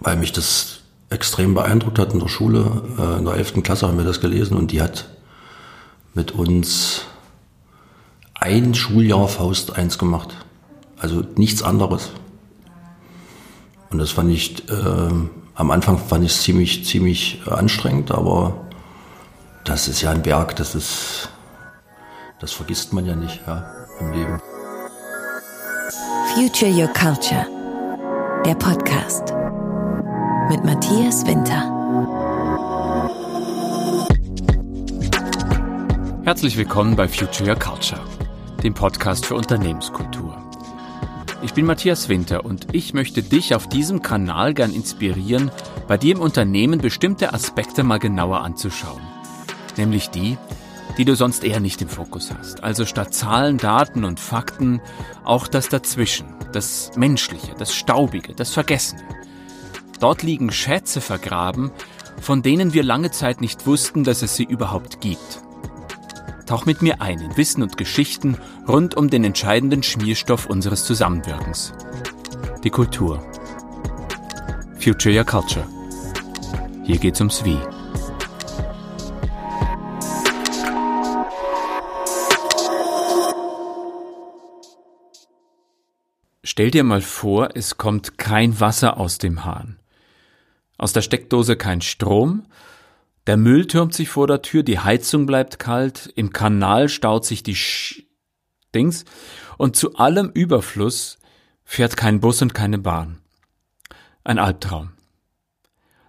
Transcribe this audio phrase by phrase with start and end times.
[0.00, 0.80] weil mich das
[1.10, 2.82] extrem beeindruckt hat in der Schule.
[2.98, 3.62] Äh, in der 11.
[3.62, 5.08] Klasse haben wir das gelesen und die hat
[6.14, 7.02] mit uns
[8.34, 10.34] ein Schuljahr Faust 1 gemacht.
[10.98, 12.10] Also nichts anderes.
[13.90, 15.10] Und das fand ich, äh,
[15.54, 18.54] am Anfang fand ich es ziemlich, ziemlich anstrengend, aber
[19.64, 21.28] das ist ja ein Berg, das ist,
[22.40, 24.40] das vergisst man ja nicht ja, im Leben.
[26.34, 27.46] Future Your Culture,
[28.46, 29.34] der Podcast
[30.50, 31.62] mit Matthias Winter.
[36.24, 38.00] Herzlich willkommen bei Future Your Culture,
[38.64, 40.36] dem Podcast für Unternehmenskultur.
[41.42, 45.52] Ich bin Matthias Winter und ich möchte dich auf diesem Kanal gern inspirieren,
[45.86, 49.02] bei dir im Unternehmen bestimmte Aspekte mal genauer anzuschauen.
[49.76, 50.36] Nämlich die,
[50.98, 52.64] die du sonst eher nicht im Fokus hast.
[52.64, 54.80] Also statt Zahlen, Daten und Fakten
[55.22, 59.19] auch das Dazwischen, das Menschliche, das Staubige, das Vergessene.
[60.00, 61.70] Dort liegen Schätze vergraben,
[62.20, 65.42] von denen wir lange Zeit nicht wussten, dass es sie überhaupt gibt.
[66.46, 71.72] Tauch mit mir ein in Wissen und Geschichten rund um den entscheidenden Schmierstoff unseres Zusammenwirkens.
[72.64, 73.22] Die Kultur.
[74.78, 75.66] Future Your Culture.
[76.82, 77.58] Hier geht's ums Wie.
[86.42, 89.79] Stell dir mal vor, es kommt kein Wasser aus dem Hahn.
[90.80, 92.46] Aus der Steckdose kein Strom,
[93.26, 97.42] der Müll türmt sich vor der Tür, die Heizung bleibt kalt, im Kanal staut sich
[97.42, 98.04] die Sch
[98.74, 99.04] Dings
[99.58, 101.18] und zu allem Überfluss
[101.64, 103.18] fährt kein Bus und keine Bahn.
[104.24, 104.92] Ein Albtraum.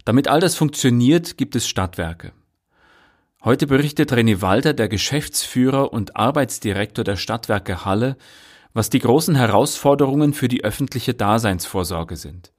[0.05, 2.31] Damit all das funktioniert, gibt es Stadtwerke.
[3.43, 8.15] Heute berichtet René Walter, der Geschäftsführer und Arbeitsdirektor der Stadtwerke Halle,
[8.71, 12.53] was die großen Herausforderungen für die öffentliche Daseinsvorsorge sind.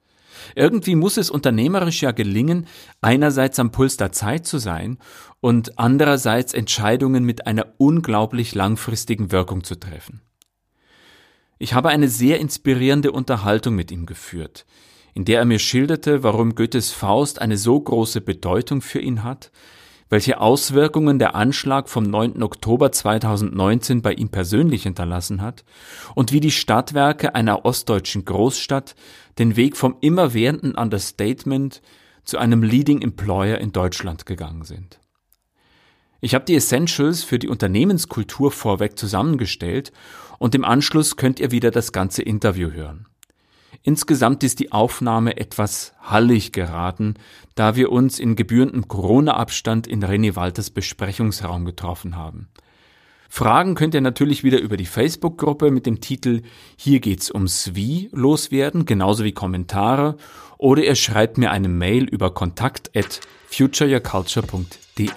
[0.55, 2.67] Irgendwie muss es unternehmerisch ja gelingen,
[3.01, 4.97] einerseits am Puls der Zeit zu sein
[5.39, 10.21] und andererseits Entscheidungen mit einer unglaublich langfristigen Wirkung zu treffen.
[11.59, 14.65] Ich habe eine sehr inspirierende Unterhaltung mit ihm geführt,
[15.13, 19.51] in der er mir schilderte, warum Goethes Faust eine so große Bedeutung für ihn hat,
[20.09, 22.43] welche Auswirkungen der Anschlag vom 9.
[22.43, 25.63] Oktober 2019 bei ihm persönlich hinterlassen hat
[26.15, 28.95] und wie die Stadtwerke einer ostdeutschen Großstadt
[29.39, 31.81] den Weg vom immerwährenden Understatement
[32.23, 34.99] zu einem Leading Employer in Deutschland gegangen sind.
[36.21, 39.91] Ich habe die Essentials für die Unternehmenskultur vorweg zusammengestellt
[40.39, 43.07] und im Anschluss könnt ihr wieder das ganze Interview hören.
[43.81, 47.15] Insgesamt ist die Aufnahme etwas hallig geraten,
[47.55, 52.47] da wir uns in gebührendem Corona-Abstand in René Walters Besprechungsraum getroffen haben.
[53.35, 56.43] Fragen könnt ihr natürlich wieder über die Facebook-Gruppe mit dem Titel
[56.77, 60.17] Hier geht's ums Wie loswerden, genauso wie Kommentare,
[60.59, 65.07] oder ihr schreibt mir eine Mail über kontakt at futureyourculture.de.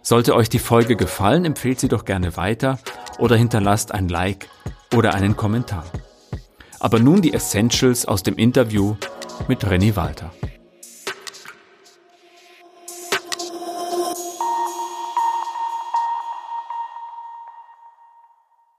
[0.00, 2.78] Sollte euch die Folge gefallen, empfehlt sie doch gerne weiter
[3.18, 4.48] oder hinterlasst ein Like
[4.94, 5.84] oder einen Kommentar.
[6.78, 8.94] Aber nun die Essentials aus dem Interview
[9.48, 10.32] mit René Walter.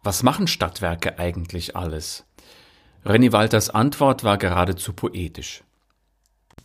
[0.03, 2.25] Was machen Stadtwerke eigentlich alles?
[3.05, 5.63] Renny Walters Antwort war geradezu poetisch.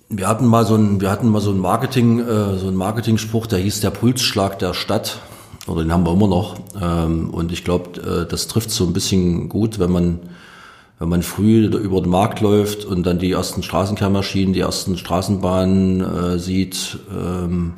[0.09, 3.47] Wir hatten mal so ein, wir hatten mal so ein Marketing, äh, so ein Marketingspruch,
[3.47, 5.21] der hieß der Pulsschlag der Stadt.
[5.69, 6.56] Oder den haben wir immer noch.
[6.81, 10.19] Ähm, und ich glaube, äh, das trifft so ein bisschen gut, wenn man,
[10.98, 16.00] wenn man früh über den Markt läuft und dann die ersten Straßenkehrmaschinen, die ersten Straßenbahnen
[16.00, 16.98] äh, sieht.
[17.12, 17.75] Ähm,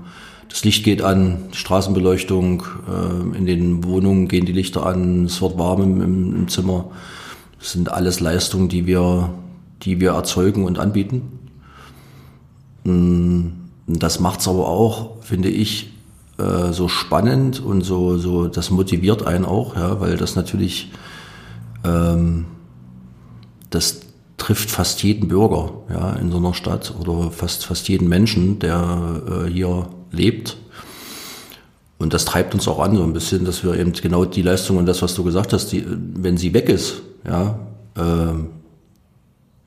[0.51, 5.57] das Licht geht an, Straßenbeleuchtung, äh, in den Wohnungen gehen die Lichter an, es wird
[5.59, 6.91] warm im, im, Zimmer.
[7.61, 9.31] Das sind alles Leistungen, die wir,
[9.83, 11.39] die wir erzeugen und anbieten.
[12.83, 13.47] Mm,
[13.87, 15.93] das macht's aber auch, finde ich,
[16.39, 20.91] äh, so spannend und so, so, das motiviert einen auch, ja, weil das natürlich,
[21.85, 22.47] ähm,
[23.71, 24.01] das
[24.37, 29.23] trifft fast jeden Bürger, ja, in so einer Stadt oder fast, fast jeden Menschen, der
[29.47, 30.57] äh, hier lebt.
[31.99, 34.79] Und das treibt uns auch an so ein bisschen, dass wir eben genau die Leistung
[34.79, 37.59] und das, was du gesagt hast, die, wenn sie weg ist, ja,
[37.95, 38.35] äh,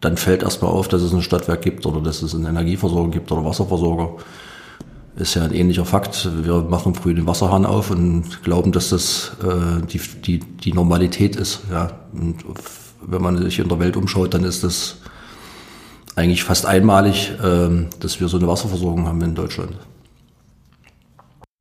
[0.02, 3.32] dann fällt erstmal auf, dass es ein Stadtwerk gibt oder dass es eine Energieversorgung gibt
[3.32, 4.16] oder Wasserversorger.
[5.16, 6.28] Ist ja ein ähnlicher Fakt.
[6.44, 11.36] Wir machen früh den Wasserhahn auf und glauben, dass das äh, die, die, die Normalität
[11.36, 11.62] ist.
[11.72, 11.92] Ja.
[12.14, 12.38] Und
[13.06, 14.98] wenn man sich in der Welt umschaut, dann ist das
[16.16, 19.74] eigentlich fast einmalig, äh, dass wir so eine Wasserversorgung haben in Deutschland.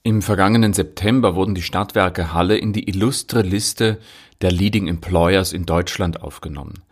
[0.04, 3.99] Im vergangenen September wurden die Stadtwerke Halle in die illustre Liste
[4.40, 6.82] der Leading Employers in Deutschland aufgenommen.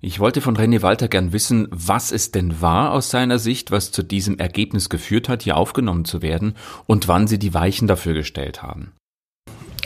[0.00, 3.90] Ich wollte von René Walter gern wissen, was es denn war aus seiner Sicht, was
[3.90, 6.54] zu diesem Ergebnis geführt hat, hier aufgenommen zu werden
[6.86, 8.92] und wann Sie die Weichen dafür gestellt haben.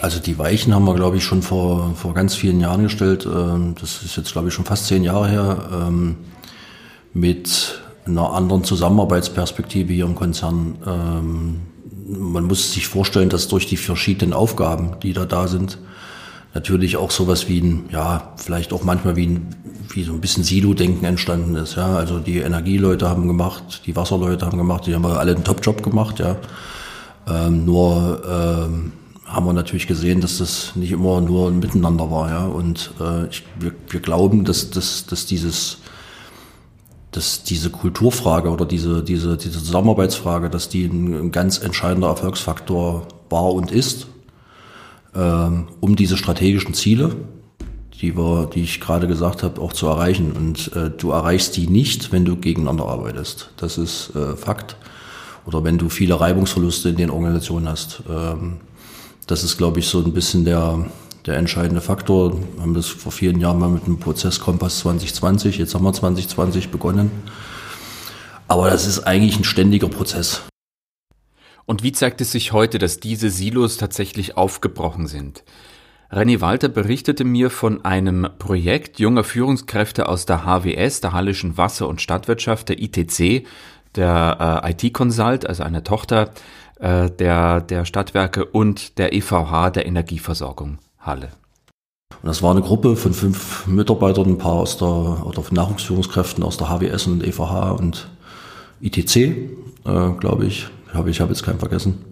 [0.02, 3.24] Also die Weichen haben wir, glaube ich, schon vor, vor ganz vielen Jahren gestellt.
[3.24, 5.68] Ähm, das ist jetzt, glaube ich, schon fast zehn Jahre her.
[5.72, 6.16] Ähm,
[7.14, 10.76] mit einer anderen Zusammenarbeitsperspektive hier im Konzern.
[12.08, 15.78] Man muss sich vorstellen, dass durch die verschiedenen Aufgaben, die da da sind,
[16.54, 19.54] natürlich auch sowas wie ein, ja, vielleicht auch manchmal wie ein,
[19.90, 21.76] wie so ein bisschen Silo-Denken entstanden ist.
[21.76, 25.82] Ja, also die Energieleute haben gemacht, die Wasserleute haben gemacht, die haben alle einen Top-Job
[25.82, 26.18] gemacht.
[26.18, 26.36] Ja,
[27.28, 28.92] ähm, nur ähm,
[29.26, 32.30] haben wir natürlich gesehen, dass das nicht immer nur ein Miteinander war.
[32.30, 35.78] Ja, und äh, ich, wir, wir glauben, dass, dass, dass dieses
[37.16, 43.52] dass diese Kulturfrage oder diese, diese, diese Zusammenarbeitsfrage, dass die ein, ganz entscheidender Erfolgsfaktor war
[43.54, 44.06] und ist,
[45.14, 47.16] ähm, um diese strategischen Ziele,
[48.02, 50.32] die, wir, die ich gerade gesagt habe, auch zu erreichen.
[50.32, 53.50] Und äh, du erreichst die nicht, wenn du gegeneinander arbeitest.
[53.56, 54.76] Das ist äh, Fakt.
[55.46, 58.02] Oder wenn du viele Reibungsverluste in den Organisationen hast.
[58.10, 58.58] Ähm,
[59.26, 60.84] das ist, glaube ich, so ein bisschen der,
[61.26, 62.38] der entscheidende Faktor.
[62.54, 65.92] Wir haben das vor vielen Jahren mal mit dem Prozess Kompass 2020, jetzt haben wir
[65.92, 67.10] 2020 begonnen.
[68.48, 70.42] Aber das ist eigentlich ein ständiger Prozess.
[71.64, 75.42] Und wie zeigt es sich heute, dass diese Silos tatsächlich aufgebrochen sind?
[76.12, 81.88] René Walter berichtete mir von einem Projekt junger Führungskräfte aus der HWS, der Hallischen Wasser-
[81.88, 83.44] und Stadtwirtschaft, der ITC,
[83.96, 86.30] der äh, IT-Consult, also einer Tochter
[86.78, 90.78] äh, der, der Stadtwerke und der EVH, der Energieversorgung.
[91.06, 91.30] Halle.
[92.22, 96.56] Und das war eine Gruppe von fünf Mitarbeitern, ein paar aus der, oder Nachwuchsführungskräften aus
[96.56, 98.08] der HWS und EVH und
[98.80, 100.68] ITC, äh, glaube ich.
[100.92, 102.04] Habe ich habe jetzt keinen vergessen.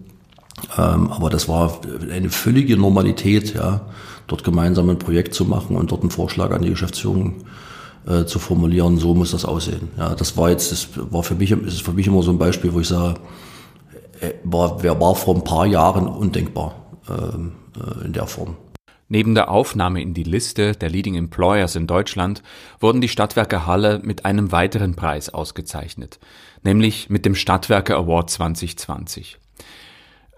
[0.77, 1.79] Ähm, aber das war
[2.11, 3.81] eine völlige Normalität, ja,
[4.27, 7.45] dort gemeinsam ein Projekt zu machen und dort einen Vorschlag an die Geschäftsführung
[8.07, 8.97] äh, zu formulieren.
[8.97, 9.89] So muss das aussehen.
[9.97, 12.73] Ja, das war jetzt, das war für mich, ist für mich immer so ein Beispiel,
[12.73, 13.19] wo ich sage,
[14.19, 16.75] äh, war, wer war vor ein paar Jahren undenkbar
[17.09, 18.55] ähm, äh, in der Form.
[19.07, 22.41] Neben der Aufnahme in die Liste der Leading Employers in Deutschland
[22.79, 26.19] wurden die Stadtwerke Halle mit einem weiteren Preis ausgezeichnet,
[26.63, 29.37] nämlich mit dem Stadtwerke Award 2020.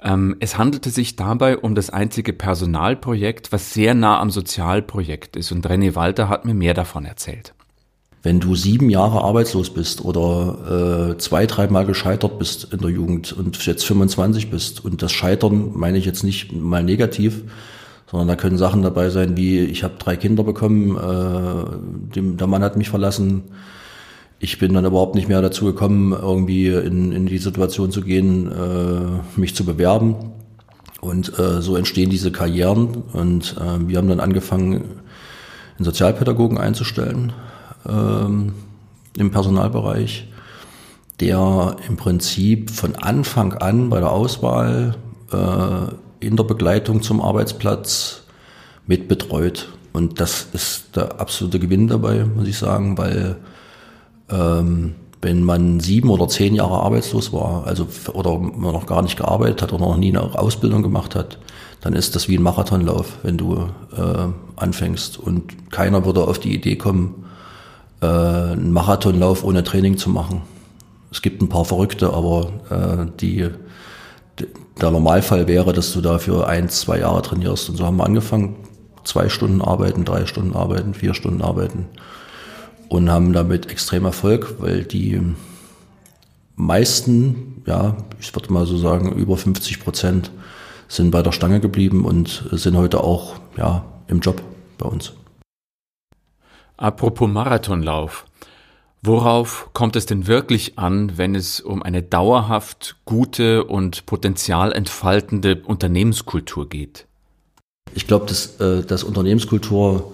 [0.03, 5.51] Ähm, es handelte sich dabei um das einzige Personalprojekt, was sehr nah am Sozialprojekt ist
[5.53, 7.53] und René Walter hat mir mehr davon erzählt.
[8.21, 13.31] Wenn du sieben Jahre arbeitslos bist oder äh, zwei, dreimal gescheitert bist in der Jugend
[13.31, 17.43] und jetzt 25 bist und das Scheitern meine ich jetzt nicht mal negativ,
[18.09, 22.48] sondern da können Sachen dabei sein wie, ich habe drei Kinder bekommen, äh, dem, der
[22.48, 23.44] Mann hat mich verlassen,
[24.39, 28.51] ich bin dann überhaupt nicht mehr dazu gekommen, irgendwie in, in die Situation zu gehen,
[28.51, 30.15] äh, mich zu bewerben.
[31.01, 33.04] Und äh, so entstehen diese Karrieren.
[33.13, 34.83] Und äh, wir haben dann angefangen,
[35.77, 37.33] einen Sozialpädagogen einzustellen
[37.88, 38.54] ähm,
[39.18, 40.27] im Personalbereich,
[41.19, 44.95] der im Prinzip von Anfang an bei der Auswahl
[45.31, 48.23] äh, in der Begleitung zum Arbeitsplatz
[48.85, 49.69] mit betreut.
[49.93, 53.37] Und das ist der absolute Gewinn dabei, muss ich sagen, weil
[54.29, 59.17] ähm, wenn man sieben oder zehn Jahre arbeitslos war, also oder man noch gar nicht
[59.17, 61.39] gearbeitet hat oder noch nie eine Ausbildung gemacht hat,
[61.81, 65.17] dann ist das wie ein Marathonlauf, wenn du äh, anfängst.
[65.17, 67.25] Und keiner würde auf die Idee kommen,
[68.01, 70.41] äh, einen Marathonlauf ohne Training zu machen.
[71.11, 73.49] Es gibt ein paar Verrückte, aber äh, die
[74.81, 77.69] der Normalfall wäre, dass du dafür ein, zwei Jahre trainierst.
[77.69, 78.56] Und so haben wir angefangen,
[79.03, 81.87] zwei Stunden arbeiten, drei Stunden arbeiten, vier Stunden arbeiten
[82.89, 85.21] und haben damit extrem Erfolg, weil die
[86.56, 90.31] meisten, ja, ich würde mal so sagen, über 50 Prozent
[90.87, 94.41] sind bei der Stange geblieben und sind heute auch, ja, im Job
[94.77, 95.13] bei uns.
[96.77, 98.25] Apropos Marathonlauf.
[99.07, 106.68] Worauf kommt es denn wirklich an, wenn es um eine dauerhaft gute und potenzialentfaltende Unternehmenskultur
[106.68, 107.07] geht?
[107.95, 110.11] Ich glaube, dass, äh, dass Unternehmenskultur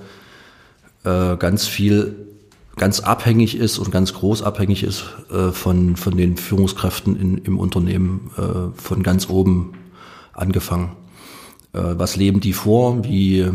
[1.05, 2.27] äh, ganz viel,
[2.75, 7.57] ganz abhängig ist und ganz groß abhängig ist äh, von, von den Führungskräften in, im
[7.57, 8.29] Unternehmen,
[8.75, 9.73] von ganz oben
[10.33, 10.95] angefangen.
[11.71, 13.03] Was leben die vor?
[13.03, 13.49] Wie,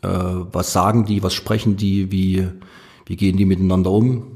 [0.00, 1.22] was sagen die?
[1.22, 2.10] Was sprechen die?
[2.10, 2.48] Wie,
[3.06, 4.31] wie gehen die miteinander um?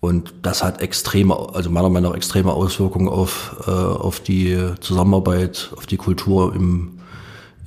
[0.00, 5.70] Und das hat extreme, also meiner Meinung nach extreme Auswirkungen auf, äh, auf die Zusammenarbeit,
[5.76, 7.00] auf die Kultur im,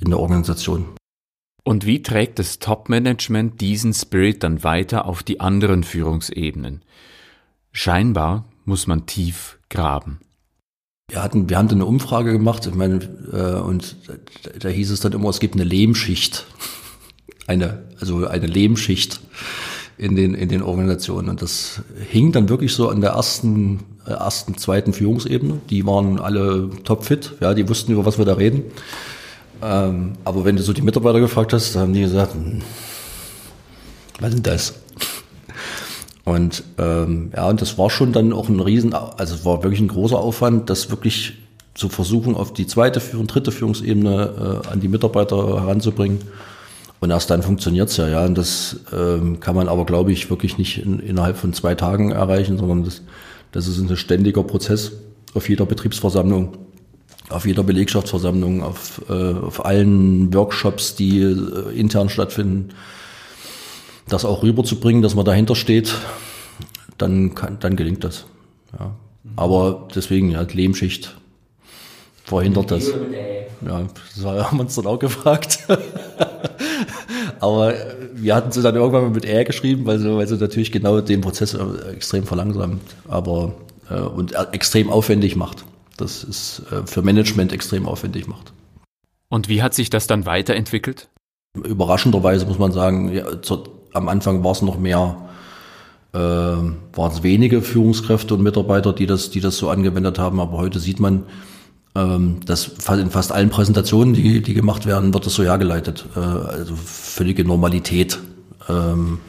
[0.00, 0.86] in der Organisation.
[1.62, 6.82] Und wie trägt das Top-Management diesen Spirit dann weiter auf die anderen Führungsebenen?
[7.72, 10.18] Scheinbar muss man tief graben.
[11.08, 12.96] Wir hatten, wir haben eine Umfrage gemacht, ich meine,
[13.32, 14.14] äh, und da,
[14.58, 16.46] da hieß es dann immer, es gibt eine Lehmschicht.
[17.46, 19.20] Eine, also eine Lehmschicht
[19.96, 21.28] in den, in den Organisationen.
[21.28, 25.60] Und das hing dann wirklich so an der ersten, äh, ersten, zweiten Führungsebene.
[25.70, 28.64] Die waren alle topfit, ja, die wussten, über was wir da reden.
[29.62, 32.60] Ähm, aber wenn du so die Mitarbeiter gefragt hast, haben die gesagt, hm,
[34.20, 34.74] was ist das?
[36.24, 39.80] Und ähm, ja, und das war schon dann auch ein Riesen, also es war wirklich
[39.80, 41.34] ein großer Aufwand, das wirklich
[41.74, 46.20] zu versuchen, auf die zweite Führung, dritte Führungsebene äh, an die Mitarbeiter heranzubringen.
[47.04, 48.24] Und erst dann funktioniert's ja, ja.
[48.24, 52.12] Und das ähm, kann man aber, glaube ich, wirklich nicht in, innerhalb von zwei Tagen
[52.12, 53.02] erreichen, sondern das,
[53.52, 54.92] das ist ein ständiger Prozess
[55.34, 56.56] auf jeder Betriebsversammlung,
[57.28, 62.70] auf jeder Belegschaftsversammlung, auf, äh, auf allen Workshops, die äh, intern stattfinden
[64.08, 65.94] das auch rüberzubringen, dass man dahinter steht,
[66.98, 68.24] dann, kann, dann gelingt das.
[68.78, 68.94] Ja.
[69.36, 71.14] Aber deswegen, ja, Lehmschicht
[72.24, 72.88] verhindert das.
[73.66, 73.82] Ja,
[74.16, 75.58] das haben wir uns dann auch gefragt.
[77.44, 77.74] Aber
[78.14, 81.02] wir hatten sie dann irgendwann mal mit Ä geschrieben, weil sie, weil sie natürlich genau
[81.02, 81.54] den Prozess
[81.92, 83.52] extrem verlangsamt, aber
[83.90, 85.66] äh, und extrem aufwendig macht.
[85.98, 88.54] Das ist äh, für Management extrem aufwendig macht.
[89.28, 91.08] Und wie hat sich das dann weiterentwickelt?
[91.62, 95.14] Überraschenderweise muss man sagen, ja, zur, am Anfang war es noch mehr,
[96.14, 100.40] äh, waren es wenige Führungskräfte und Mitarbeiter, die das, die das so angewendet haben.
[100.40, 101.24] Aber heute sieht man,
[101.94, 106.06] ähm, dass in fast allen Präsentationen, die, die gemacht werden, wird das so hergeleitet.
[106.16, 108.18] Äh, also völlige Normalität.
[108.68, 109.20] Ähm,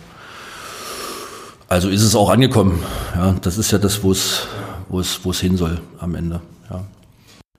[1.68, 2.80] also ist es auch angekommen.
[3.16, 4.48] Ja, das ist ja das, wo es,
[4.90, 6.42] wo es, wo es hin soll am Ende.
[6.70, 6.86] Ja.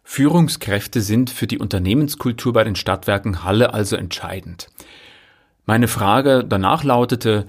[0.03, 4.69] Führungskräfte sind für die Unternehmenskultur bei den Stadtwerken Halle also entscheidend.
[5.67, 7.47] Meine Frage danach lautete,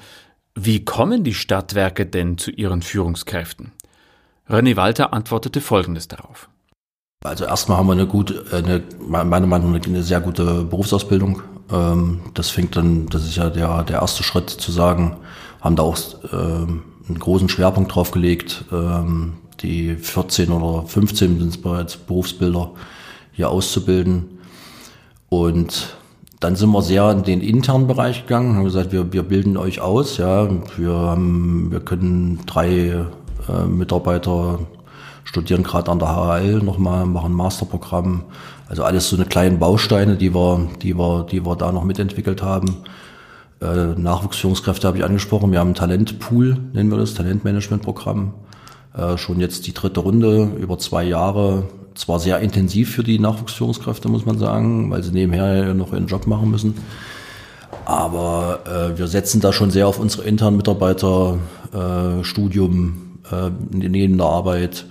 [0.56, 3.72] wie kommen die Stadtwerke denn zu ihren Führungskräften?
[4.50, 6.50] René Walter antwortete Folgendes darauf.
[7.24, 11.42] Also erstmal haben wir eine gute, eine, meiner Meinung nach eine sehr gute Berufsausbildung.
[11.72, 15.18] Ähm, das fängt dann, das ist ja der, der erste Schritt zu sagen,
[15.60, 15.98] haben da auch
[16.32, 22.72] ähm, einen großen Schwerpunkt drauf gelegt, ähm, die 14 oder 15 sind es bereits Berufsbilder
[23.32, 24.40] hier auszubilden.
[25.30, 25.98] Und
[26.40, 29.82] dann sind wir sehr in den internen Bereich gegangen, haben gesagt, wir, wir bilden euch
[29.82, 30.48] aus, ja,
[30.78, 33.06] wir haben, wir können drei
[33.50, 34.60] äh, Mitarbeiter
[35.28, 38.24] studieren gerade an der HAL nochmal, machen Masterprogramm,
[38.70, 42.42] also alles so eine kleinen Bausteine, die wir, die wir, die wir da noch mitentwickelt
[42.42, 42.78] haben.
[43.62, 48.34] Äh, Nachwuchsführungskräfte habe ich angesprochen, wir haben ein Talentpool, nennen wir das, Talentmanagementprogramm.
[48.96, 54.08] Äh, schon jetzt die dritte Runde über zwei Jahre zwar sehr intensiv für die Nachwuchsführungskräfte,
[54.08, 56.76] muss man sagen, weil sie nebenher noch ihren Job machen müssen.
[57.86, 61.38] Aber äh, wir setzen da schon sehr auf unsere internen Mitarbeiter,
[61.74, 64.86] äh, Studium, äh, neben der Arbeit.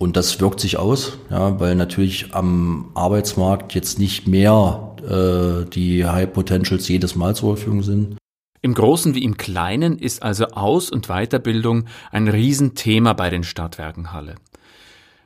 [0.00, 6.06] Und das wirkt sich aus, ja, weil natürlich am Arbeitsmarkt jetzt nicht mehr äh, die
[6.06, 8.16] High Potentials jedes Mal zur Verfügung sind.
[8.62, 14.10] Im Großen wie im Kleinen ist also Aus- und Weiterbildung ein Riesenthema bei den Stadtwerken
[14.10, 14.36] Halle.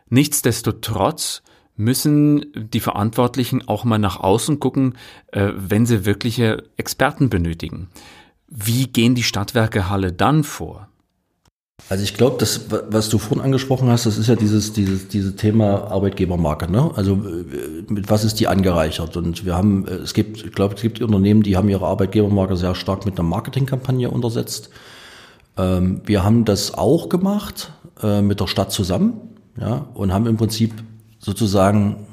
[0.08, 1.42] Nichtsdestotrotz
[1.76, 4.98] müssen die Verantwortlichen auch mal nach außen gucken,
[5.30, 7.90] äh, wenn sie wirkliche Experten benötigen.
[8.48, 10.88] Wie gehen die Stadtwerke Halle dann vor?
[11.88, 15.36] Also ich glaube, das, was du vorhin angesprochen hast, das ist ja dieses, dieses, dieses
[15.36, 16.70] Thema Arbeitgebermarke.
[16.70, 16.90] Ne?
[16.96, 19.16] Also äh, mit was ist die angereichert?
[19.16, 22.56] Und wir haben, äh, es gibt, ich glaube, es gibt Unternehmen, die haben ihre Arbeitgebermarke
[22.56, 24.70] sehr stark mit einer Marketingkampagne untersetzt.
[25.58, 27.72] Ähm, wir haben das auch gemacht
[28.22, 29.20] mit der Stadt zusammen
[29.58, 30.72] ja, und haben im Prinzip
[31.20, 32.06] sozusagen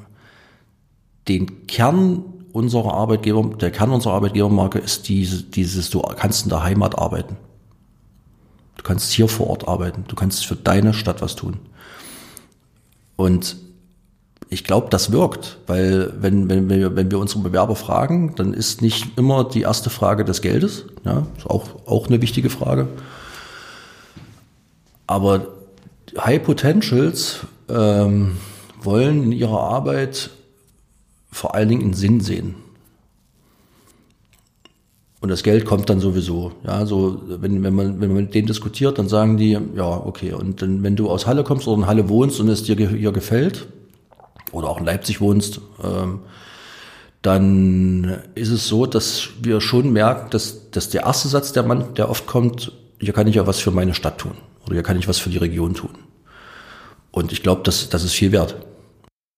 [1.28, 6.62] den Kern unserer Arbeitgeber, der Kern unserer Arbeitgebermarke ist diese, dieses, du kannst in der
[6.62, 7.36] Heimat arbeiten.
[8.76, 10.04] Du kannst hier vor Ort arbeiten.
[10.08, 11.58] Du kannst für deine Stadt was tun.
[13.16, 13.56] Und
[14.48, 18.82] ich glaube, das wirkt, weil wenn, wenn, wir, wenn wir unsere Bewerber fragen, dann ist
[18.82, 20.84] nicht immer die erste Frage des Geldes.
[21.04, 22.88] Ja, ist auch, auch eine wichtige Frage.
[25.06, 25.46] Aber
[26.18, 28.36] High Potentials ähm,
[28.80, 30.30] wollen in ihrer Arbeit
[31.30, 32.54] vor allen Dingen einen Sinn sehen.
[35.22, 36.52] Und das Geld kommt dann sowieso.
[36.66, 40.32] Ja, so, wenn, wenn man, wenn man mit denen diskutiert, dann sagen die, ja, okay.
[40.32, 43.12] Und dann, wenn du aus Halle kommst oder in Halle wohnst und es dir hier
[43.12, 43.68] gefällt,
[44.50, 46.20] oder auch in Leipzig wohnst, ähm,
[47.22, 51.94] dann ist es so, dass wir schon merken, dass, dass der erste Satz, der Mann,
[51.94, 54.34] der oft kommt, hier kann ich ja was für meine Stadt tun.
[54.66, 55.90] Oder hier kann ich was für die Region tun.
[57.12, 58.56] Und ich glaube, das, das ist viel wert.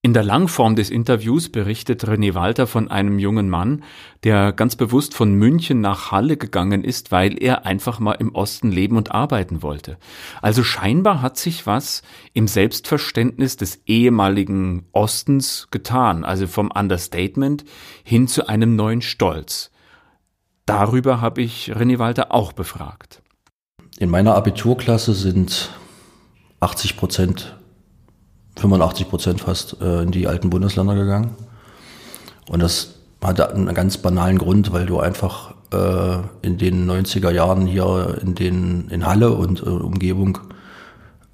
[0.05, 3.83] In der Langform des Interviews berichtet René Walter von einem jungen Mann,
[4.23, 8.71] der ganz bewusst von München nach Halle gegangen ist, weil er einfach mal im Osten
[8.71, 9.97] leben und arbeiten wollte.
[10.43, 12.03] Also scheinbar hat sich was
[12.35, 17.65] im Selbstverständnis des ehemaligen Ostens getan, also vom Understatement
[18.03, 19.71] hin zu einem neuen Stolz.
[20.67, 23.23] Darüber habe ich René Walter auch befragt.
[23.99, 25.71] In meiner Abiturklasse sind
[26.61, 27.57] 80 Prozent,
[28.57, 31.35] 85 Prozent fast äh, in die alten Bundesländer gegangen.
[32.49, 37.67] Und das hatte einen ganz banalen Grund, weil du einfach äh, in den 90er Jahren
[37.67, 40.39] hier in, den, in Halle und äh, Umgebung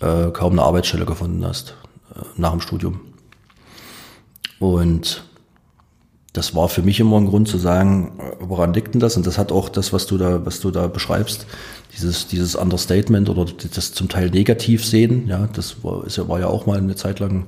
[0.00, 1.74] äh, kaum eine Arbeitsstelle gefunden hast
[2.14, 3.00] äh, nach dem Studium.
[4.58, 5.24] Und
[6.32, 9.16] das war für mich immer ein Grund zu sagen, woran liegt denn das?
[9.16, 11.46] Und das hat auch das, was du da, was du da beschreibst,
[11.96, 16.38] dieses, dieses Understatement oder das zum Teil negativ sehen, ja, das war, ist ja, war
[16.38, 17.46] ja auch mal eine Zeit lang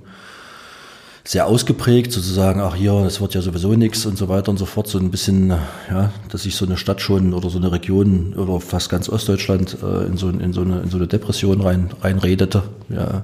[1.25, 4.67] sehr ausgeprägt, sozusagen, ach hier, das wird ja sowieso nichts und so weiter und so
[4.67, 5.51] fort, so ein bisschen,
[5.89, 9.77] ja, dass sich so eine Stadt schon oder so eine Region oder fast ganz Ostdeutschland
[9.81, 13.23] äh, in, so, in, so eine, in so eine Depression rein, reinredete, ja.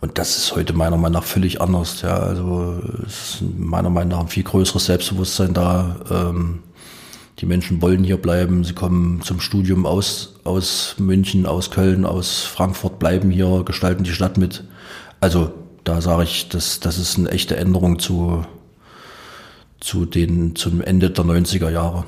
[0.00, 2.00] Und das ist heute meiner Meinung nach völlig anders.
[2.02, 5.96] Ja, also es ist meiner Meinung nach ein viel größeres Selbstbewusstsein da.
[6.10, 6.60] Ähm,
[7.38, 8.64] die Menschen wollen hier bleiben.
[8.64, 14.12] Sie kommen zum Studium aus, aus München, aus Köln, aus Frankfurt, bleiben hier, gestalten die
[14.12, 14.64] Stadt mit.
[15.20, 15.52] Also
[15.84, 18.44] da sage ich, das, das ist eine echte Änderung zu,
[19.80, 22.04] zu den, zum Ende der 90er Jahre.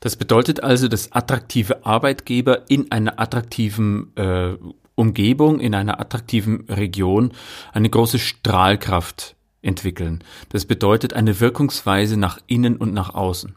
[0.00, 4.54] Das bedeutet also, dass attraktive Arbeitgeber in einer attraktiven äh,
[4.94, 7.32] Umgebung, in einer attraktiven Region
[7.72, 10.22] eine große Strahlkraft entwickeln.
[10.50, 13.56] Das bedeutet eine Wirkungsweise nach innen und nach außen.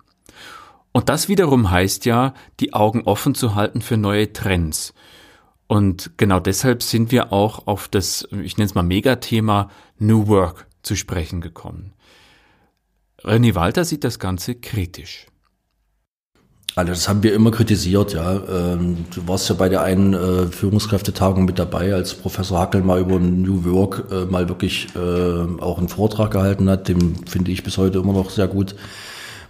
[0.91, 4.93] Und das wiederum heißt ja, die Augen offen zu halten für neue Trends.
[5.67, 10.67] Und genau deshalb sind wir auch auf das, ich nenne es mal Megathema New Work
[10.83, 11.93] zu sprechen gekommen.
[13.23, 15.25] René Walter sieht das Ganze kritisch.
[16.77, 18.33] Also das haben wir immer kritisiert, ja.
[18.33, 22.99] Ähm, du warst ja bei der einen äh, Führungskräftetagung mit dabei, als Professor Hackel mal
[22.99, 26.89] über New Work äh, mal wirklich äh, auch einen Vortrag gehalten hat.
[26.89, 28.75] Den finde ich bis heute immer noch sehr gut,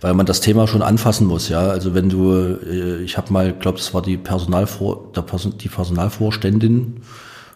[0.01, 1.61] weil man das Thema schon anfassen muss, ja.
[1.61, 2.57] Also wenn du,
[3.03, 5.11] ich habe mal, glaube das war die Personalvor,
[5.59, 6.97] die Personalvorständin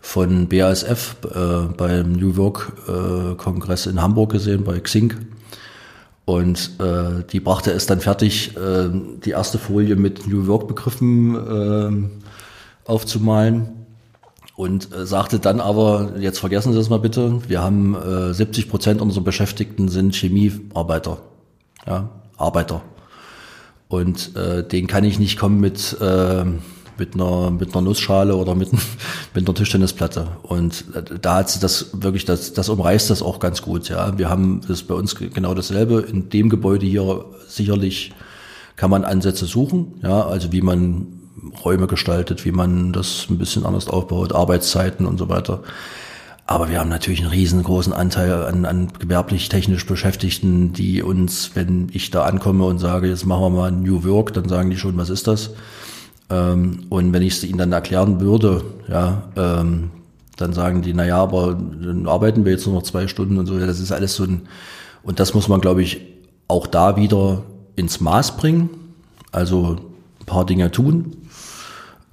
[0.01, 1.17] von BASF
[1.77, 5.13] beim New Work Kongress in Hamburg gesehen, bei Xing
[6.29, 8.87] und äh, die brachte es dann fertig, äh,
[9.25, 12.11] die erste Folie mit New York-Begriffen
[12.85, 13.69] äh, aufzumalen.
[14.55, 18.69] Und äh, sagte dann aber, jetzt vergessen Sie das mal bitte, wir haben äh, 70
[18.69, 21.17] Prozent unserer Beschäftigten sind Chemiearbeiter.
[21.87, 22.83] Ja, Arbeiter.
[23.87, 26.45] Und äh, den kann ich nicht kommen mit äh,
[26.99, 28.71] mit einer, mit einer Nussschale oder mit,
[29.33, 30.27] mit einer Tischtennisplatte.
[30.43, 30.85] Und
[31.21, 33.89] da hat sie das wirklich, das, das umreißt das auch ganz gut.
[33.89, 36.01] Ja, wir haben das bei uns genau dasselbe.
[36.01, 38.13] In dem Gebäude hier sicherlich
[38.75, 39.99] kann man Ansätze suchen.
[40.03, 41.07] Ja, also wie man
[41.63, 45.61] Räume gestaltet, wie man das ein bisschen anders aufbaut, Arbeitszeiten und so weiter.
[46.49, 52.09] Aber wir haben natürlich einen riesengroßen Anteil an, an gewerblich-technisch Beschäftigten, die uns, wenn ich
[52.09, 55.11] da ankomme und sage, jetzt machen wir mal New Work, dann sagen die schon, was
[55.11, 55.51] ist das?
[56.29, 59.91] Ähm, und wenn ich es ihnen dann erklären würde, ja, ähm,
[60.37, 63.59] dann sagen die, naja, aber dann arbeiten wir jetzt nur noch zwei Stunden und so.
[63.59, 64.47] Das ist alles so ein,
[65.03, 66.01] und das muss man, glaube ich,
[66.47, 67.43] auch da wieder
[67.75, 68.69] ins Maß bringen.
[69.31, 69.77] Also
[70.19, 71.17] ein paar Dinge tun,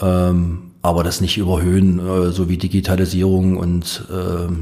[0.00, 4.52] ähm, aber das nicht überhöhen, äh, so wie Digitalisierung und äh,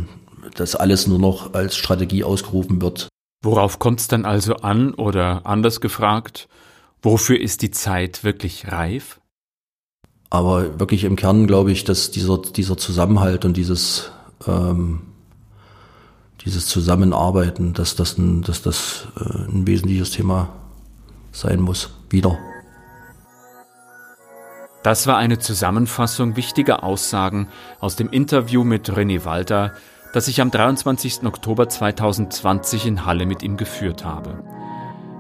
[0.55, 3.09] das alles nur noch als Strategie ausgerufen wird.
[3.43, 6.49] Worauf kommt es dann also an oder anders gefragt,
[7.03, 9.21] wofür ist die Zeit wirklich reif?
[10.35, 14.11] Aber wirklich im Kern glaube ich, dass dieser, dieser Zusammenhalt und dieses,
[14.49, 15.03] ähm,
[16.45, 20.49] dieses Zusammenarbeiten, dass das ein, dass das äh, ein wesentliches Thema
[21.31, 21.91] sein muss.
[22.11, 22.37] Wieder.
[24.83, 27.47] Das war eine Zusammenfassung wichtiger Aussagen
[27.79, 29.75] aus dem Interview mit René Walter,
[30.15, 31.23] das ich am 23.
[31.23, 34.43] Oktober 2020 in Halle mit ihm geführt habe.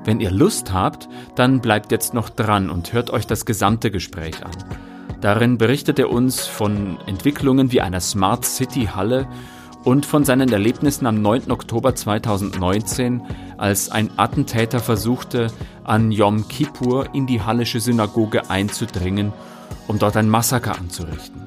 [0.05, 4.44] Wenn ihr Lust habt, dann bleibt jetzt noch dran und hört euch das gesamte Gespräch
[4.44, 4.50] an.
[5.20, 9.27] Darin berichtet er uns von Entwicklungen wie einer Smart City Halle
[9.85, 11.50] und von seinen Erlebnissen am 9.
[11.50, 13.22] Oktober 2019,
[13.59, 15.48] als ein Attentäter versuchte,
[15.85, 19.33] an Yom Kippur in die hallische Synagoge einzudringen,
[19.87, 21.42] um dort ein Massaker anzurichten.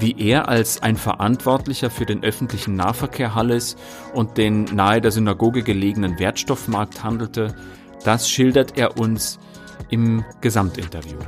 [0.00, 3.76] Wie er als ein Verantwortlicher für den öffentlichen Nahverkehr Halles
[4.12, 7.54] und den nahe der Synagoge gelegenen Wertstoffmarkt handelte,
[8.04, 9.38] das schildert er uns
[9.90, 11.20] im Gesamtinterview.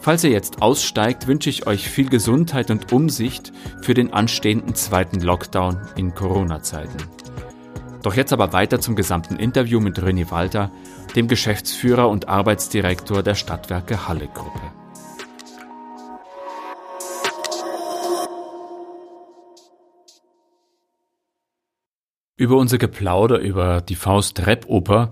[0.00, 5.20] Falls ihr jetzt aussteigt, wünsche ich euch viel Gesundheit und Umsicht für den anstehenden zweiten
[5.20, 6.98] Lockdown in Corona-Zeiten.
[8.02, 10.70] Doch jetzt aber weiter zum gesamten Interview mit René Walter,
[11.16, 14.60] dem Geschäftsführer und Arbeitsdirektor der Stadtwerke Halle Gruppe.
[22.36, 25.10] Über unser Geplauder über die Faust-Rap-Oper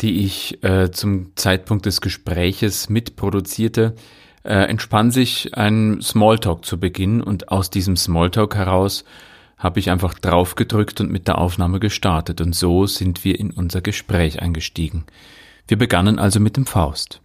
[0.00, 3.94] die ich äh, zum Zeitpunkt des Gespräches mitproduzierte,
[4.46, 9.04] äh, entspann sich ein Smalltalk zu Beginn und aus diesem Smalltalk heraus
[9.58, 13.80] habe ich einfach draufgedrückt und mit der Aufnahme gestartet und so sind wir in unser
[13.80, 15.04] Gespräch eingestiegen.
[15.66, 17.20] Wir begannen also mit dem Faust.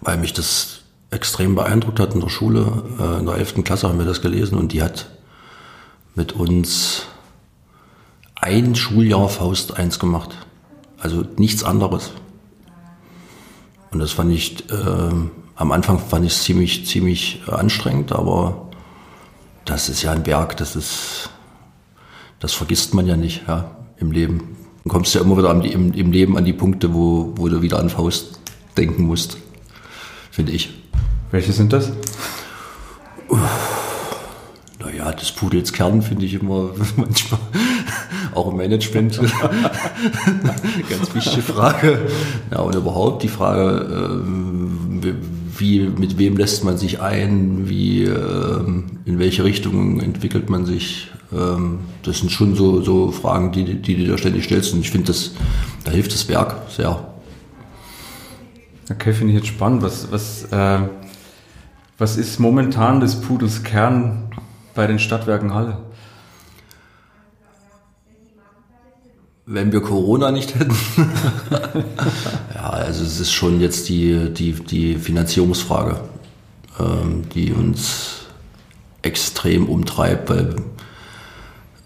[0.00, 3.64] Weil mich das extrem beeindruckt hat in der Schule, äh, in der 11.
[3.64, 5.10] Klasse haben wir das gelesen und die hat
[6.14, 7.06] mit uns
[8.42, 10.36] ein Schuljahr Faust 1 gemacht.
[10.98, 12.10] Also nichts anderes.
[13.92, 15.10] Und das fand ich, äh,
[15.54, 18.68] am Anfang fand ich es ziemlich, ziemlich anstrengend, aber
[19.64, 21.30] das ist ja ein Berg, das ist,
[22.40, 24.56] das vergisst man ja nicht, ja, im Leben.
[24.82, 27.78] Du kommst ja immer wieder im, im Leben an die Punkte, wo, wo du wieder
[27.78, 28.40] an Faust
[28.76, 29.36] denken musst,
[30.32, 30.70] finde ich.
[31.30, 31.92] Welche sind das?
[34.80, 37.40] Naja, des Pudels Kern finde ich immer manchmal
[38.34, 39.20] auch im Management
[40.90, 41.98] ganz wichtige Frage.
[42.50, 45.00] Ja, und überhaupt die Frage, ähm,
[45.56, 51.10] wie, mit wem lässt man sich ein, wie, ähm, in welche Richtung entwickelt man sich.
[51.32, 54.72] Ähm, das sind schon so, so Fragen, die, die du da ständig stellst.
[54.74, 55.12] Und ich finde,
[55.84, 57.12] da hilft das Werk sehr.
[58.90, 59.82] Okay, finde ich jetzt spannend.
[59.82, 60.80] Was, was, äh,
[61.98, 64.30] was ist momentan des Pudels Kern
[64.74, 65.78] bei den Stadtwerken Halle?
[69.44, 70.76] Wenn wir Corona nicht hätten.
[72.54, 76.00] ja, also es ist schon jetzt die, die, die Finanzierungsfrage,
[76.78, 78.26] ähm, die uns
[79.02, 80.54] extrem umtreibt, weil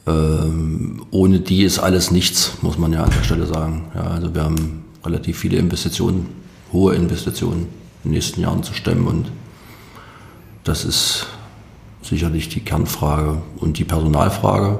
[0.07, 3.90] ähm, ohne die ist alles nichts, muss man ja an der Stelle sagen.
[3.95, 6.29] Ja, also wir haben relativ viele Investitionen,
[6.73, 7.69] hohe Investitionen
[8.05, 9.33] in den nächsten Jahren zu stemmen und
[10.62, 11.27] das ist
[12.03, 13.40] sicherlich die Kernfrage.
[13.57, 14.79] Und die Personalfrage,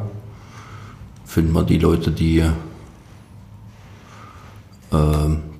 [1.25, 2.45] finden wir die Leute, die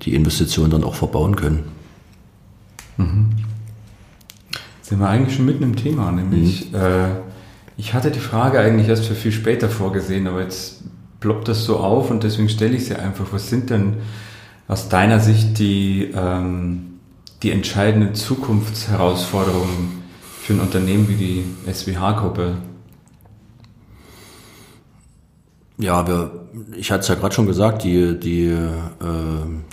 [0.01, 1.65] die Investitionen dann auch verbauen können.
[2.97, 3.29] Mhm.
[4.81, 6.77] Sind wir eigentlich schon mitten im Thema, nämlich mhm.
[6.77, 7.07] äh,
[7.77, 10.83] ich hatte die Frage eigentlich erst für viel später vorgesehen, aber jetzt
[11.19, 13.27] ploppt das so auf und deswegen stelle ich sie einfach.
[13.31, 13.97] Was sind denn
[14.67, 16.99] aus deiner Sicht die, ähm,
[17.43, 20.03] die entscheidenden Zukunftsherausforderungen
[20.41, 22.55] für ein Unternehmen wie die SWH-Gruppe?
[25.79, 26.31] Ja, wir,
[26.75, 28.55] ich hatte es ja gerade schon gesagt, die, die, äh,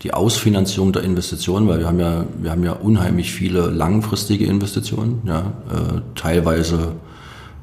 [0.03, 5.23] die Ausfinanzierung der Investitionen, weil wir haben ja, wir haben ja unheimlich viele langfristige Investitionen,
[5.25, 6.93] ja, äh, teilweise,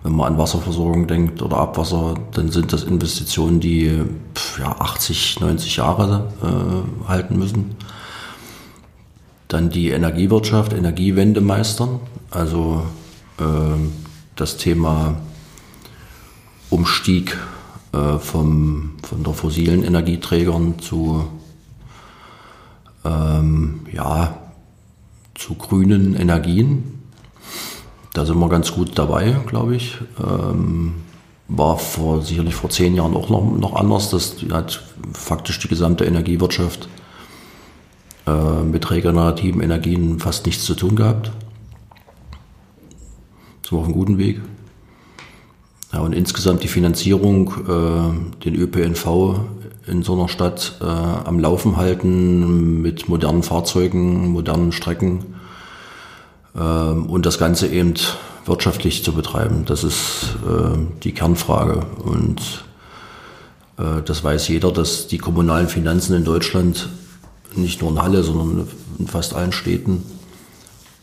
[0.02, 4.02] wenn man an Wasserversorgung denkt oder Abwasser, dann sind das Investitionen, die
[4.34, 7.76] pf, ja, 80, 90 Jahre äh, halten müssen.
[9.50, 12.00] Dann die Energiewirtschaft, Energiewende meistern,
[12.32, 12.88] also
[13.38, 13.44] äh,
[14.36, 15.18] das Thema
[16.72, 17.38] Umstieg
[17.94, 21.28] äh, vom, von der fossilen Energieträgern zu,
[23.04, 24.38] ähm, ja,
[25.36, 27.02] zu grünen Energien.
[28.14, 29.98] Da sind wir ganz gut dabei, glaube ich.
[30.20, 30.96] Ähm,
[31.48, 34.10] war vor, sicherlich vor zehn Jahren auch noch, noch anders.
[34.10, 36.88] Das hat faktisch die gesamte Energiewirtschaft
[38.26, 41.32] äh, mit regenerativen Energien fast nichts zu tun gehabt.
[43.64, 44.42] Sind wir auf einem guten Weg.
[45.94, 49.42] Ja, und insgesamt die Finanzierung, äh, den ÖPNV
[49.88, 55.36] in so einer Stadt äh, am Laufen halten mit modernen Fahrzeugen, modernen Strecken
[56.56, 57.96] äh, und das Ganze eben
[58.46, 59.66] wirtschaftlich zu betreiben.
[59.66, 61.86] Das ist äh, die Kernfrage.
[62.04, 62.64] Und
[63.78, 66.90] äh, das weiß jeder, dass die kommunalen Finanzen in Deutschland
[67.56, 70.04] nicht nur in Halle, sondern in fast allen Städten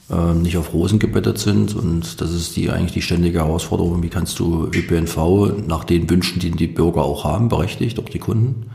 [0.08, 1.74] nicht auf Rosen gebettet sind.
[1.74, 6.40] Und das ist die eigentlich die ständige Herausforderung, wie kannst du ÖPNV nach den Wünschen,
[6.40, 8.70] die die Bürger auch haben, berechtigt, auch die Kunden,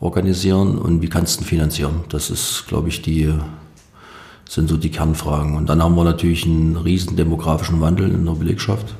[0.00, 2.00] organisieren und wie kannst du ihn finanzieren?
[2.08, 3.32] Das ist, glaube ich, die
[4.48, 5.56] sind so die Kernfragen.
[5.56, 8.94] Und dann haben wir natürlich einen riesen demografischen Wandel in der Belegschaft.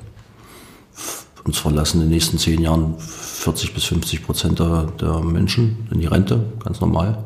[1.45, 6.01] Uns verlassen in den nächsten zehn Jahren 40 bis 50 Prozent der, der Menschen in
[6.01, 7.26] die Rente, ganz normal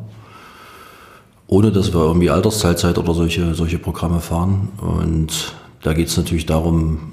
[1.51, 4.69] ohne dass wir irgendwie Altersteilzeit oder solche, solche Programme fahren.
[4.81, 7.13] Und da geht es natürlich darum,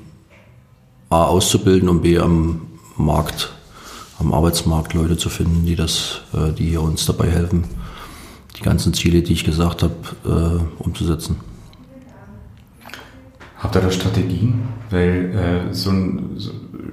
[1.09, 2.61] A auszubilden und B am
[2.97, 3.51] Markt,
[4.19, 7.63] am Arbeitsmarkt Leute zu finden, die das, äh, die hier uns dabei helfen,
[8.55, 11.37] die ganzen Ziele, die ich gesagt habe, äh, umzusetzen.
[13.57, 14.67] Habt ihr da Strategien?
[14.91, 16.51] Weil äh, so, ein, so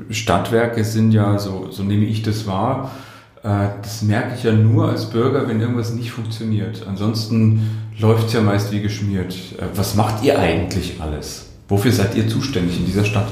[0.09, 2.91] Stadtwerke sind ja, so, so nehme ich das wahr,
[3.45, 6.87] das merke ich ja nur als Bürger, wenn irgendwas nicht funktioniert.
[6.89, 9.35] Ansonsten läuft es ja meist wie geschmiert.
[9.59, 11.47] Äh, was macht ihr eigentlich alles?
[11.69, 13.29] Wofür seid ihr zuständig in dieser Stadt?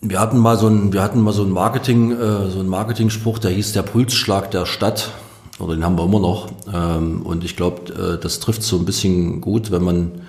[0.00, 3.38] Wir hatten mal so ein, wir hatten mal so ein Marketing, äh, so ein Marketingspruch,
[3.38, 5.12] der hieß der Pulsschlag der Stadt.
[5.60, 6.48] Oder den haben wir immer noch.
[6.72, 10.21] Ähm, und ich glaube, äh, das trifft so ein bisschen gut, wenn man,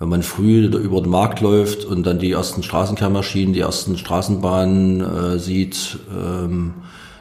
[0.00, 5.00] wenn man früh über den Markt läuft und dann die ersten Straßenkehrmaschinen, die ersten Straßenbahnen
[5.02, 5.98] äh, sieht.
[6.10, 6.72] Ähm,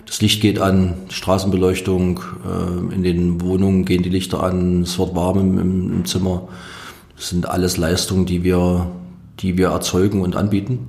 [0.06, 4.98] das Licht geht an, die Straßenbeleuchtung, äh, in den Wohnungen gehen die Lichter an, es
[4.98, 5.60] wird warm im,
[5.92, 6.48] im Zimmer.
[7.18, 8.88] Das sind alles Leistungen, die wir,
[9.40, 10.88] die wir erzeugen und anbieten.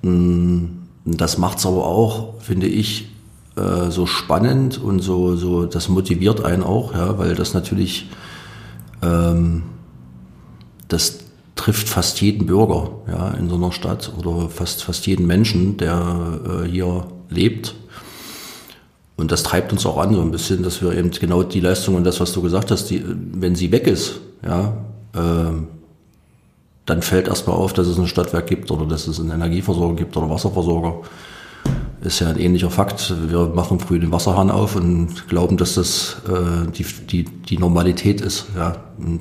[0.00, 0.64] Mm,
[1.04, 3.10] das macht's aber auch, finde ich,
[3.56, 8.08] äh, so spannend und so, so, das motiviert einen auch, ja, weil das natürlich,
[9.02, 9.64] ähm,
[10.92, 11.20] das
[11.56, 16.40] trifft fast jeden Bürger, ja, in so einer Stadt oder fast, fast jeden Menschen, der
[16.64, 17.74] äh, hier lebt.
[19.16, 21.96] Und das treibt uns auch an so ein bisschen, dass wir eben genau die Leistung
[21.96, 24.72] und das, was du gesagt hast, die, wenn sie weg ist, ja,
[25.14, 25.52] äh,
[26.86, 30.16] dann fällt erstmal auf, dass es ein Stadtwerk gibt oder dass es einen Energieversorger gibt
[30.16, 31.02] oder Wasserversorger.
[32.02, 33.14] Ist ja ein ähnlicher Fakt.
[33.28, 38.22] Wir machen früh den Wasserhahn auf und glauben, dass das äh, die, die, die Normalität
[38.22, 38.46] ist.
[38.56, 38.76] Ja.
[38.96, 39.20] Und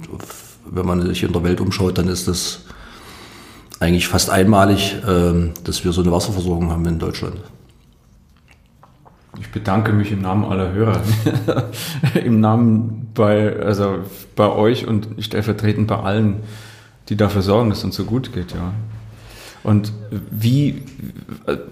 [0.72, 2.62] wenn man sich in der Welt umschaut, dann ist das
[3.80, 7.38] eigentlich fast einmalig, äh, dass wir so eine Wasserversorgung haben in Deutschland.
[9.40, 11.02] Ich bedanke mich im Namen aller Hörer,
[12.26, 14.00] im Namen bei, also
[14.36, 16.38] bei euch und stellvertretend bei allen,
[17.08, 18.74] die dafür sorgen, dass es uns so gut geht, ja.
[19.64, 19.92] Und
[20.32, 20.84] wie,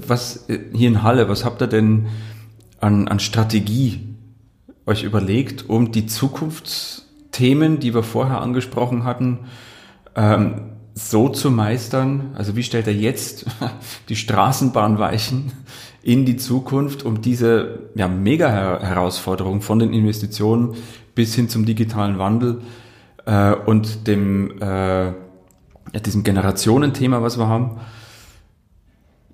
[0.05, 2.07] was hier in Halle, was habt ihr denn
[2.81, 4.15] an, an Strategie
[4.85, 6.05] euch überlegt, um die
[7.37, 9.39] Zukunftsthemen, die wir vorher angesprochen hatten,
[10.15, 12.31] ähm, so zu meistern?
[12.35, 13.45] Also wie stellt er jetzt
[14.09, 15.51] die Straßenbahnweichen
[16.01, 20.75] in die Zukunft, um diese ja, Mega-Herausforderung von den Investitionen
[21.13, 22.61] bis hin zum digitalen Wandel
[23.25, 27.79] äh, und dem äh, ja, diesem Generationenthema, was wir haben.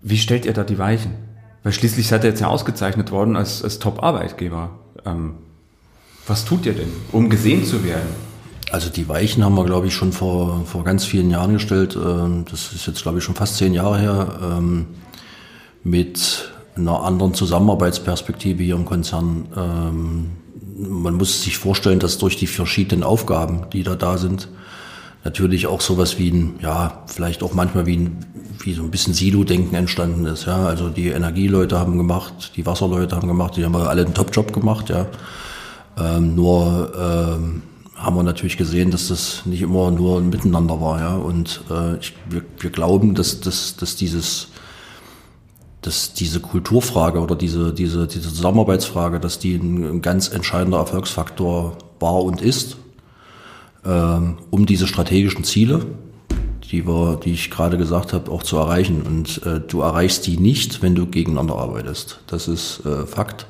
[0.02, 1.16] Wie stellt ihr da die Weichen?
[1.64, 4.72] Weil schließlich seid ihr jetzt ja ausgezeichnet worden als, als Top-Arbeitgeber.
[5.06, 5.36] Ähm,
[6.28, 8.08] was tut ihr denn, um gesehen zu werden?
[8.72, 11.96] Also die Weichen haben wir, glaube ich, schon vor, vor ganz vielen Jahren gestellt.
[11.96, 14.40] Ähm, das ist jetzt, glaube ich, schon fast zehn Jahre her.
[14.42, 14.88] Ähm,
[15.84, 19.48] mit einer anderen Zusammenarbeitsperspektive hier im Konzern.
[19.56, 20.32] Ähm,
[20.76, 24.48] man muss sich vorstellen, dass durch die verschiedenen Aufgaben, die da da sind,
[25.24, 28.26] natürlich auch sowas wie ein, ja, vielleicht auch manchmal wie ein,
[28.64, 30.66] wie so ein bisschen Silo-Denken entstanden ist, ja.
[30.66, 34.90] Also die Energieleute haben gemacht, die Wasserleute haben gemacht, die haben alle einen Top-Job gemacht,
[34.90, 35.06] ja.
[35.98, 37.62] Ähm, nur ähm,
[37.96, 41.16] haben wir natürlich gesehen, dass das nicht immer nur ein Miteinander war, ja.
[41.16, 44.48] Und äh, ich, wir, wir glauben, dass, dass, dass dieses
[45.82, 51.78] dass diese Kulturfrage oder diese, diese, diese Zusammenarbeitsfrage, dass die ein, ein ganz entscheidender Erfolgsfaktor
[52.00, 52.78] war und ist
[53.86, 55.86] ähm, um diese strategischen Ziele,
[56.72, 59.02] die, wir, die ich gerade gesagt habe, auch zu erreichen.
[59.02, 62.20] Und äh, du erreichst die nicht, wenn du gegeneinander arbeitest.
[62.28, 63.46] Das ist äh, Fakt.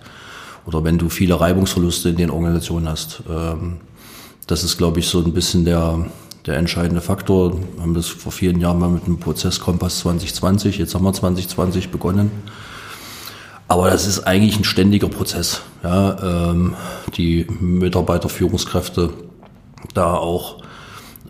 [0.65, 3.23] Oder wenn du viele Reibungsverluste in den Organisationen hast.
[3.29, 3.77] Ähm,
[4.47, 6.05] das ist, glaube ich, so ein bisschen der,
[6.45, 7.53] der entscheidende Faktor.
[7.53, 11.13] Wir haben das vor vielen Jahren mal mit dem Prozess Kompass 2020, jetzt haben wir
[11.13, 12.31] 2020 begonnen.
[13.67, 15.61] Aber das ist eigentlich ein ständiger Prozess.
[15.83, 16.75] Ja, ähm,
[17.15, 19.11] die Mitarbeiterführungskräfte
[19.93, 20.63] da auch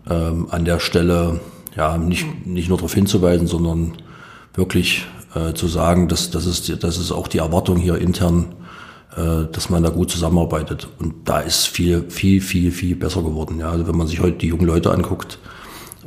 [0.09, 1.39] ähm, an der Stelle
[1.75, 3.93] ja nicht, nicht nur darauf hinzuweisen, sondern
[4.55, 8.55] wirklich äh, zu sagen, dass das ist, das ist auch die Erwartung hier intern,
[9.15, 10.87] dass man da gut zusammenarbeitet.
[10.99, 13.59] Und da ist viel, viel, viel, viel besser geworden.
[13.59, 15.37] Ja, also wenn man sich heute die jungen Leute anguckt,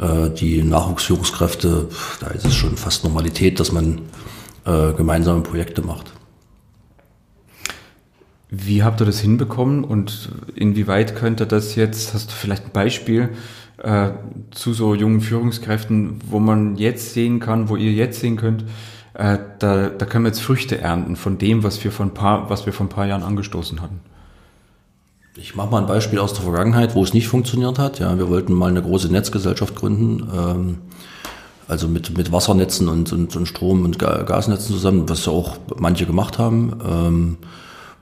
[0.01, 1.89] äh, die Nachwuchsführungskräfte,
[2.21, 4.01] da ist es schon fast Normalität, dass man
[4.65, 6.13] äh, gemeinsame Projekte macht.
[8.51, 13.31] Wie habt ihr das hinbekommen und inwieweit könnte das jetzt, hast du vielleicht ein Beispiel
[13.83, 14.11] äh,
[14.53, 18.65] zu so jungen Führungskräften, wo man jetzt sehen kann, wo ihr jetzt sehen könnt,
[19.19, 22.51] äh, da, da können wir jetzt Früchte ernten von dem, was wir vor ein paar,
[22.51, 24.01] was wir vor ein paar Jahren angestoßen hatten.
[25.37, 27.99] Ich mache mal ein Beispiel aus der Vergangenheit, wo es nicht funktioniert hat.
[27.99, 30.79] Ja, wir wollten mal eine große Netzgesellschaft gründen, ähm,
[31.69, 36.07] also mit, mit Wassernetzen und, und, und Strom- und Gasnetzen zusammen, was ja auch manche
[36.07, 36.79] gemacht haben.
[36.87, 37.39] Ähm,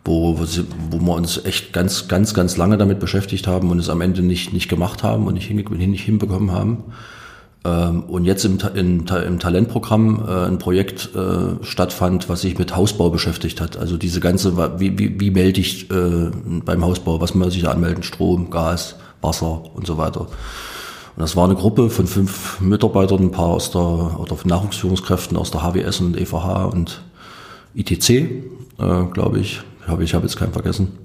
[0.04, 4.02] wo, wo wir uns echt ganz, ganz, ganz lange damit beschäftigt haben und es am
[4.02, 6.84] Ende nicht, nicht gemacht haben und nicht, hin, nicht hinbekommen haben.
[7.64, 12.76] Ähm, und jetzt im, im, im Talentprogramm äh, ein Projekt äh, stattfand, was sich mit
[12.76, 13.76] Hausbau beschäftigt hat.
[13.78, 16.30] Also diese ganze, wie, wie, wie melde ich äh,
[16.64, 18.02] beim Hausbau, was muss ich da anmelden?
[18.02, 20.22] Strom, Gas, Wasser und so weiter.
[20.22, 25.50] Und das war eine Gruppe von fünf Mitarbeitern, ein paar aus der, oder Nachwuchsführungskräften aus
[25.50, 27.02] der HWS und EVH und
[27.74, 31.03] ITC, äh, glaube ich, habe ich habe jetzt keinen vergessen.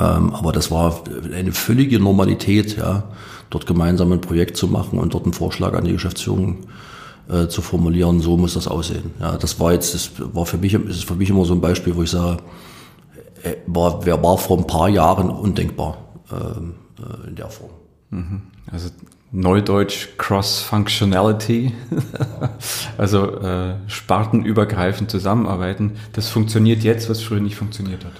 [0.00, 1.02] Ähm, aber das war
[1.34, 3.04] eine völlige Normalität, ja,
[3.50, 6.58] dort gemeinsam ein Projekt zu machen und dort einen Vorschlag an die Geschäftsführung
[7.28, 9.12] äh, zu formulieren, so muss das aussehen.
[9.20, 11.94] Ja, das war jetzt, das war für mich, ist für mich immer so ein Beispiel,
[11.94, 12.42] wo ich sage,
[13.42, 15.98] äh, war, wer war vor ein paar Jahren undenkbar
[16.32, 17.70] ähm, äh, in der Form.
[18.10, 18.42] Mhm.
[18.70, 18.88] Also
[19.30, 21.72] Neudeutsch Cross-Functionality,
[22.98, 25.92] also äh, spartenübergreifend zusammenarbeiten.
[26.12, 28.12] Das funktioniert jetzt, was früher nicht funktioniert hat.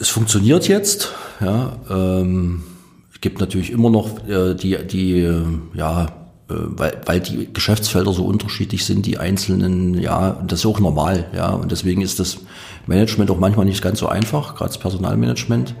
[0.00, 1.76] Es funktioniert jetzt, ja.
[1.90, 2.64] Ähm,
[3.12, 6.06] es gibt natürlich immer noch äh, die, die, äh, ja,
[6.48, 11.26] äh, weil, weil die Geschäftsfelder so unterschiedlich sind, die einzelnen, ja, das ist auch normal,
[11.34, 11.50] ja.
[11.50, 12.38] Und deswegen ist das
[12.86, 15.74] Management auch manchmal nicht ganz so einfach, gerade das Personalmanagement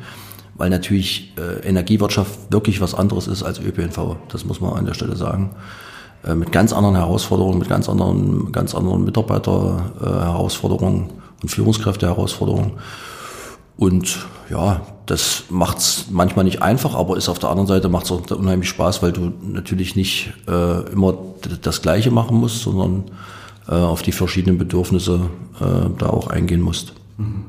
[0.54, 4.16] weil natürlich äh, Energiewirtschaft wirklich was anderes ist als ÖPNV.
[4.28, 5.50] Das muss man an der Stelle sagen.
[6.24, 12.72] Äh, mit ganz anderen Herausforderungen, mit ganz anderen, ganz anderen Mitarbeiter-Herausforderungen äh, und Führungskräfte-Herausforderungen.
[13.82, 18.30] Und ja, das macht's manchmal nicht einfach, aber ist auf der anderen Seite macht's auch
[18.30, 21.18] unheimlich Spaß, weil du natürlich nicht äh, immer
[21.62, 23.10] das Gleiche machen musst, sondern
[23.66, 26.92] äh, auf die verschiedenen Bedürfnisse äh, da auch eingehen musst.
[27.16, 27.44] Mhm.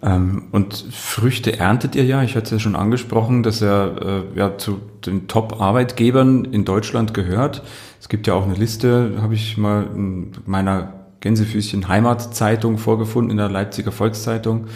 [0.00, 2.22] Ähm, und Früchte erntet ihr ja.
[2.22, 3.96] Ich hatte es ja schon angesprochen, dass er
[4.36, 7.64] äh, ja zu den Top-Arbeitgebern in Deutschland gehört.
[8.00, 13.38] Es gibt ja auch eine Liste, habe ich mal in meiner Gänsefüßchen Heimatzeitung vorgefunden, in
[13.38, 14.66] der Leipziger Volkszeitung,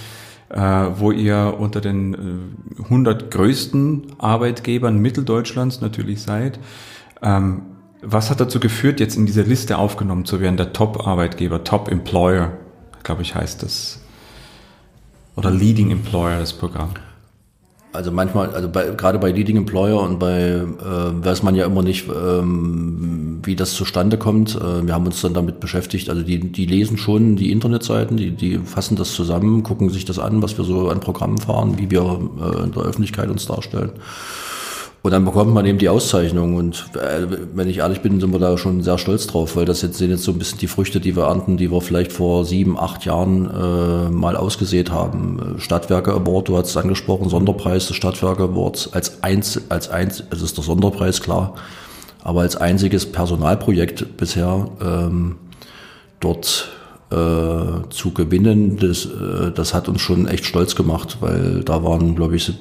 [0.48, 2.14] äh, wo ihr unter den
[2.78, 6.58] äh, 100 größten Arbeitgebern Mitteldeutschlands natürlich seid.
[7.22, 7.62] Ähm,
[8.00, 12.52] was hat dazu geführt, jetzt in dieser Liste aufgenommen zu werden, der Top-Arbeitgeber, Top-Employer,
[13.02, 14.00] glaube ich, heißt das
[15.36, 16.94] oder Leading Employer das Programm?
[17.98, 21.82] Also manchmal, also bei, gerade bei Leading Employer und bei äh, weiß man ja immer
[21.82, 24.54] nicht, ähm, wie das zustande kommt.
[24.54, 26.08] Äh, wir haben uns dann damit beschäftigt.
[26.08, 30.20] Also die, die lesen schon die Internetseiten, die, die fassen das zusammen, gucken sich das
[30.20, 33.90] an, was wir so an Programmen fahren, wie wir äh, in der Öffentlichkeit uns darstellen.
[35.02, 36.56] Und dann bekommt man eben die Auszeichnung.
[36.56, 39.82] Und äh, wenn ich ehrlich bin, sind wir da schon sehr stolz drauf, weil das
[39.82, 42.44] jetzt sind jetzt so ein bisschen die Früchte, die wir ernten, die wir vielleicht vor
[42.44, 45.54] sieben, acht Jahren äh, mal ausgesät haben.
[45.58, 50.42] Stadtwerke Award, du hast es angesprochen, Sonderpreis des Stadtwerke Awards als eins, als eins, es
[50.42, 51.54] ist der Sonderpreis, klar,
[52.22, 55.36] aber als einziges Personalprojekt bisher ähm,
[56.18, 56.68] dort
[57.10, 57.14] äh,
[57.88, 62.36] zu gewinnen, das, äh, das hat uns schon echt stolz gemacht, weil da waren, glaube
[62.36, 62.52] ich,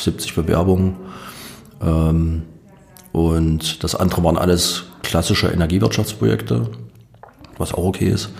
[0.00, 0.96] 70 Bewerbungen
[3.12, 6.68] und das andere waren alles klassische Energiewirtschaftsprojekte,
[7.58, 8.30] was auch okay ist.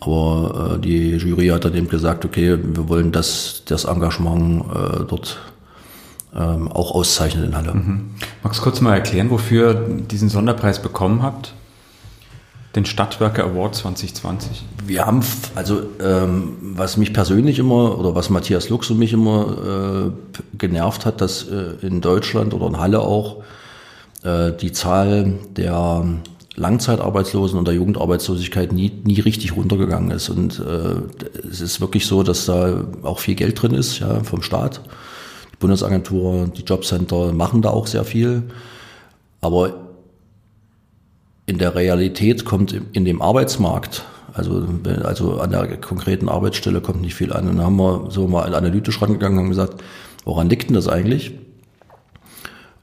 [0.00, 5.04] Aber äh, die Jury hat dann eben gesagt, okay, wir wollen das, das Engagement äh,
[5.08, 5.38] dort
[6.36, 7.74] ähm, auch auszeichnen in Halle.
[7.74, 8.10] Mhm.
[8.42, 11.54] Magst du kurz mal erklären, wofür ihr diesen Sonderpreis bekommen habt?
[12.74, 14.64] Den Stadtwerke Award 2020?
[14.86, 15.22] Wir haben,
[15.54, 21.06] also ähm, was mich persönlich immer oder was Matthias Lux und mich immer äh, genervt
[21.06, 23.42] hat, dass äh, in Deutschland oder in Halle auch
[24.22, 26.04] äh, die Zahl der
[26.56, 30.28] Langzeitarbeitslosen und der Jugendarbeitslosigkeit nie, nie richtig runtergegangen ist.
[30.28, 34.42] Und äh, es ist wirklich so, dass da auch viel Geld drin ist, ja, vom
[34.42, 34.82] Staat.
[35.52, 38.42] Die Bundesagentur, die Jobcenter machen da auch sehr viel.
[39.40, 39.87] Aber
[41.48, 44.68] in der Realität kommt in dem Arbeitsmarkt, also,
[45.02, 47.48] also an der konkreten Arbeitsstelle kommt nicht viel an.
[47.48, 49.82] Und dann haben wir so mal analytisch rangegangen und gesagt,
[50.26, 51.32] woran liegt denn das eigentlich?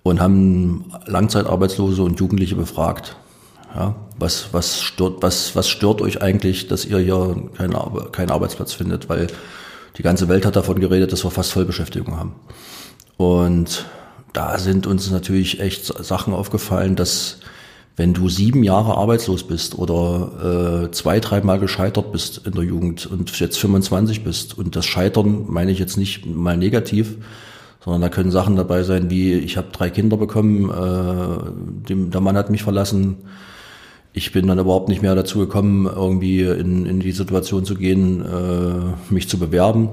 [0.02, 3.18] Und haben Langzeitarbeitslose und Jugendliche befragt.
[3.76, 7.76] Ja, was, was, stört, was, was stört euch eigentlich, dass ihr hier keinen,
[8.12, 9.10] keinen Arbeitsplatz findet?
[9.10, 9.28] Weil
[9.98, 12.34] die ganze Welt hat davon geredet, dass wir fast Vollbeschäftigung haben.
[13.18, 13.86] Und
[14.34, 17.42] da sind uns natürlich echt Sachen aufgefallen, dass
[17.96, 23.06] wenn du sieben Jahre arbeitslos bist oder äh, zwei, dreimal gescheitert bist in der Jugend
[23.06, 27.16] und jetzt 25 bist und das Scheitern meine ich jetzt nicht mal negativ,
[27.84, 32.22] sondern da können Sachen dabei sein wie ich habe drei Kinder bekommen, äh, dem, der
[32.22, 33.18] Mann hat mich verlassen,
[34.12, 38.24] ich bin dann überhaupt nicht mehr dazu gekommen, irgendwie in, in die Situation zu gehen,
[38.26, 39.90] äh, mich zu bewerben.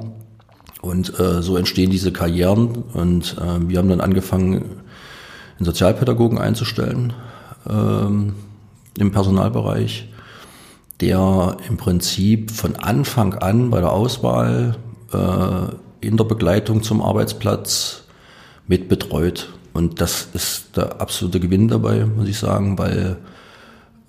[0.81, 2.85] Und äh, so entstehen diese Karrieren.
[2.95, 4.65] Und äh, wir haben dann angefangen,
[5.59, 7.13] einen Sozialpädagogen einzustellen
[7.69, 8.35] ähm,
[8.99, 10.09] im Personalbereich,
[11.01, 14.77] der im Prinzip von Anfang an bei der Auswahl
[15.13, 18.05] äh, in der Begleitung zum Arbeitsplatz
[18.67, 19.51] mit betreut.
[19.73, 23.17] Und das ist der absolute Gewinn dabei, muss ich sagen, weil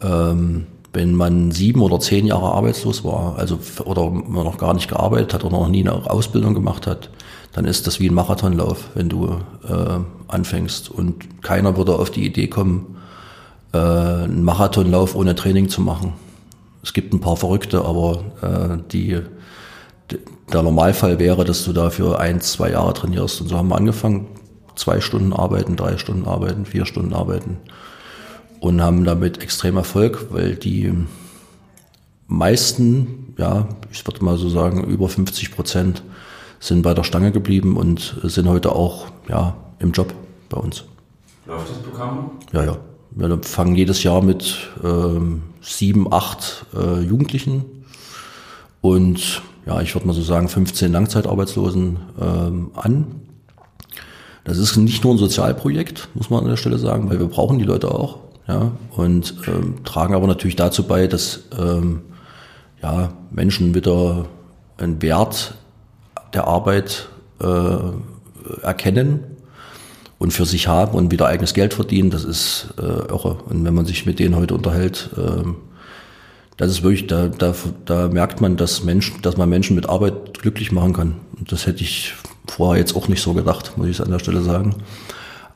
[0.02, 4.90] ähm, wenn man sieben oder zehn Jahre arbeitslos war, also oder man noch gar nicht
[4.90, 7.10] gearbeitet hat oder noch nie eine Ausbildung gemacht hat,
[7.54, 10.90] dann ist das wie ein Marathonlauf, wenn du äh, anfängst.
[10.90, 12.98] Und keiner würde auf die Idee kommen,
[13.74, 16.14] äh, einen Marathonlauf ohne Training zu machen.
[16.82, 19.22] Es gibt ein paar Verrückte, aber äh, die,
[20.52, 23.42] der Normalfall wäre, dass du dafür ein, zwei Jahre trainierst.
[23.42, 24.28] Und so haben wir angefangen,
[24.76, 27.58] zwei Stunden arbeiten, drei Stunden arbeiten, vier Stunden arbeiten.
[28.60, 30.94] und haben damit extrem Erfolg, weil die
[32.28, 36.02] meisten, ja, ich würde mal so sagen, über 50 Prozent
[36.60, 40.14] sind bei der Stange geblieben und sind heute auch ja, im Job
[40.50, 40.86] bei uns.
[41.46, 42.32] Läuft das Programm?
[42.54, 42.78] Ja, ja.
[43.16, 47.64] Wir fangen jedes Jahr mit ähm, sieben, acht äh, Jugendlichen
[48.82, 53.06] und ja, ich würde mal so sagen 15 Langzeitarbeitslosen ähm, an.
[54.44, 57.60] Das ist nicht nur ein Sozialprojekt, muss man an der Stelle sagen, weil wir brauchen
[57.60, 58.18] die Leute auch.
[58.48, 62.02] Ja, und ähm, tragen aber natürlich dazu bei, dass ähm,
[62.82, 64.26] ja, Menschen wieder
[64.78, 65.56] einen Wert
[66.34, 67.08] der Arbeit
[67.40, 67.78] äh,
[68.62, 69.33] erkennen
[70.24, 73.40] und für sich haben und wieder eigenes Geld verdienen, das ist äh, irre.
[73.50, 75.44] Und wenn man sich mit denen heute unterhält, äh,
[76.56, 77.54] das ist wirklich, da, da,
[77.84, 81.16] da merkt man, dass Menschen, dass man Menschen mit Arbeit glücklich machen kann.
[81.38, 82.14] Und das hätte ich
[82.48, 84.76] vorher jetzt auch nicht so gedacht, muss ich an der Stelle sagen.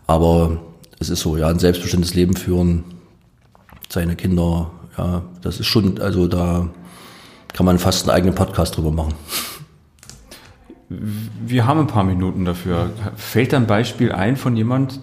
[0.06, 0.60] Aber
[1.00, 2.84] es ist so, ja, ein selbstbestimmtes Leben führen,
[3.88, 6.68] seine Kinder, ja, das ist schon, also da
[7.54, 9.14] kann man fast einen eigenen Podcast drüber machen.
[10.90, 12.92] Wir haben ein paar Minuten dafür.
[13.16, 15.02] Fällt ein Beispiel ein von jemand,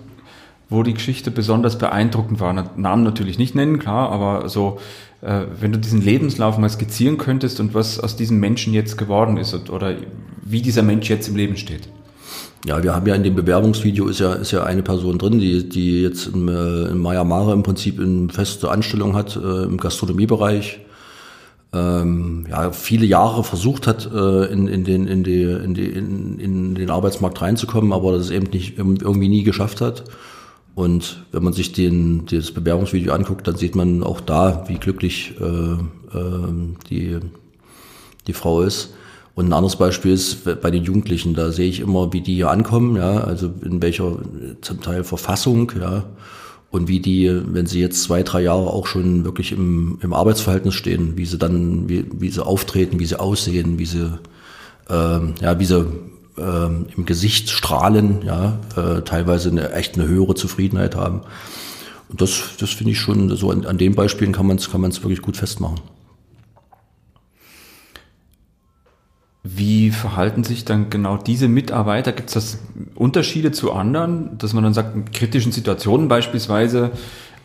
[0.71, 2.53] wo die Geschichte besonders beeindruckend war?
[2.77, 4.79] Namen natürlich nicht nennen, klar, aber so,
[5.21, 9.37] äh, wenn du diesen Lebenslauf mal skizzieren könntest und was aus diesem Menschen jetzt geworden
[9.37, 9.95] ist oder
[10.43, 11.89] wie dieser Mensch jetzt im Leben steht.
[12.67, 15.69] Ja, wir haben ja in dem Bewerbungsvideo ist ja, ist ja eine Person drin, die,
[15.69, 19.77] die jetzt im, äh, in Maya Mare im Prinzip eine feste Anstellung hat äh, im
[19.77, 20.81] Gastronomiebereich
[21.75, 26.39] ähm, ja, viele Jahre versucht hat, äh, in, in, den, in, die, in, die, in,
[26.39, 30.05] in den Arbeitsmarkt reinzukommen, aber das eben nicht irgendwie nie geschafft hat.
[30.75, 35.35] Und wenn man sich den, das Bewerbungsvideo anguckt, dann sieht man auch da, wie glücklich
[35.41, 36.53] äh, äh,
[36.91, 37.19] die,
[38.27, 38.95] die Frau ist.
[39.35, 42.51] Und ein anderes Beispiel ist bei den Jugendlichen, da sehe ich immer, wie die hier
[42.51, 44.19] ankommen, ja, also in welcher
[44.61, 46.05] zum Teil Verfassung, ja,
[46.75, 50.75] und wie die, wenn sie jetzt zwei, drei Jahre auch schon wirklich im, im Arbeitsverhältnis
[50.75, 54.19] stehen, wie sie dann, wie, wie sie auftreten, wie sie aussehen, wie sie,
[54.91, 55.87] ähm, ja, wie sie
[56.37, 61.21] ähm, im Gesicht strahlen, ja, äh, teilweise eine echt eine höhere Zufriedenheit haben.
[62.09, 64.81] Und das, das finde ich schon, so an, an den Beispielen kann man es kann
[64.81, 65.79] man's wirklich gut festmachen.
[69.47, 72.13] Wie verhalten sich dann genau diese Mitarbeiter?
[72.13, 72.59] Gibt es
[72.95, 76.93] Unterschiede zu anderen, dass man dann sagt, in kritischen Situationen beispielsweise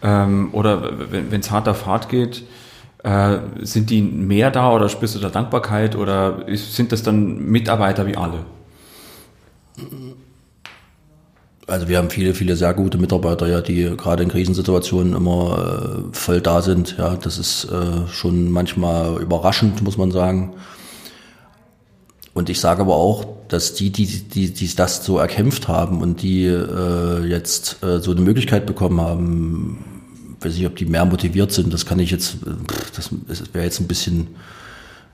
[0.01, 2.43] ähm, oder wenn es hart auf hart geht,
[3.03, 8.07] äh, sind die mehr da oder spürst du da Dankbarkeit oder sind das dann Mitarbeiter
[8.07, 8.45] wie alle?
[11.67, 16.15] Also wir haben viele, viele sehr gute Mitarbeiter, ja, die gerade in Krisensituationen immer äh,
[16.15, 16.95] voll da sind.
[16.97, 20.53] Ja, das ist äh, schon manchmal überraschend, muss man sagen.
[22.39, 26.21] Und ich sage aber auch, dass die, die, die, die das so erkämpft haben und
[26.21, 29.83] die äh, jetzt äh, so eine Möglichkeit bekommen haben,
[30.39, 32.37] weiß nicht, ob die mehr motiviert sind, das kann ich jetzt,
[32.95, 33.11] das
[33.51, 34.27] wäre jetzt ein bisschen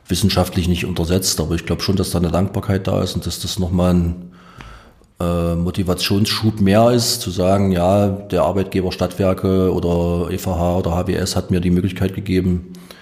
[0.07, 3.39] wissenschaftlich nicht untersetzt, aber ich glaube schon, dass da eine Dankbarkeit da ist und dass
[3.39, 4.31] das nochmal ein
[5.19, 11.49] äh, Motivationsschub mehr ist, zu sagen, ja, der Arbeitgeber Stadtwerke oder EVH oder HWS hat
[11.49, 12.94] mir die Möglichkeit gegeben, äh,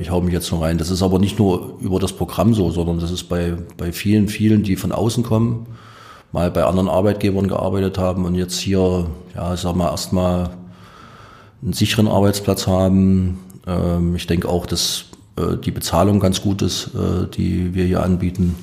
[0.00, 0.78] ich hau mich jetzt noch rein.
[0.78, 4.28] Das ist aber nicht nur über das Programm so, sondern das ist bei, bei vielen,
[4.28, 5.66] vielen, die von außen kommen,
[6.32, 10.50] mal bei anderen Arbeitgebern gearbeitet haben und jetzt hier, ja, sag mal, erstmal
[11.62, 13.38] einen sicheren Arbeitsplatz haben.
[13.66, 15.06] Ähm, ich denke auch, dass
[15.36, 18.56] äh, die Bezahlung ganz gut ist, äh, die wir hier anbieten.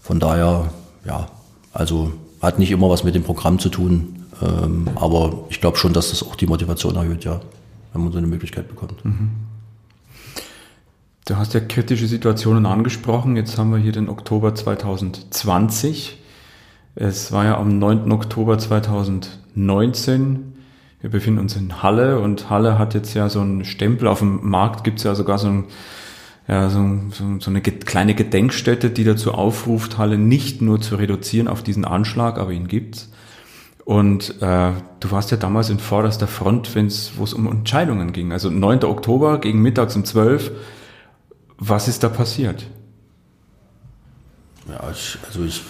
[0.00, 0.72] Von daher,
[1.06, 1.26] ja,
[1.72, 5.92] also hat nicht immer was mit dem Programm zu tun, ähm, aber ich glaube schon,
[5.92, 7.40] dass das auch die Motivation erhöht, ja,
[7.92, 9.04] wenn man so eine Möglichkeit bekommt.
[9.04, 9.30] Mhm.
[11.26, 13.34] Du hast ja kritische Situationen angesprochen.
[13.36, 16.18] Jetzt haben wir hier den Oktober 2020.
[16.96, 18.12] Es war ja am 9.
[18.12, 20.52] Oktober 2019.
[21.00, 24.06] Wir befinden uns in Halle und Halle hat jetzt ja so einen Stempel.
[24.06, 25.64] Auf dem Markt gibt es ja sogar so, ein,
[26.46, 31.48] ja, so, so, so eine kleine Gedenkstätte, die dazu aufruft, Halle nicht nur zu reduzieren
[31.48, 33.10] auf diesen Anschlag, aber ihn gibt's.
[33.86, 38.30] Und äh, du warst ja damals in vorderster Front, wo es um Entscheidungen ging.
[38.30, 38.84] Also 9.
[38.84, 40.50] Oktober gegen mittags um 12
[41.58, 42.66] was ist da passiert?
[44.68, 45.60] Ja, ich, also ich,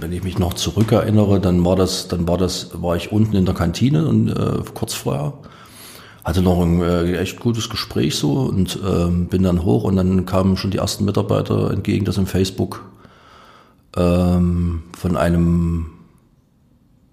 [0.00, 3.44] wenn ich mich noch zurückerinnere, dann war das, dann war das, war ich unten in
[3.44, 5.34] der Kantine und äh, kurz vorher
[6.24, 10.26] hatte noch ein äh, echt gutes Gespräch so und ähm, bin dann hoch und dann
[10.26, 12.84] kamen schon die ersten Mitarbeiter entgegen, das im Facebook
[13.96, 15.92] ähm, von einem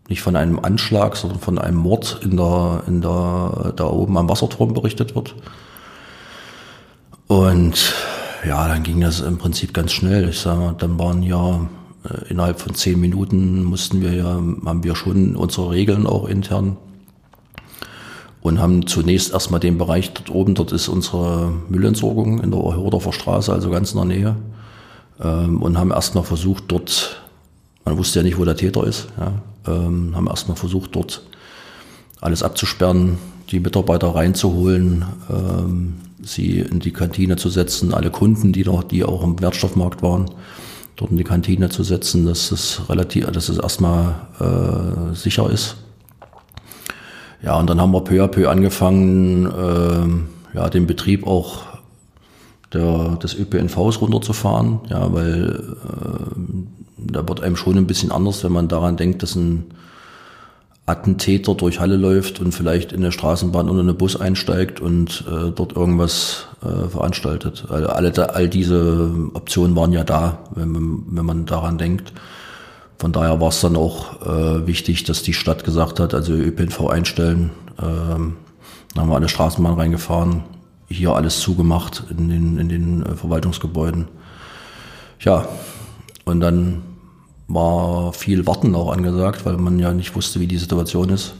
[0.10, 4.30] nicht von einem Anschlag, sondern von einem Mord in der in der da oben am
[4.30, 5.36] Wasserturm berichtet wird.
[7.28, 7.94] Und
[8.46, 10.30] ja, dann ging das im Prinzip ganz schnell.
[10.30, 11.68] Ich sage mal, dann waren ja
[12.10, 16.78] äh, innerhalb von zehn Minuten mussten wir ja, haben wir schon unsere Regeln auch intern.
[18.42, 23.12] und haben zunächst erstmal den Bereich dort oben, dort ist unsere Müllentsorgung in der Hordorfer
[23.12, 24.36] Straße, also ganz in der Nähe,
[25.22, 27.22] ähm, und haben erstmal versucht, dort,
[27.84, 29.34] man wusste ja nicht, wo der Täter ist, ja,
[29.74, 31.24] ähm, haben erstmal versucht, dort
[32.22, 33.18] alles abzusperren,
[33.52, 35.96] die Mitarbeiter reinzuholen, ähm,
[36.28, 40.26] sie in die Kantine zu setzen, alle Kunden, die noch, die auch im Wertstoffmarkt waren,
[40.96, 45.78] dort in die Kantine zu setzen, dass es relativ, dass es erstmal äh, sicher ist.
[47.42, 51.62] Ja, und dann haben wir peu à peu angefangen, äh, ja, den Betrieb auch
[52.74, 58.52] der, des ÖPNVs runterzufahren, ja, weil äh, da wird einem schon ein bisschen anders, wenn
[58.52, 59.66] man daran denkt, dass ein
[60.88, 65.52] Attentäter durch Halle läuft und vielleicht in eine Straßenbahn oder einen Bus einsteigt und äh,
[65.52, 67.66] dort irgendwas äh, veranstaltet.
[67.70, 72.14] Also alle, all diese Optionen waren ja da, wenn man, wenn man daran denkt.
[72.98, 76.88] Von daher war es dann auch äh, wichtig, dass die Stadt gesagt hat, also ÖPNV
[76.88, 77.52] einstellen.
[77.80, 78.38] Ähm,
[78.94, 80.44] dann haben wir alle Straßenbahn reingefahren,
[80.88, 84.08] hier alles zugemacht in den, in den äh, Verwaltungsgebäuden.
[85.20, 85.50] Ja,
[86.24, 86.82] und dann
[87.48, 91.34] war viel Warten auch angesagt, weil man ja nicht wusste, wie die Situation ist.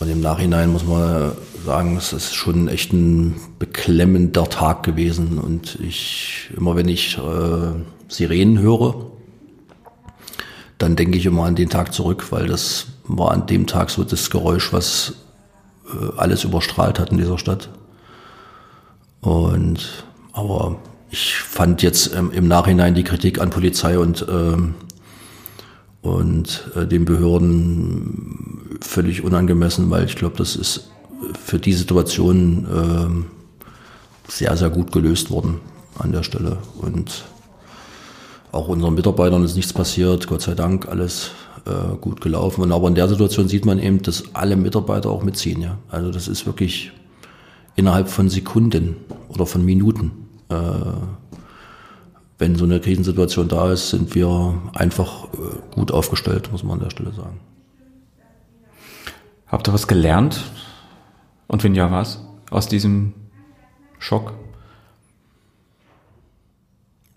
[0.00, 1.32] Und im Nachhinein muss man
[1.64, 5.38] sagen, es ist schon echt ein beklemmender Tag gewesen.
[5.38, 7.72] Und ich, immer wenn ich äh,
[8.08, 9.06] Sirenen höre,
[10.78, 14.04] dann denke ich immer an den Tag zurück, weil das war an dem Tag so
[14.04, 15.14] das Geräusch, was
[15.86, 17.70] äh, alles überstrahlt hat in dieser Stadt.
[19.20, 20.76] Und aber
[21.14, 24.74] ich fand jetzt ähm, im Nachhinein die Kritik an Polizei und, ähm,
[26.02, 30.90] und äh, den Behörden völlig unangemessen, weil ich glaube, das ist
[31.40, 33.26] für die Situation ähm,
[34.26, 35.60] sehr, sehr gut gelöst worden
[36.00, 36.58] an der Stelle.
[36.80, 37.22] Und
[38.50, 41.30] auch unseren Mitarbeitern ist nichts passiert, Gott sei Dank, alles
[41.64, 42.62] äh, gut gelaufen.
[42.62, 45.62] Und aber in der Situation sieht man eben, dass alle Mitarbeiter auch mitziehen.
[45.62, 45.78] Ja?
[45.90, 46.90] Also das ist wirklich
[47.76, 48.96] innerhalb von Sekunden
[49.28, 50.23] oder von Minuten
[52.38, 56.84] wenn so eine Krisensituation da ist, sind wir einfach äh, gut aufgestellt, muss man an
[56.84, 57.40] der Stelle sagen.
[59.46, 60.40] Habt ihr was gelernt?
[61.46, 62.20] Und wenn ja, was?
[62.50, 63.14] Aus diesem
[63.98, 64.32] Schock?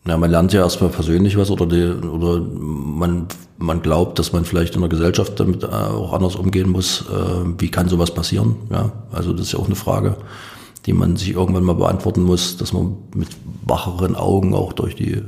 [0.05, 3.27] Ja, man lernt ja erstmal persönlich was oder, die, oder man,
[3.57, 7.05] man glaubt, dass man vielleicht in der Gesellschaft damit äh, auch anders umgehen muss.
[7.57, 8.55] Wie kann sowas passieren?
[8.69, 10.15] Ja, also das ist ja auch eine Frage
[10.87, 13.27] die man sich irgendwann mal beantworten muss, dass man mit
[13.65, 15.21] wacheren Augen auch durch die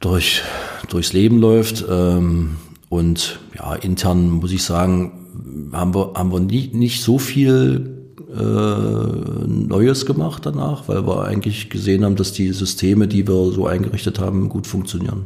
[0.00, 0.42] durch
[0.88, 1.84] durchs Leben läuft.
[1.90, 2.56] Ähm,
[2.88, 9.46] und ja, intern muss ich sagen, haben wir haben wir nie, nicht so viel äh,
[9.46, 14.20] Neues gemacht danach, weil wir eigentlich gesehen haben, dass die Systeme, die wir so eingerichtet
[14.20, 15.24] haben, gut funktionieren.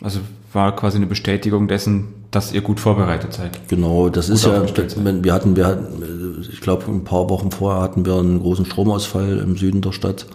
[0.00, 0.20] Also
[0.52, 3.68] war quasi eine Bestätigung dessen, dass ihr gut vorbereitet seid.
[3.68, 8.04] Genau, das ist ja, wir hatten, wir hatten, ich glaube, ein paar Wochen vorher hatten
[8.04, 10.26] wir einen großen Stromausfall im Süden der Stadt.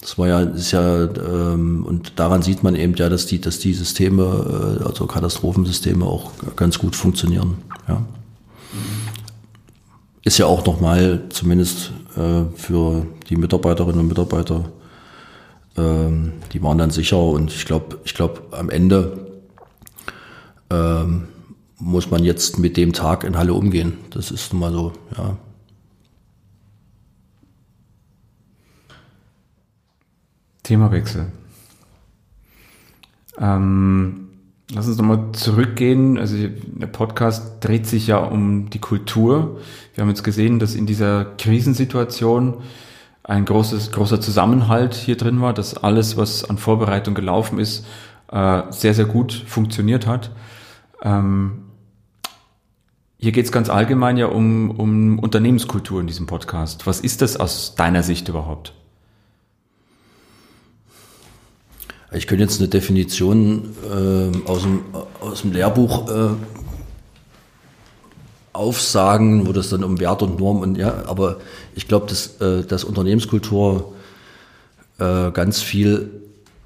[0.00, 3.60] Das war ja, ist ja, ähm, und daran sieht man eben ja, dass die, dass
[3.60, 7.58] die Systeme, äh, also Katastrophensysteme auch ganz gut funktionieren.
[7.86, 8.02] Ja.
[10.24, 14.64] Ist ja auch nochmal, zumindest äh, für die Mitarbeiterinnen und Mitarbeiter,
[15.76, 19.31] ähm, die waren dann sicher und ich glaube, ich glaube, am Ende
[20.72, 21.28] ähm,
[21.78, 23.98] muss man jetzt mit dem Tag in Halle umgehen.
[24.10, 25.36] Das ist nun mal so, ja.
[30.62, 31.26] Themawechsel.
[33.38, 34.28] Ähm,
[34.72, 36.18] lass uns nochmal zurückgehen.
[36.18, 39.60] Also der Podcast dreht sich ja um die Kultur.
[39.94, 42.62] Wir haben jetzt gesehen, dass in dieser Krisensituation
[43.24, 47.84] ein großes, großer Zusammenhalt hier drin war, dass alles, was an Vorbereitung gelaufen ist,
[48.30, 50.30] äh, sehr, sehr gut funktioniert hat.
[51.02, 51.64] Ähm,
[53.18, 56.86] hier geht es ganz allgemein ja um, um Unternehmenskultur in diesem Podcast.
[56.86, 58.74] Was ist das aus deiner Sicht überhaupt?
[62.14, 64.80] Ich könnte jetzt eine Definition äh, aus, dem,
[65.20, 66.30] aus dem Lehrbuch äh,
[68.52, 71.38] aufsagen, wo das dann um Wert und Norm und ja, aber
[71.74, 73.94] ich glaube, dass, äh, dass Unternehmenskultur
[74.98, 76.21] äh, ganz viel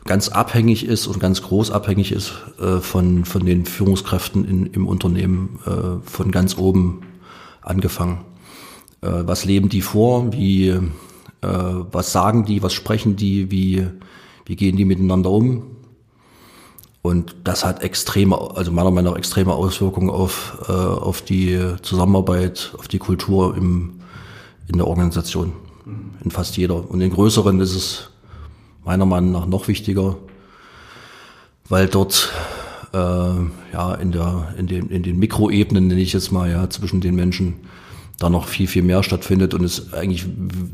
[0.07, 4.87] ganz abhängig ist und ganz groß abhängig ist äh, von, von den Führungskräften in, im
[4.87, 7.03] Unternehmen, äh, von ganz oben
[7.61, 8.25] angefangen.
[9.03, 10.33] Äh, was leben die vor?
[10.33, 10.81] Wie, äh,
[11.43, 12.63] was sagen die?
[12.63, 13.51] Was sprechen die?
[13.51, 13.87] Wie,
[14.45, 15.77] wie gehen die miteinander um?
[17.03, 22.75] Und das hat extreme, also meiner Meinung nach extreme Auswirkungen auf, äh, auf die Zusammenarbeit,
[22.79, 24.01] auf die Kultur im,
[24.67, 25.53] in der Organisation.
[26.25, 26.91] In fast jeder.
[26.91, 28.11] Und in größeren ist es
[28.87, 30.17] meiner Meinung nach noch wichtiger,
[31.69, 32.33] weil dort
[32.95, 32.99] äh,
[33.73, 37.17] ja, in, der, in, den, in den Mikroebenen, nenne ich jetzt mal, ja, zwischen den
[37.17, 37.55] Menschen
[38.19, 40.27] da noch viel, viel mehr stattfindet und es eigentlich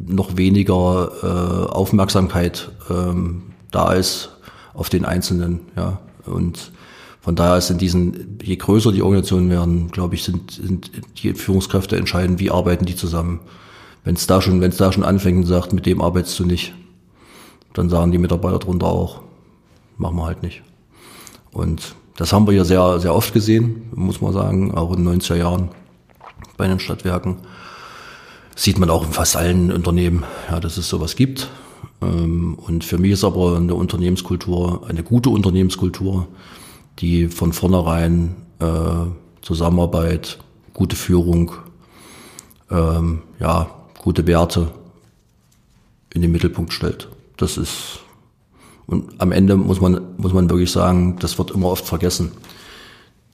[0.07, 3.43] noch weniger äh, Aufmerksamkeit ähm,
[3.73, 4.37] da ist
[4.75, 5.99] auf den Einzelnen, ja.
[6.25, 6.71] Und
[7.21, 10.91] von daher ist in diesen, je größer die Organisationen werden, glaube ich, sind, sind
[11.21, 13.41] die Führungskräfte entscheiden, wie arbeiten die zusammen.
[14.05, 16.45] Wenn es da schon, wenn es da schon anfängt und sagt, mit dem arbeitest du
[16.45, 16.75] nicht,
[17.75, 19.23] dann sagen die Mitarbeiter drunter auch,
[19.97, 20.63] machen wir halt nicht.
[21.53, 25.21] Und das haben wir hier sehr, sehr oft gesehen, muss man sagen, auch in den
[25.21, 25.71] 90er Jahren
[26.57, 27.39] bei den Stadtwerken.
[28.55, 31.49] Sieht man auch in fast allen Unternehmen, ja, dass es sowas gibt.
[32.03, 36.29] Ähm, und für mich ist aber eine Unternehmenskultur, eine gute Unternehmenskultur,
[36.99, 39.07] die von vornherein äh,
[39.41, 40.39] Zusammenarbeit,
[40.75, 41.53] gute Führung,
[42.71, 44.71] ähm, ja, gute Werte
[46.11, 47.09] in den Mittelpunkt stellt.
[47.43, 48.01] Das ist,
[48.87, 52.33] und am Ende muss man, muss man wirklich sagen, das wird immer oft vergessen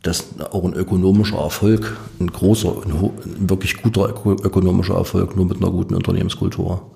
[0.02, 5.70] dass auch ein ökonomischer Erfolg, ein großer, ein wirklich guter ökonomischer Erfolg nur mit einer
[5.70, 6.90] guten Unternehmenskultur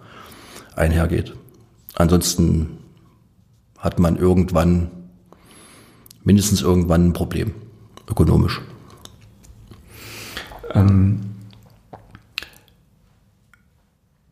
[0.77, 1.35] einhergeht.
[1.95, 2.79] Ansonsten
[3.79, 4.91] hat man irgendwann,
[6.23, 7.53] mindestens irgendwann ein Problem,
[8.09, 8.61] ökonomisch.
[10.73, 11.21] Ähm,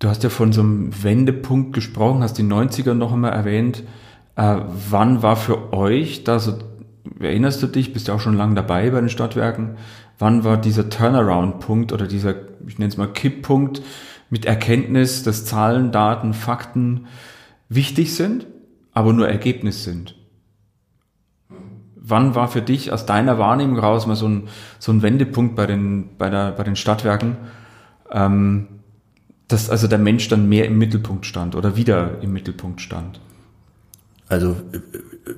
[0.00, 3.84] du hast ja von so einem Wendepunkt gesprochen, hast die 90er noch einmal erwähnt.
[4.34, 4.56] Äh,
[4.90, 6.58] wann war für euch da so
[7.18, 9.76] erinnerst du dich, bist ja auch schon lange dabei bei den Stadtwerken,
[10.18, 12.34] wann war dieser Turnaround-Punkt oder dieser,
[12.66, 13.82] ich nenne es mal Kipppunkt
[14.30, 17.06] mit Erkenntnis, dass Zahlen, Daten, Fakten
[17.68, 18.46] wichtig sind,
[18.92, 20.16] aber nur Ergebnis sind?
[21.94, 24.48] Wann war für dich aus deiner Wahrnehmung raus mal so ein,
[24.78, 27.36] so ein Wendepunkt bei den, bei, der, bei den Stadtwerken,
[28.10, 28.79] ähm,
[29.52, 33.20] dass also der Mensch dann mehr im Mittelpunkt stand oder wieder im Mittelpunkt stand?
[34.28, 34.56] Also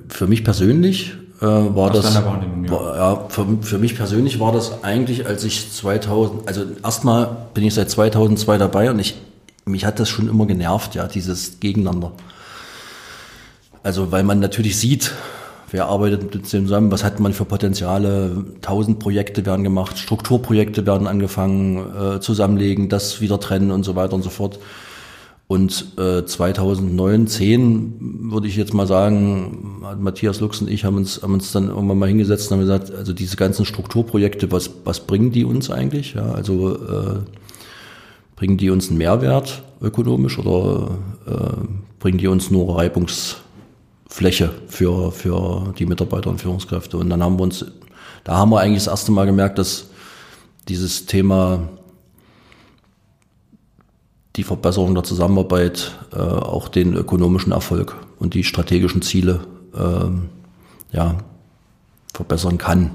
[0.07, 2.23] für mich persönlich äh, war Aus das, ja.
[2.69, 7.65] War, ja, für, für mich persönlich war das eigentlich, als ich 2000, also erstmal bin
[7.65, 9.15] ich seit 2002 dabei und ich,
[9.65, 12.11] mich hat das schon immer genervt, ja, dieses Gegeneinander.
[13.81, 15.11] Also, weil man natürlich sieht,
[15.73, 20.85] wer arbeitet mit dem zusammen, was hat man für Potenziale, tausend Projekte werden gemacht, Strukturprojekte
[20.85, 24.59] werden angefangen, äh, zusammenlegen, das wieder trennen und so weiter und so fort.
[25.47, 27.95] Und äh, 2009, 10
[28.31, 31.97] würde ich jetzt mal sagen, Matthias Lux und ich haben uns, haben uns dann irgendwann
[31.97, 36.13] mal hingesetzt und haben gesagt, also diese ganzen Strukturprojekte, was, was bringen die uns eigentlich?
[36.13, 37.19] Ja, also äh,
[38.35, 41.31] bringen die uns einen Mehrwert ökonomisch oder äh,
[41.99, 42.67] bringen die uns nur
[44.13, 46.97] Reibungsfläche für, für die Mitarbeiter und Führungskräfte?
[46.97, 47.65] Und dann haben wir uns,
[48.23, 49.87] da haben wir eigentlich das erste Mal gemerkt, dass
[50.67, 51.69] dieses Thema
[54.35, 59.41] die Verbesserung der Zusammenarbeit äh, auch den ökonomischen Erfolg und die strategischen Ziele
[59.77, 60.29] ähm,
[60.91, 61.17] ja,
[62.13, 62.91] verbessern kann.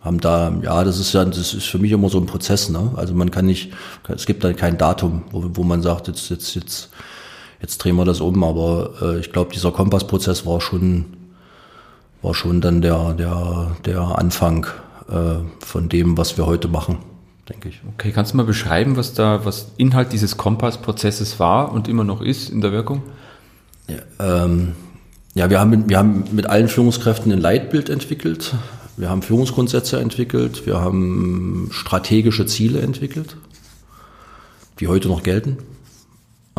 [0.00, 2.92] Haben da, ja, das ist ja, das ist für mich immer so ein Prozess, ne?
[2.96, 3.72] Also man kann nicht,
[4.08, 6.90] es gibt da kein Datum, wo, wo man sagt, jetzt, jetzt, jetzt,
[7.60, 11.06] jetzt drehen wir das um, aber äh, ich glaube, dieser Kompassprozess war schon,
[12.22, 14.66] war schon dann der, der, der Anfang
[15.08, 16.98] äh, von dem, was wir heute machen
[17.50, 17.80] denke ich.
[17.94, 22.22] Okay, kannst du mal beschreiben, was da, was Inhalt dieses Kompassprozesses war und immer noch
[22.22, 23.02] ist in der Wirkung?
[23.88, 24.72] Ja, ähm,
[25.34, 28.54] ja wir, haben wir haben mit allen Führungskräften ein Leitbild entwickelt.
[28.96, 30.64] Wir haben Führungsgrundsätze entwickelt.
[30.66, 33.36] Wir haben strategische Ziele entwickelt,
[34.78, 35.58] die heute noch gelten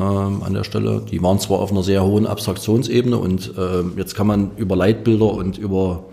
[0.01, 1.03] ähm, an der Stelle.
[1.09, 5.31] Die waren zwar auf einer sehr hohen Abstraktionsebene und äh, jetzt kann man über Leitbilder
[5.33, 6.05] und über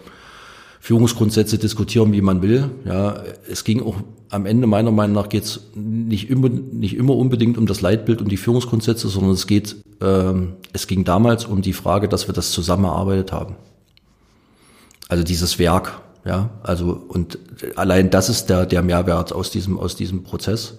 [0.80, 2.70] Führungsgrundsätze diskutieren, wie man will.
[2.84, 3.96] Ja, es ging auch
[4.30, 8.20] am Ende meiner Meinung nach geht es nicht immer, nicht immer unbedingt um das Leitbild,
[8.20, 12.34] um die Führungsgrundsätze, sondern es geht, ähm, es ging damals um die Frage, dass wir
[12.34, 13.56] das zusammengearbeitet haben.
[15.08, 17.38] Also dieses Werk, ja, also und
[17.76, 20.78] allein das ist der der Mehrwert aus diesem aus diesem Prozess.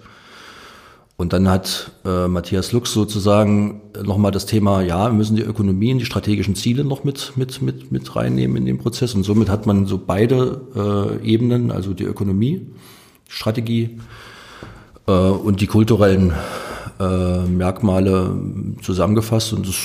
[1.20, 5.92] Und dann hat äh, Matthias Lux sozusagen nochmal das Thema, ja, wir müssen die Ökonomie
[5.92, 9.16] und die strategischen Ziele noch mit, mit, mit, mit reinnehmen in den Prozess.
[9.16, 12.68] Und somit hat man so beide äh, Ebenen, also die Ökonomie,
[13.28, 14.00] Strategie
[15.08, 16.32] äh, und die kulturellen
[17.02, 18.34] äh, Merkmale
[18.82, 19.52] zusammengefasst.
[19.52, 19.76] Und das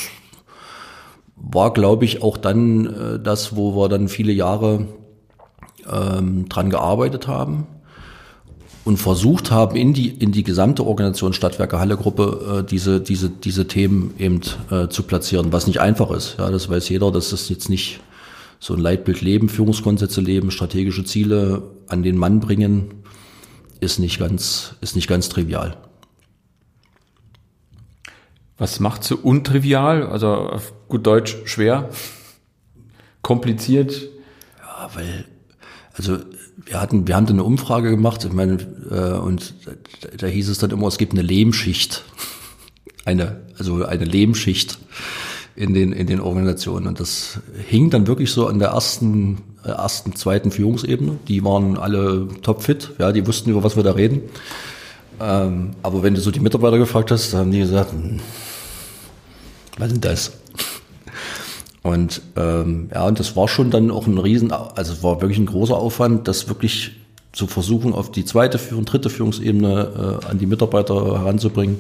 [1.35, 4.87] war, glaube ich, auch dann äh, das, wo wir dann viele Jahre
[5.93, 7.67] ähm, dran gearbeitet haben
[8.85, 13.31] und versucht haben, in die, in die gesamte Organisation Stadtwerke Halle Gruppe äh, diese, diese,
[13.31, 16.37] diese Themen eben äh, zu platzieren, was nicht einfach ist.
[16.39, 18.01] Ja, das weiß jeder, dass das jetzt nicht
[18.61, 23.03] so ein Leitbild leben, Führungskonzepte leben, strategische Ziele an den Mann bringen,
[23.81, 25.77] ist nicht ganz, ist nicht ganz trivial.
[28.57, 30.07] Was macht so untrivial?
[30.07, 31.89] Also auf gut Deutsch schwer,
[33.23, 34.09] kompliziert?
[34.61, 35.25] Ja, weil,
[35.95, 36.19] also
[36.67, 38.59] wir hatten, wir hatten eine Umfrage gemacht, ich meine,
[38.91, 42.05] äh, und da, da hieß es dann immer, es gibt eine Lehmschicht.
[43.07, 44.79] Eine, also eine Lehmschicht
[45.57, 46.87] in den, in den Organisationen.
[46.87, 47.39] Und das
[47.69, 51.19] hing dann wirklich so an der ersten, äh, ersten, zweiten Führungsebene.
[51.29, 54.23] Die waren alle topfit, ja, die wussten, über was wir da reden.
[55.21, 58.21] Ähm, aber wenn du so die Mitarbeiter gefragt hast, haben die gesagt, hm,
[59.77, 60.33] was ist das?
[61.85, 65.39] Und ähm, ja, und das war schon dann auch ein Riesen, also es war wirklich
[65.39, 66.93] ein großer Aufwand, das wirklich
[67.33, 71.77] zu versuchen, auf die zweite Führung, dritte Führungsebene äh, an die Mitarbeiter heranzubringen.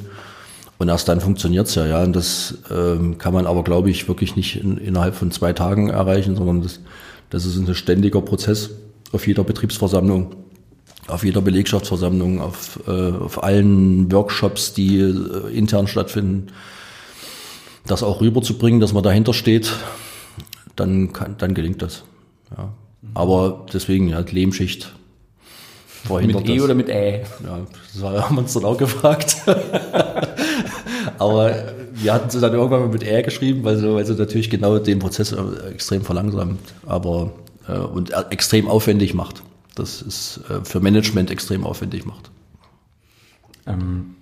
[0.77, 2.03] Und erst dann funktioniert's ja, ja.
[2.03, 5.89] Und das ähm, kann man aber, glaube ich, wirklich nicht in, innerhalb von zwei Tagen
[5.89, 6.81] erreichen, sondern das,
[7.31, 8.73] das ist ein ständiger Prozess
[9.13, 10.35] auf jeder Betriebsversammlung,
[11.07, 16.49] auf jeder Belegschaftsversammlung, auf, äh, auf allen Workshops, die äh, intern stattfinden
[17.87, 19.73] das auch rüberzubringen, dass man dahinter steht,
[20.77, 22.05] dann, kann, dann gelingt das.
[22.57, 22.73] Ja.
[23.15, 24.93] Aber deswegen, ja, Lehmschicht
[26.09, 26.65] Mit E das.
[26.65, 27.25] oder mit Ä?
[27.45, 29.37] Ja, das haben wir uns dann auch gefragt.
[31.19, 34.51] Aber wir hatten sie dann irgendwann mal mit Ä geschrieben, weil sie, weil sie natürlich
[34.51, 37.33] genau den Prozess äh, extrem verlangsamt, aber
[37.69, 39.43] äh, und extrem aufwendig macht.
[39.75, 42.31] Das ist äh, für Management extrem aufwendig macht.
[43.67, 44.17] Ähm,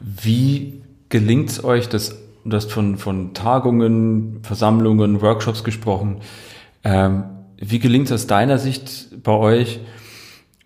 [0.00, 2.16] wie gelingt es euch, das
[2.48, 6.22] Du hast von, von Tagungen, Versammlungen, Workshops gesprochen.
[6.82, 7.24] Ähm,
[7.58, 9.80] wie gelingt es aus deiner Sicht bei euch,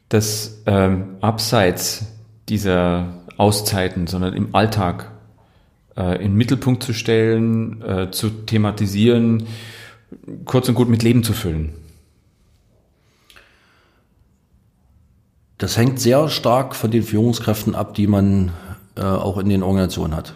[0.08, 2.06] das ähm, abseits
[2.48, 5.10] dieser Auszeiten, sondern im Alltag
[5.96, 9.46] äh, in Mittelpunkt zu stellen, äh, zu thematisieren,
[10.44, 11.72] kurz und gut mit Leben zu füllen?
[15.58, 18.52] Das hängt sehr stark von den Führungskräften ab, die man
[18.96, 20.34] äh, auch in den Organisationen hat.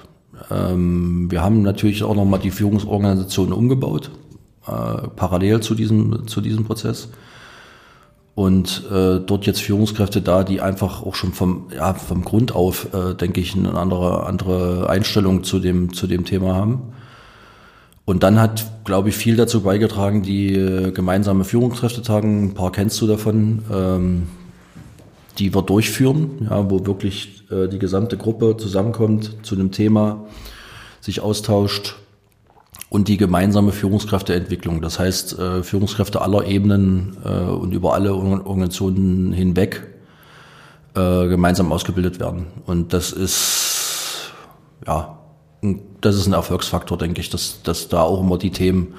[0.50, 4.10] Ähm, wir haben natürlich auch nochmal die Führungsorganisation umgebaut,
[4.66, 7.08] äh, parallel zu diesem, zu diesem Prozess.
[8.34, 12.92] Und äh, dort jetzt Führungskräfte da, die einfach auch schon vom, ja, vom Grund auf,
[12.92, 16.92] äh, denke ich, eine andere, andere Einstellung zu dem, zu dem Thema haben.
[18.04, 23.00] Und dann hat, glaube ich, viel dazu beigetragen, die äh, gemeinsame Führungskräftetagen, ein paar kennst
[23.00, 24.28] du davon, ähm,
[25.38, 30.26] die wir durchführen, ja, wo wirklich äh, die gesamte Gruppe zusammenkommt zu einem Thema,
[31.00, 31.96] sich austauscht
[32.88, 34.80] und die gemeinsame Führungskräfteentwicklung.
[34.80, 39.86] Das heißt, äh, Führungskräfte aller Ebenen äh, und über alle Organisationen hinweg
[40.94, 42.46] äh, gemeinsam ausgebildet werden.
[42.64, 44.32] Und das ist,
[44.86, 45.18] ja,
[46.00, 48.94] das ist ein Erfolgsfaktor, denke ich, dass, dass da auch immer die Themen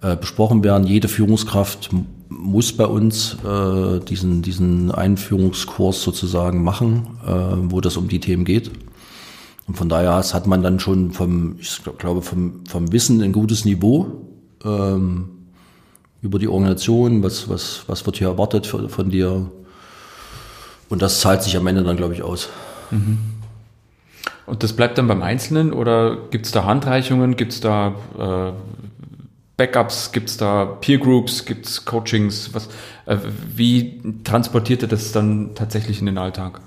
[0.00, 0.86] äh, besprochen werden.
[0.86, 1.90] Jede Führungskraft
[2.42, 8.44] muss bei uns äh, diesen, diesen Einführungskurs sozusagen machen, äh, wo das um die Themen
[8.44, 8.70] geht.
[9.68, 13.64] Und von daher hat man dann schon vom, ich glaube, vom, vom Wissen ein gutes
[13.64, 14.28] Niveau
[14.64, 15.28] ähm,
[16.20, 19.50] über die Organisation, was, was, was wird hier erwartet von, von dir.
[20.88, 22.48] Und das zahlt sich am Ende dann, glaube ich, aus.
[22.90, 23.18] Mhm.
[24.46, 28.52] Und das bleibt dann beim Einzelnen oder gibt es da Handreichungen, gibt es da äh,
[29.56, 32.50] Backups, gibt es da Peer Groups, gibt es Coachings?
[32.52, 32.68] Was,
[33.06, 33.18] äh,
[33.54, 36.60] wie transportiert ihr das dann tatsächlich in den Alltag?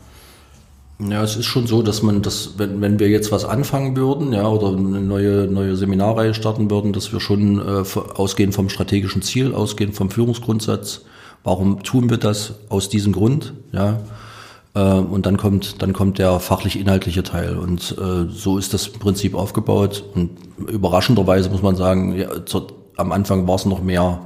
[0.99, 4.31] Ja, es ist schon so, dass man das, wenn, wenn wir jetzt was anfangen würden,
[4.31, 7.83] ja, oder eine neue, neue Seminarreihe starten würden, dass wir schon äh,
[8.15, 11.01] ausgehen vom strategischen Ziel, ausgehen vom Führungsgrundsatz.
[11.43, 12.53] Warum tun wir das?
[12.69, 13.99] Aus diesem Grund, ja.
[14.75, 17.57] Äh, und dann kommt, dann kommt der fachlich-inhaltliche Teil.
[17.57, 20.03] Und äh, so ist das Prinzip aufgebaut.
[20.13, 20.31] Und
[20.67, 22.67] überraschenderweise muss man sagen, ja, zur,
[22.97, 24.19] am Anfang war es noch mehr,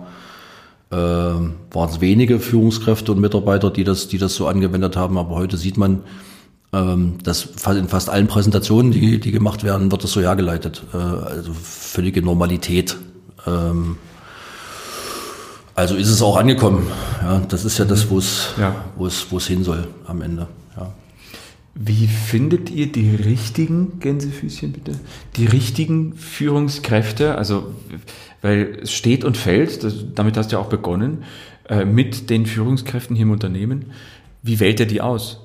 [0.92, 5.18] äh, waren es wenige Führungskräfte und Mitarbeiter, die das, die das so angewendet haben.
[5.18, 6.02] Aber heute sieht man,
[6.74, 10.84] ähm, dass in fast allen Präsentationen, die, die gemacht werden, wird das so hergeleitet.
[10.94, 12.98] Äh, also völlige Normalität.
[13.46, 13.98] Ähm,
[15.80, 16.88] also ist es auch angekommen.
[17.22, 18.76] Ja, das ist ja das, wo es, ja.
[18.98, 20.48] wo es, wo es hin soll am Ende.
[20.78, 20.92] Ja.
[21.74, 25.00] Wie findet ihr die richtigen Gänsefüßchen bitte?
[25.38, 27.36] Die richtigen Führungskräfte?
[27.36, 27.74] Also
[28.42, 31.24] weil es steht und fällt, das, damit hast du ja auch begonnen,
[31.68, 33.92] äh, mit den Führungskräften hier im Unternehmen.
[34.42, 35.42] Wie wählt er die aus?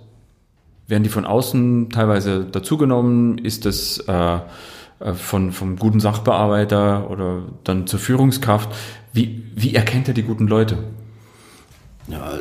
[0.87, 3.39] Werden die von außen teilweise dazugenommen?
[3.39, 4.39] Ist das äh,
[5.01, 8.71] äh, von, vom guten Sachbearbeiter oder dann zur Führungskraft?
[9.15, 10.77] Wie, wie erkennt er die guten Leute?
[12.09, 12.33] Ja,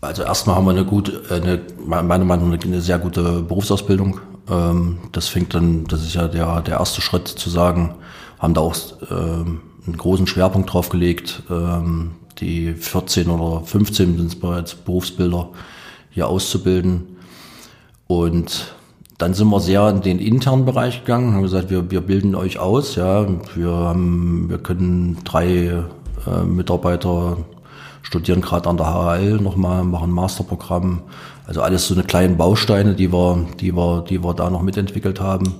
[0.00, 4.20] also erstmal haben wir eine gute, eine, meiner Meinung nach eine sehr gute Berufsausbildung.
[4.50, 7.94] Ähm, das fängt dann, das ist ja der, der erste Schritt zu sagen,
[8.40, 8.76] haben da auch
[9.08, 11.44] ähm, einen großen Schwerpunkt drauf gelegt.
[11.48, 15.50] Ähm, die 14 oder 15 sind es bereits Berufsbilder
[16.10, 17.18] hier auszubilden.
[18.08, 18.74] Und
[19.22, 22.58] dann sind wir sehr in den internen Bereich gegangen, haben gesagt, wir, wir bilden euch
[22.58, 25.46] aus, ja, wir haben, wir können drei
[26.26, 27.36] äh, Mitarbeiter
[28.02, 31.02] studieren gerade an der HL nochmal, machen Masterprogramm.
[31.46, 35.20] Also alles so eine kleinen Bausteine, die wir, die wir, die wir da noch mitentwickelt
[35.20, 35.54] haben.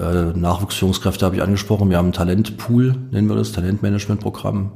[0.00, 1.88] Äh, Nachwuchsführungskräfte habe ich angesprochen.
[1.88, 4.72] Wir haben ein Talentpool, nennen wir das, Talentmanagementprogramm.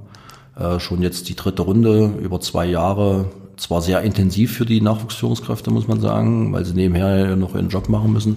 [0.57, 3.27] Äh, schon jetzt die dritte Runde über zwei Jahre.
[3.57, 7.89] Zwar sehr intensiv für die Nachwuchsführungskräfte, muss man sagen, weil sie nebenher noch ihren Job
[7.89, 8.37] machen müssen.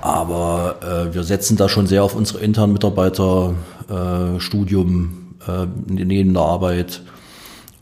[0.00, 3.54] Aber äh, wir setzen da schon sehr auf unsere internen Mitarbeiter,
[3.88, 7.02] äh, Studium, äh, neben der Arbeit.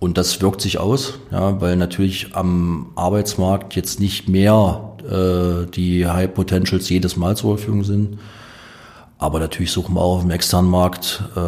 [0.00, 6.06] Und das wirkt sich aus, ja, weil natürlich am Arbeitsmarkt jetzt nicht mehr äh, die
[6.06, 8.18] High Potentials jedes Mal zur Verfügung sind.
[9.18, 11.40] Aber natürlich suchen wir auch auf dem externen Markt, äh,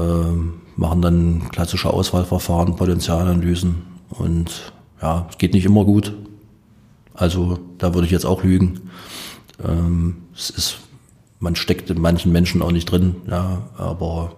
[0.76, 6.14] machen dann klassische Auswahlverfahren, Potenzialanalysen und ja, es geht nicht immer gut.
[7.14, 8.90] Also da würde ich jetzt auch lügen.
[9.66, 10.78] Ähm, es ist,
[11.38, 14.32] man steckt in manchen Menschen auch nicht drin, ja, aber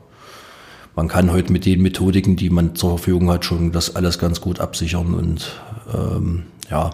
[0.95, 4.41] man kann heute mit den Methodiken, die man zur Verfügung hat, schon das alles ganz
[4.41, 5.53] gut absichern und
[5.93, 6.91] ähm, ja,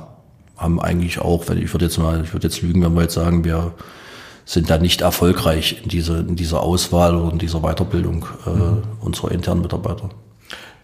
[0.57, 3.15] haben eigentlich auch, wenn ich würde jetzt mal, ich würde jetzt lügen, wenn wir jetzt
[3.15, 3.73] sagen, wir
[4.45, 8.83] sind da nicht erfolgreich in, diese, in dieser Auswahl oder in dieser Weiterbildung äh, mhm.
[9.01, 10.11] unserer internen Mitarbeiter.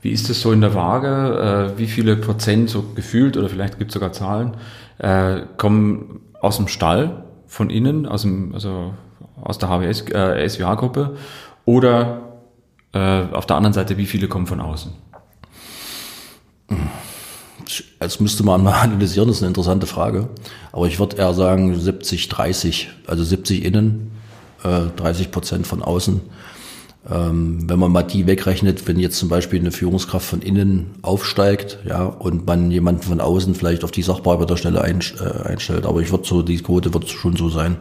[0.04, 1.72] Wie ist es so in der Waage?
[1.74, 4.58] Äh, wie viele Prozent, so gefühlt oder vielleicht gibt es sogar Zahlen,
[4.98, 8.92] äh, kommen aus dem Stall von innen, aus, dem, also
[9.40, 11.16] aus der HWS, äh, SWH-Gruppe
[11.64, 12.20] oder
[12.92, 14.92] äh, auf der anderen Seite, wie viele kommen von außen?
[17.98, 20.28] Das müsste man mal analysieren, das ist eine interessante Frage.
[20.72, 24.12] Aber ich würde eher sagen 70, 30, also 70 innen,
[24.64, 26.20] äh, 30 Prozent von außen.
[27.10, 31.78] Ähm, wenn man mal die wegrechnet, wenn jetzt zum Beispiel eine Führungskraft von innen aufsteigt,
[31.86, 35.84] ja, und man jemanden von außen vielleicht auf die Sachbearbeiterstelle äh, einstellt.
[35.84, 37.76] Aber ich würde so, die Quote wird schon so sein.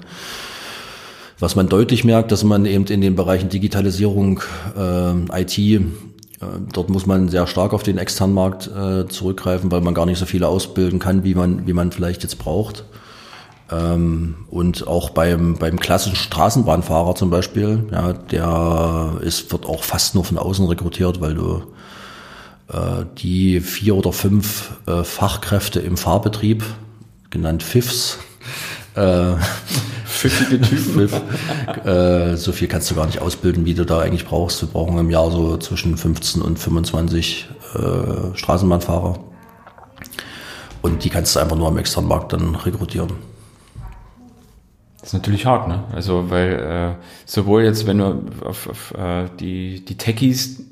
[1.40, 4.42] Was man deutlich merkt, dass man eben in den Bereichen Digitalisierung,
[4.78, 5.80] äh, IT, äh,
[6.74, 10.20] dort muss man sehr stark auf den externen Markt äh, zurückgreifen, weil man gar nicht
[10.20, 12.84] so viele ausbilden kann, wie man, wie man vielleicht jetzt braucht.
[13.74, 20.16] Ähm, und auch beim, beim klassischen Straßenbahnfahrer zum Beispiel, ja, der ist, wird auch fast
[20.16, 21.64] nur von außen rekrutiert, weil du
[22.68, 26.64] äh, die vier oder fünf äh, Fachkräfte im Fahrbetrieb,
[27.30, 28.20] genannt FIFs,
[28.96, 29.34] äh,
[30.06, 31.10] pfiffige Typen.
[31.86, 34.62] äh, so viel kannst du gar nicht ausbilden, wie du da eigentlich brauchst.
[34.62, 39.20] Wir brauchen im Jahr so zwischen 15 und 25 äh, Straßenbahnfahrer.
[40.82, 43.33] Und die kannst du einfach nur am externen Markt dann rekrutieren.
[45.04, 45.84] Das ist natürlich hart, ne?
[45.94, 50.64] Also, weil äh, sowohl jetzt, wenn wir auf, auf äh, die, die Techies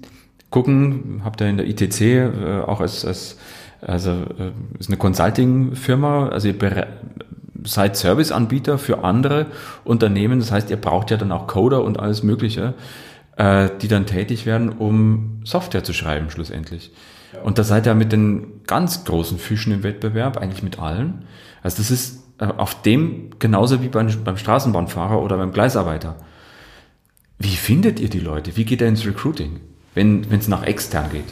[0.50, 3.38] gucken, habt ihr in der ITC äh, auch als, als
[3.82, 6.88] also äh, ist eine Consulting-Firma, also ihr
[7.66, 9.48] seid Serviceanbieter für andere
[9.84, 10.40] Unternehmen.
[10.40, 12.74] Das heißt, ihr braucht ja dann auch Coder und alles Mögliche,
[13.36, 16.94] äh, die dann tätig werden, um Software zu schreiben schlussendlich.
[17.44, 21.26] Und da seid ihr mit den ganz großen Fischen im Wettbewerb, eigentlich mit allen.
[21.64, 26.16] Also das ist auf dem genauso wie beim, beim Straßenbahnfahrer oder beim Gleisarbeiter.
[27.38, 28.58] Wie findet ihr die Leute?
[28.58, 29.60] Wie geht ihr ins Recruiting,
[29.94, 31.26] wenn es nach extern geht?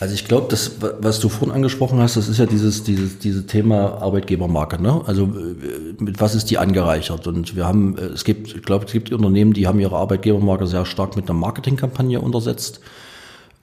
[0.00, 3.46] Also ich glaube, das, was du vorhin angesprochen hast, das ist ja dieses, dieses, dieses
[3.46, 4.82] Thema Arbeitgebermarke.
[4.82, 5.00] Ne?
[5.06, 7.26] Also äh, mit was ist die angereichert?
[7.26, 10.66] Und wir haben, äh, es gibt, ich glaube, es gibt Unternehmen, die haben ihre Arbeitgebermarke
[10.66, 12.80] sehr stark mit einer Marketingkampagne untersetzt.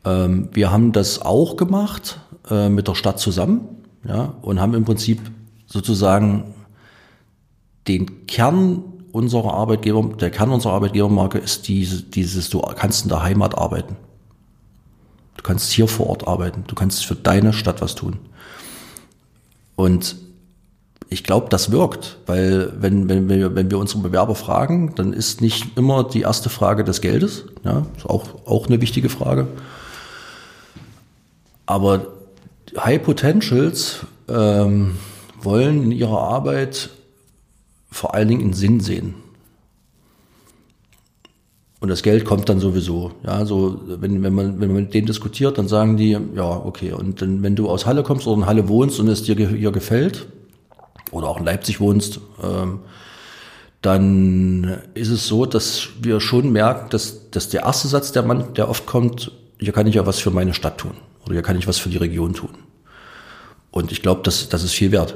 [0.05, 2.19] Ähm, wir haben das auch gemacht
[2.49, 3.61] äh, mit der Stadt zusammen,
[4.07, 5.19] ja, und haben im Prinzip
[5.71, 6.53] sozusagen
[7.87, 13.23] den Kern unserer Arbeitgeber, der Kern unserer Arbeitgebermarke ist diese, dieses, du kannst in der
[13.23, 13.95] Heimat arbeiten.
[15.37, 16.63] Du kannst hier vor Ort arbeiten.
[16.67, 18.19] Du kannst für deine Stadt was tun.
[19.75, 20.15] Und
[21.09, 25.41] ich glaube, das wirkt, weil wenn, wenn, wir, wenn wir unsere Bewerber fragen, dann ist
[25.41, 27.45] nicht immer die erste Frage des Geldes.
[27.63, 29.47] Ja, ist auch, auch eine wichtige Frage.
[31.65, 32.07] Aber
[32.77, 34.97] High Potentials ähm,
[35.45, 36.89] wollen in ihrer Arbeit
[37.89, 39.15] vor allen Dingen einen Sinn sehen.
[41.79, 43.11] Und das Geld kommt dann sowieso.
[43.23, 46.93] Ja, so, wenn, wenn man, wenn man mit denen diskutiert, dann sagen die, ja, okay.
[46.93, 49.71] Und dann, wenn du aus Halle kommst oder in Halle wohnst und es dir hier
[49.71, 50.27] gefällt,
[51.11, 52.79] oder auch in Leipzig wohnst, ähm,
[53.81, 58.53] dann ist es so, dass wir schon merken, dass, dass der erste Satz, der Mann,
[58.53, 60.93] der oft kommt, hier kann ich ja was für meine Stadt tun.
[61.25, 62.51] Oder hier kann ich was für die Region tun.
[63.71, 65.15] Und ich glaube, das, das ist viel wert.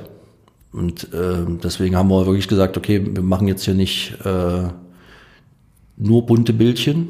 [0.76, 4.68] Und äh, deswegen haben wir wirklich gesagt, okay, wir machen jetzt hier nicht äh,
[5.96, 7.08] nur bunte Bildchen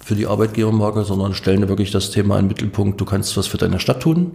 [0.00, 3.00] für die Arbeitgebermarke, sondern stellen wirklich das Thema in den Mittelpunkt.
[3.00, 4.32] Du kannst was für deine Stadt tun,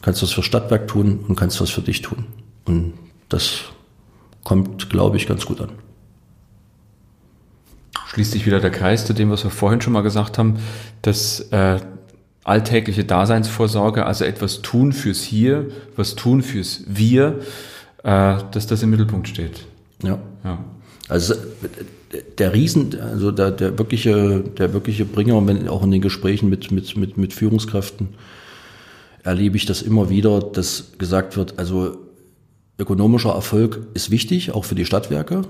[0.00, 2.24] kannst was für Stadtwerk tun und kannst was für dich tun.
[2.64, 2.94] Und
[3.28, 3.64] das
[4.44, 5.68] kommt, glaube ich, ganz gut an.
[8.06, 10.56] schließt sich wieder der Kreis zu dem, was wir vorhin schon mal gesagt haben,
[11.02, 11.80] dass äh,
[12.44, 17.40] alltägliche Daseinsvorsorge, also etwas tun fürs Hier, was tun fürs Wir,
[18.04, 19.66] äh, dass das im Mittelpunkt steht.
[20.02, 20.18] Ja.
[20.44, 20.64] ja.
[21.08, 21.34] Also
[22.38, 26.70] der Riesen, also der, der wirkliche, der wirkliche Bringer, wenn auch in den Gesprächen mit,
[26.70, 28.10] mit, mit, mit Führungskräften,
[29.22, 31.96] erlebe ich das immer wieder, dass gesagt wird, also
[32.78, 35.42] ökonomischer Erfolg ist wichtig, auch für die Stadtwerke.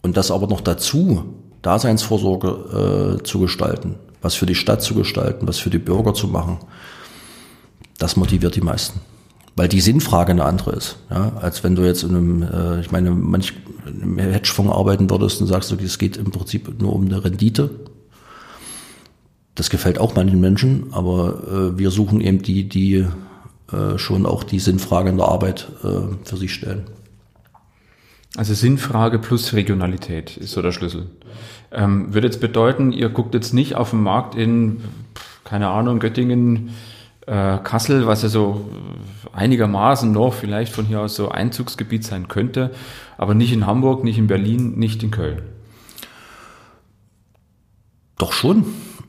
[0.00, 1.24] Und das aber noch dazu,
[1.60, 6.26] Daseinsvorsorge äh, zu gestalten, was für die Stadt zu gestalten, was für die Bürger zu
[6.26, 6.58] machen,
[7.98, 9.00] das motiviert die meisten.
[9.54, 12.90] Weil die Sinnfrage eine andere ist, ja, als wenn du jetzt in einem, äh, ich
[12.90, 13.52] meine, manch
[13.86, 17.70] im Hedgefonds arbeiten würdest und sagst, okay, es geht im Prinzip nur um eine Rendite.
[19.54, 23.06] Das gefällt auch manchen Menschen, aber äh, wir suchen eben die, die
[23.70, 26.84] äh, schon auch die Sinnfrage in der Arbeit äh, für sich stellen.
[28.34, 31.10] Also Sinnfrage plus Regionalität ist so der Schlüssel.
[31.70, 34.82] Ähm, würde jetzt bedeuten, ihr guckt jetzt nicht auf den Markt in,
[35.44, 36.70] keine Ahnung, Göttingen,
[37.26, 38.68] äh, Kassel, was ja so
[39.32, 42.70] einigermaßen noch vielleicht von hier aus so Einzugsgebiet sein könnte,
[43.16, 45.42] aber nicht in Hamburg, nicht in Berlin, nicht in Köln.
[48.18, 48.64] Doch schon.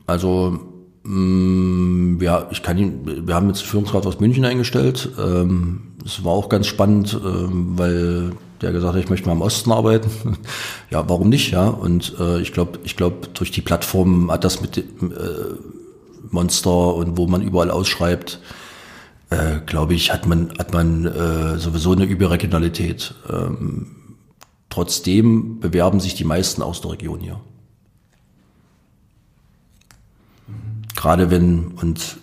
[0.06, 0.58] Also
[1.04, 5.10] mh, mm, ja, ich kann ihn, wir haben jetzt Führungsrat aus München eingestellt.
[5.18, 9.42] Ähm, es war auch ganz spannend, ähm, weil der gesagt hat, ich möchte mal im
[9.42, 10.10] Osten arbeiten.
[10.90, 11.50] ja, warum nicht?
[11.50, 14.82] Ja, und äh, ich glaube, ich glaube, durch die Plattform hat das mit äh,
[16.34, 18.40] Monster und wo man überall ausschreibt,
[19.30, 23.14] äh, glaube ich, hat man hat man äh, sowieso eine Überregionalität.
[23.30, 24.16] Ähm,
[24.68, 27.40] trotzdem bewerben sich die meisten aus der Region hier.
[30.94, 32.18] Gerade wenn und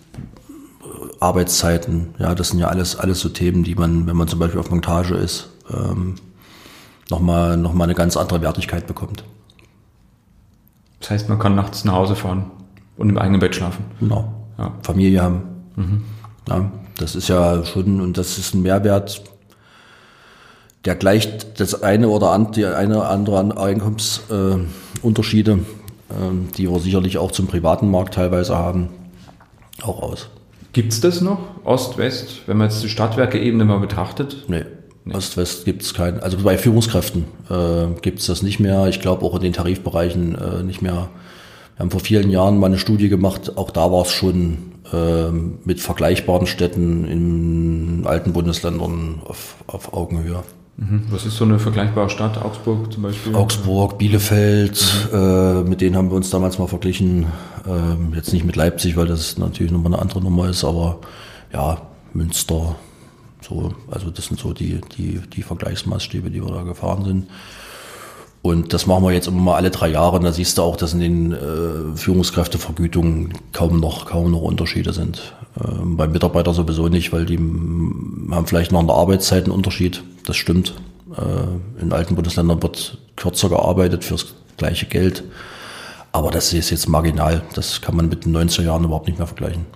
[1.20, 4.60] Arbeitszeiten, ja, das sind ja alles alles so Themen, die man, wenn man zum Beispiel
[4.60, 6.16] auf Montage ist, ähm,
[7.10, 9.24] nochmal noch mal eine ganz andere Wertigkeit bekommt.
[11.00, 12.50] Das heißt, man kann nachts nach Hause fahren
[12.96, 13.84] und im eigenen Bett schlafen.
[14.00, 14.32] Genau.
[14.58, 14.72] Ja.
[14.82, 15.42] Familie haben.
[15.76, 16.02] Mhm.
[16.48, 19.22] Ja, das ist ja schon, und das ist ein Mehrwert,
[20.84, 26.14] der gleicht das eine oder andere, die eine oder andere Einkommensunterschiede, äh,
[26.56, 28.88] die wir sicherlich auch zum privaten Markt teilweise haben,
[29.82, 30.28] auch aus.
[30.72, 31.38] Gibt es das noch?
[31.64, 34.44] Ost, West, wenn man jetzt die Stadtwerke-Ebene mal betrachtet?
[34.48, 34.64] Nee.
[35.04, 35.14] Nee.
[35.14, 36.20] Ost-West gibt es keinen.
[36.20, 38.86] Also bei Führungskräften äh, gibt es das nicht mehr.
[38.86, 41.08] Ich glaube auch in den Tarifbereichen äh, nicht mehr.
[41.82, 43.56] Wir haben vor vielen Jahren mal eine Studie gemacht.
[43.56, 44.58] Auch da war es schon
[44.92, 45.32] äh,
[45.64, 50.44] mit vergleichbaren Städten in alten Bundesländern auf, auf Augenhöhe.
[50.76, 51.06] Mhm.
[51.10, 52.40] Was ist so eine vergleichbare Stadt?
[52.40, 53.34] Augsburg zum Beispiel?
[53.34, 55.18] Augsburg, Bielefeld, mhm.
[55.18, 57.24] äh, mit denen haben wir uns damals mal verglichen.
[57.66, 61.00] Äh, jetzt nicht mit Leipzig, weil das natürlich nochmal eine andere Nummer ist, aber
[61.52, 62.76] ja, Münster,
[63.40, 67.26] so, also das sind so die, die, die Vergleichsmaßstäbe, die wir da gefahren sind.
[68.42, 70.16] Und das machen wir jetzt immer mal alle drei Jahre.
[70.16, 74.92] Und da siehst du auch, dass in den äh, Führungskräftevergütungen kaum noch, kaum noch Unterschiede
[74.92, 75.32] sind.
[75.64, 80.02] Ähm, beim Mitarbeiter sowieso nicht, weil die haben vielleicht noch in der Arbeitszeit einen Unterschied.
[80.26, 80.74] Das stimmt.
[81.16, 85.22] Äh, in alten Bundesländern wird kürzer gearbeitet fürs gleiche Geld.
[86.10, 87.42] Aber das ist jetzt marginal.
[87.54, 89.66] Das kann man mit den 90er Jahren überhaupt nicht mehr vergleichen.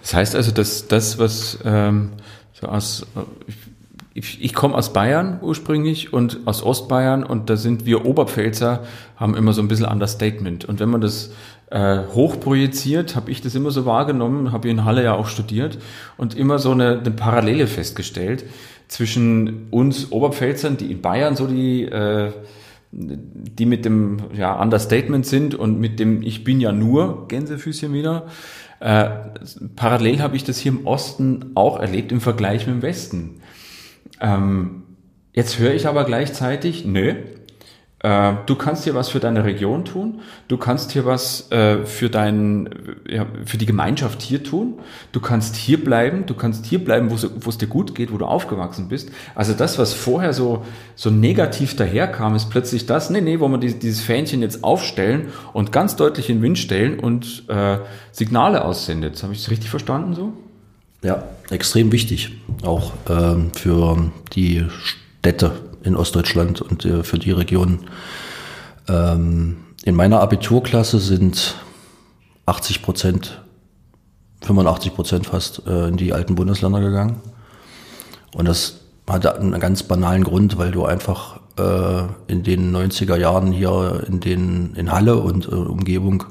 [0.00, 2.12] Das heißt also, dass das, was ähm,
[2.58, 3.06] so aus,
[3.46, 3.56] ich,
[4.14, 8.84] ich komme aus Bayern ursprünglich und aus Ostbayern und da sind wir Oberpfälzer,
[9.16, 10.64] haben immer so ein bisschen Understatement.
[10.64, 11.32] Und wenn man das
[11.70, 15.78] äh, hochprojiziert, habe ich das immer so wahrgenommen, habe in Halle ja auch studiert
[16.16, 18.44] und immer so eine, eine Parallele festgestellt
[18.86, 22.30] zwischen uns Oberpfälzern, die in Bayern so die äh,
[22.96, 28.26] die mit dem ja, Understatement sind und mit dem Ich bin ja nur Gänsefüßchen wieder
[28.78, 29.08] äh,
[29.76, 33.40] parallel habe ich das hier im Osten auch erlebt im Vergleich mit dem Westen.
[34.20, 34.82] Ähm,
[35.32, 37.14] jetzt höre ich aber gleichzeitig, nö,
[38.04, 42.10] äh, du kannst hier was für deine Region tun, du kannst hier was äh, für
[42.10, 42.68] dein,
[43.08, 44.74] ja, für die Gemeinschaft hier tun,
[45.12, 48.26] du kannst hier bleiben, du kannst hier bleiben, wo es dir gut geht, wo du
[48.26, 49.10] aufgewachsen bist.
[49.34, 53.56] Also das, was vorher so, so negativ daherkam, ist plötzlich das, nee, nee, wo wir
[53.56, 57.78] dieses, dieses Fähnchen jetzt aufstellen und ganz deutlich in den Wind stellen und äh,
[58.12, 59.22] Signale aussendet.
[59.22, 60.34] Habe ich das richtig verstanden so?
[61.04, 62.30] Ja, extrem wichtig,
[62.62, 65.52] auch ähm, für die Städte
[65.82, 67.80] in Ostdeutschland und äh, für die Region.
[68.88, 71.56] Ähm, in meiner Abiturklasse sind
[72.46, 73.42] 80 Prozent,
[74.46, 77.20] 85 Prozent fast äh, in die alten Bundesländer gegangen.
[78.34, 83.52] Und das hatte einen ganz banalen Grund, weil du einfach äh, in den 90er Jahren
[83.52, 86.24] hier in, den, in Halle und äh, Umgebung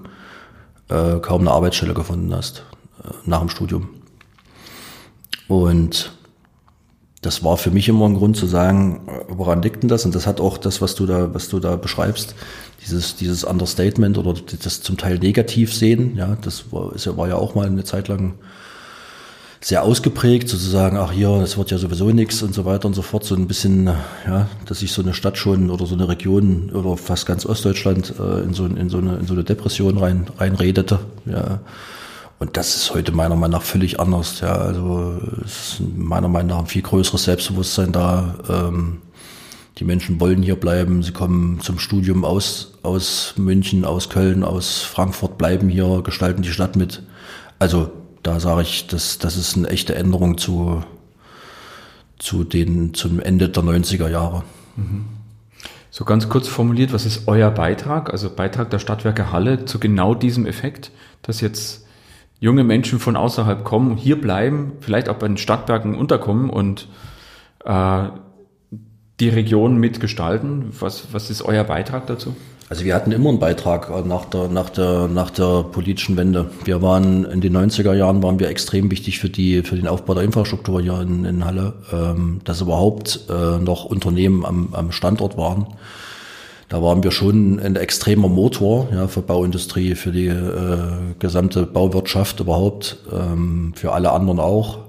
[0.90, 2.66] äh, kaum eine Arbeitsstelle gefunden hast
[3.04, 4.03] äh, nach dem Studium.
[5.48, 6.12] Und
[7.22, 10.06] das war für mich immer ein Grund zu sagen, äh, woran liegt denn das?
[10.06, 12.36] Und das hat auch das, was du da, was du da beschreibst,
[12.82, 17.30] dieses, dieses Understatement oder das zum Teil negativ sehen, ja, das war, ist ja, war
[17.30, 18.34] ja auch mal eine Zeit lang
[19.62, 23.02] sehr ausgeprägt, sozusagen, ach hier, das wird ja sowieso nichts und so weiter und so
[23.02, 23.90] fort, so ein bisschen,
[24.28, 28.14] ja, dass sich so eine Stadt schon oder so eine Region oder fast ganz Ostdeutschland
[28.20, 31.62] äh, in, so, in, so eine, in so eine Depression rein, reinredete, ja.
[32.44, 36.50] Und das ist heute meiner Meinung nach völlig anders, ja, also es ist meiner Meinung
[36.50, 39.02] nach ein viel größeres Selbstbewusstsein da, ähm,
[39.78, 44.82] die Menschen wollen hier bleiben, sie kommen zum Studium aus, aus München, aus Köln, aus
[44.82, 47.04] Frankfurt, bleiben hier, gestalten die Stadt mit.
[47.60, 47.92] Also
[48.24, 50.84] da sage ich, das, das ist eine echte Änderung zu,
[52.20, 54.44] zu den, zum Ende der 90er Jahre.
[55.92, 60.14] So ganz kurz formuliert, was ist euer Beitrag, also Beitrag der Stadtwerke Halle zu genau
[60.14, 60.92] diesem Effekt,
[61.22, 61.83] dass jetzt
[62.44, 66.90] junge Menschen von außerhalb kommen, hier bleiben, vielleicht auch bei den Stadtwerken unterkommen und
[67.64, 68.04] äh,
[69.22, 70.66] die Region mitgestalten?
[70.78, 72.36] Was, was ist euer Beitrag dazu?
[72.68, 76.50] Also wir hatten immer einen Beitrag äh, nach der, nach der, nach der politischen Wende.
[76.66, 80.14] Wir waren in den 90er Jahren waren wir extrem wichtig für die, für den Aufbau
[80.14, 85.38] der Infrastruktur hier in, in Halle, ähm, dass überhaupt äh, noch Unternehmen am, am Standort
[85.38, 85.68] waren.
[86.74, 92.40] Da waren wir schon ein extremer Motor ja, für Bauindustrie, für die äh, gesamte Bauwirtschaft
[92.40, 94.80] überhaupt, ähm, für alle anderen auch.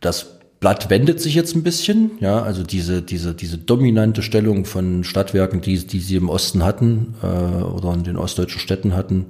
[0.00, 5.02] Das Blatt wendet sich jetzt ein bisschen, ja, also diese, diese, diese dominante Stellung von
[5.02, 9.26] Stadtwerken, die, die sie im Osten hatten äh, oder in den ostdeutschen Städten hatten,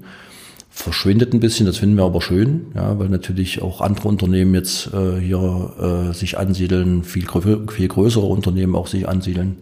[0.69, 1.65] verschwindet ein bisschen.
[1.65, 6.13] Das finden wir aber schön, ja, weil natürlich auch andere Unternehmen jetzt äh, hier äh,
[6.13, 9.57] sich ansiedeln, viel, viel größere Unternehmen auch sich ansiedeln.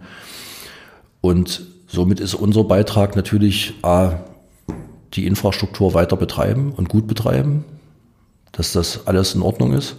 [1.20, 4.20] Und somit ist unser Beitrag natürlich A,
[5.14, 7.64] die Infrastruktur weiter betreiben und gut betreiben,
[8.52, 9.96] dass das alles in Ordnung ist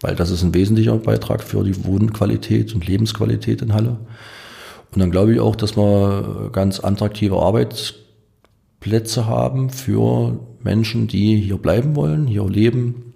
[0.00, 3.98] weil das ist ein wesentlicher Beitrag für die Wohnqualität und Lebensqualität in Halle.
[4.92, 11.58] Und dann glaube ich auch, dass wir ganz attraktive Arbeitsplätze haben für Menschen, die hier
[11.58, 13.14] bleiben wollen, hier leben.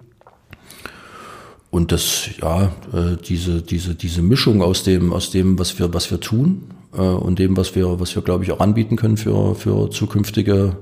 [1.69, 6.11] Und das, ja, äh, diese, diese, diese Mischung aus dem, aus dem, was wir, was
[6.11, 9.55] wir tun äh, und dem, was wir, was wir, glaube ich, auch anbieten können für,
[9.55, 10.77] für zukünftige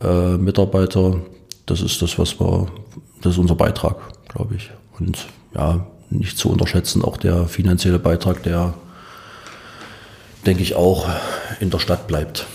[0.00, 1.16] äh, Mitarbeiter,
[1.66, 2.68] das ist das, was wir,
[3.20, 3.96] das ist unser Beitrag,
[4.28, 4.70] glaube ich.
[4.98, 8.74] Und ja, nicht zu unterschätzen, auch der finanzielle Beitrag, der,
[10.46, 11.08] denke ich, auch
[11.60, 12.46] in der Stadt bleibt.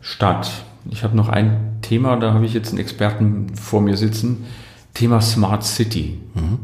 [0.00, 0.50] Stadt.
[0.88, 4.46] Ich habe noch ein Thema, da habe ich jetzt einen Experten vor mir sitzen.
[4.94, 6.20] Thema Smart City.
[6.34, 6.58] Mhm.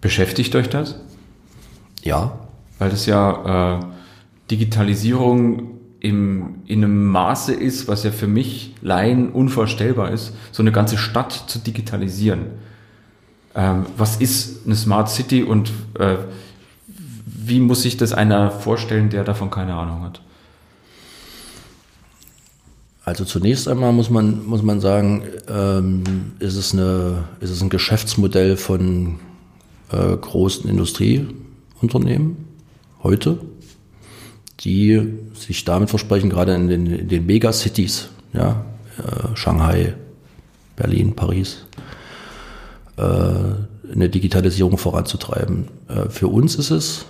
[0.00, 0.96] Beschäftigt euch das?
[2.02, 2.38] Ja.
[2.80, 3.84] Weil das ja äh,
[4.50, 10.72] Digitalisierung im, in einem Maße ist, was ja für mich Laien unvorstellbar ist, so eine
[10.72, 12.46] ganze Stadt zu digitalisieren.
[13.54, 16.16] Ähm, was ist eine Smart City und äh,
[17.26, 20.22] wie muss sich das einer vorstellen, der davon keine Ahnung hat?
[23.04, 27.68] Also zunächst einmal muss man, muss man sagen, ähm, ist, es eine, ist es ein
[27.68, 29.16] Geschäftsmodell von
[29.90, 32.49] äh, großen Industrieunternehmen
[33.02, 33.38] heute
[34.60, 35.00] die
[35.34, 38.64] sich damit versprechen, gerade in den, in den Megacities, ja,
[38.98, 39.94] äh, Shanghai,
[40.76, 41.66] Berlin, Paris,
[42.96, 45.68] äh, eine Digitalisierung voranzutreiben.
[45.88, 47.06] Äh, für uns ist es,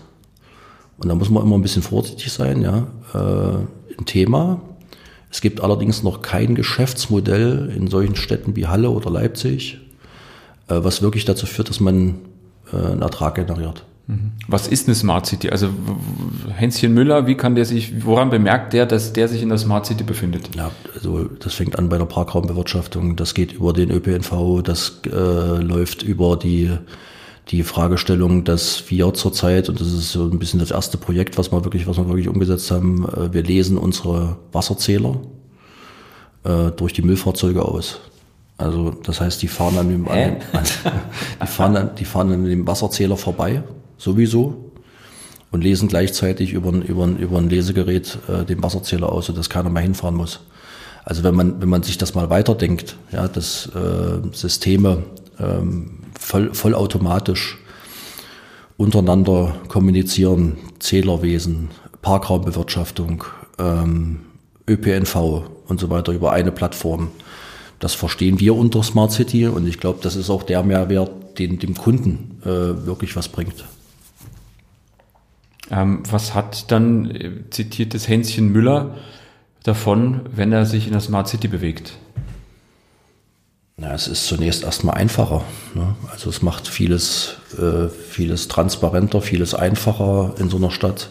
[0.99, 4.61] und da muss man immer ein bisschen vorsichtig sein, ja, äh, ein Thema.
[5.30, 9.78] Es gibt allerdings noch kein Geschäftsmodell in solchen Städten wie Halle oder Leipzig,
[10.69, 12.16] äh, was wirklich dazu führt, dass man
[12.73, 13.85] äh, einen Ertrag generiert.
[14.49, 15.51] Was ist eine Smart City?
[15.51, 15.69] Also
[16.55, 19.87] Hänschen Müller, wie kann der sich, woran bemerkt der, dass der sich in der Smart
[19.87, 20.55] City befindet?
[20.57, 25.61] Ja, also das fängt an bei der Parkraumbewirtschaftung, das geht über den ÖPNV, das äh,
[25.62, 26.70] läuft über die,
[27.49, 31.53] die Fragestellung, dass wir zurzeit, und das ist so ein bisschen das erste Projekt, was
[31.53, 35.20] wir wirklich, was wir wirklich umgesetzt haben, äh, wir lesen unsere Wasserzähler
[36.45, 38.01] äh, durch die Müllfahrzeuge aus.
[38.59, 40.65] Also das heißt, die fahren an dem, an, an,
[41.43, 43.62] die fahren, an, die fahren an dem Wasserzähler vorbei
[44.01, 44.72] sowieso
[45.51, 49.82] und lesen gleichzeitig über über über ein Lesegerät äh, den Wasserzähler aus, sodass keiner mehr
[49.82, 50.40] hinfahren muss.
[51.05, 55.02] Also wenn man, wenn man sich das mal weiterdenkt, ja, dass äh, Systeme
[55.39, 57.59] ähm, voll, vollautomatisch
[58.77, 61.70] untereinander kommunizieren, Zählerwesen,
[62.02, 63.24] Parkraumbewirtschaftung,
[63.59, 64.20] ähm,
[64.68, 67.09] ÖPNV und so weiter über eine Plattform.
[67.78, 71.59] Das verstehen wir unter Smart City und ich glaube, das ist auch der Mehrwert, den
[71.59, 73.64] dem Kunden äh, wirklich was bringt.
[75.70, 78.97] Ähm, was hat dann, äh, zitiert das Hänschen Müller,
[79.62, 81.92] davon, wenn er sich in der Smart City bewegt?
[83.76, 85.42] Na, es ist zunächst erstmal einfacher.
[85.74, 85.94] Ne?
[86.10, 91.10] Also es macht vieles, äh, vieles transparenter, vieles einfacher in so einer Stadt.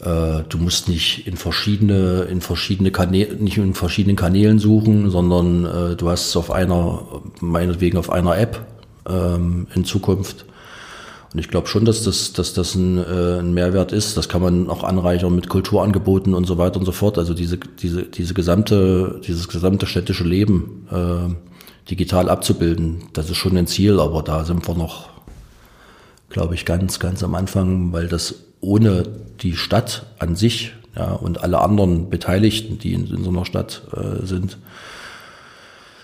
[0.00, 5.64] Äh, du musst nicht in verschiedene, in verschiedene Kanäle, nicht in verschiedenen Kanälen suchen, sondern
[5.64, 7.02] äh, du hast es auf einer,
[7.40, 8.64] meinetwegen auf einer App
[9.08, 10.44] ähm, in Zukunft.
[11.32, 14.16] Und ich glaube schon, dass das, dass das ein, äh, ein Mehrwert ist.
[14.16, 17.18] Das kann man auch anreichern mit Kulturangeboten und so weiter und so fort.
[17.18, 23.04] Also diese, diese, diese gesamte, dieses gesamte städtische Leben äh, digital abzubilden.
[23.12, 25.08] Das ist schon ein Ziel, aber da sind wir noch,
[26.30, 29.04] glaube ich, ganz, ganz am Anfang, weil das ohne
[29.40, 33.82] die Stadt an sich ja, und alle anderen Beteiligten, die in, in so einer Stadt
[33.92, 34.58] äh, sind,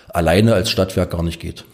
[0.09, 1.65] alleine als Stadtwerk gar nicht geht.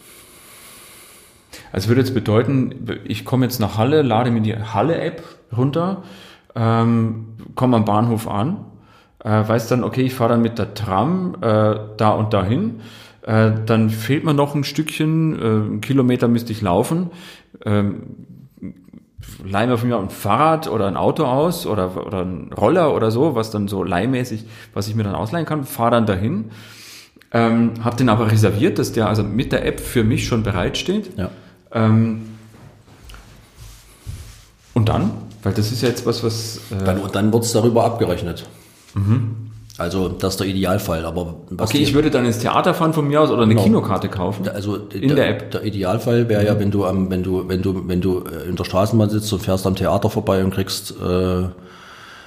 [1.72, 5.22] Also würde jetzt bedeuten, ich komme jetzt nach Halle, lade mir die Halle-App
[5.56, 6.02] runter,
[6.54, 8.64] ähm, komme am Bahnhof an,
[9.22, 12.80] äh, weiß dann, okay, ich fahre dann mit der Tram äh, da und dahin
[13.22, 17.10] äh, dann fehlt mir noch ein Stückchen, äh, einen Kilometer müsste ich laufen.
[17.64, 18.02] Ähm,
[19.44, 23.10] leih mir von mir ein Fahrrad oder ein Auto aus oder, oder ein Roller oder
[23.10, 26.50] so, was dann so leihmäßig, was ich mir dann ausleihen kann, fahre dann dahin.
[27.32, 31.16] Ähm, habe den aber reserviert, dass der also mit der App für mich schon bereitsteht.
[31.16, 31.30] Ja.
[31.72, 32.22] Ähm,
[34.74, 35.10] und dann?
[35.42, 36.58] Weil das ist ja jetzt was, was.
[36.70, 38.46] Äh dann dann wird es darüber abgerechnet.
[38.94, 39.50] Mhm.
[39.78, 41.06] Also das ist der Idealfall.
[41.06, 43.64] Aber okay, ich würde dann ins Theater fahren von mir aus oder eine genau.
[43.64, 44.46] Kinokarte kaufen.
[44.48, 45.50] Also in der, der App.
[45.52, 46.46] Der Idealfall wäre mhm.
[46.46, 49.32] ja, wenn du am, wenn du, wenn du, wenn du äh, in der Straßenbahn sitzt
[49.32, 51.44] und fährst am Theater vorbei und kriegst äh,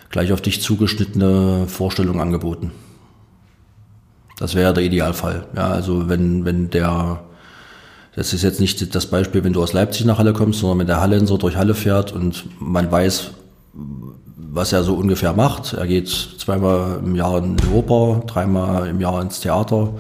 [0.10, 2.72] gleich auf dich zugeschnittene Vorstellungen angeboten.
[4.40, 5.46] Das wäre der Idealfall.
[5.56, 7.22] Ja, also wenn, wenn der,
[8.16, 10.88] das ist jetzt nicht das Beispiel, wenn du aus Leipzig nach Halle kommst, sondern wenn
[10.88, 13.32] der Hallenser durch Halle fährt und man weiß,
[14.36, 15.74] was er so ungefähr macht.
[15.74, 19.94] Er geht zweimal im Jahr in die Oper, dreimal im Jahr ins Theater,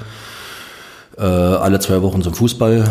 [1.18, 2.84] äh, alle zwei Wochen zum Fußball,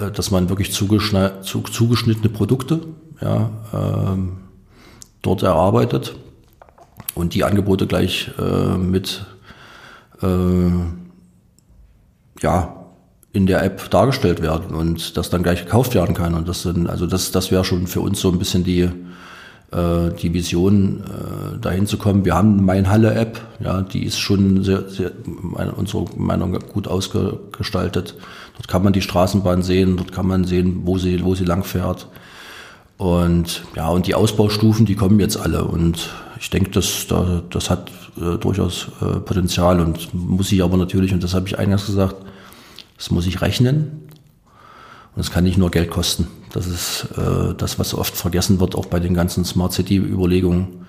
[0.00, 2.80] äh, dass man wirklich zugeschnittene Produkte
[3.20, 4.18] ja, äh,
[5.20, 6.14] dort erarbeitet
[7.14, 9.26] und die Angebote gleich äh, mit
[10.22, 10.70] äh,
[12.40, 12.81] ja,
[13.32, 16.34] in der App dargestellt werden und das dann gleich gekauft werden kann.
[16.34, 20.10] Und das sind, also das, das wäre schon für uns so ein bisschen die, äh,
[20.20, 22.26] die Vision, äh, dahin zu kommen.
[22.26, 26.86] Wir haben Mein Halle App, ja, die ist schon sehr, sehr meine, unserer Meinung gut
[26.86, 28.14] ausgestaltet.
[28.56, 31.64] Dort kann man die Straßenbahn sehen, dort kann man sehen, wo sie, wo sie lang
[31.64, 32.08] fährt.
[32.98, 35.64] Und ja, und die Ausbaustufen, die kommen jetzt alle.
[35.64, 37.06] Und ich denke, das,
[37.48, 37.90] das hat
[38.20, 42.16] äh, durchaus äh, Potenzial und muss sich aber natürlich, und das habe ich eingangs gesagt,
[43.02, 44.02] das muss ich rechnen.
[45.16, 46.28] Und es kann nicht nur Geld kosten.
[46.52, 50.86] Das ist äh, das, was oft vergessen wird, auch bei den ganzen Smart City-Überlegungen.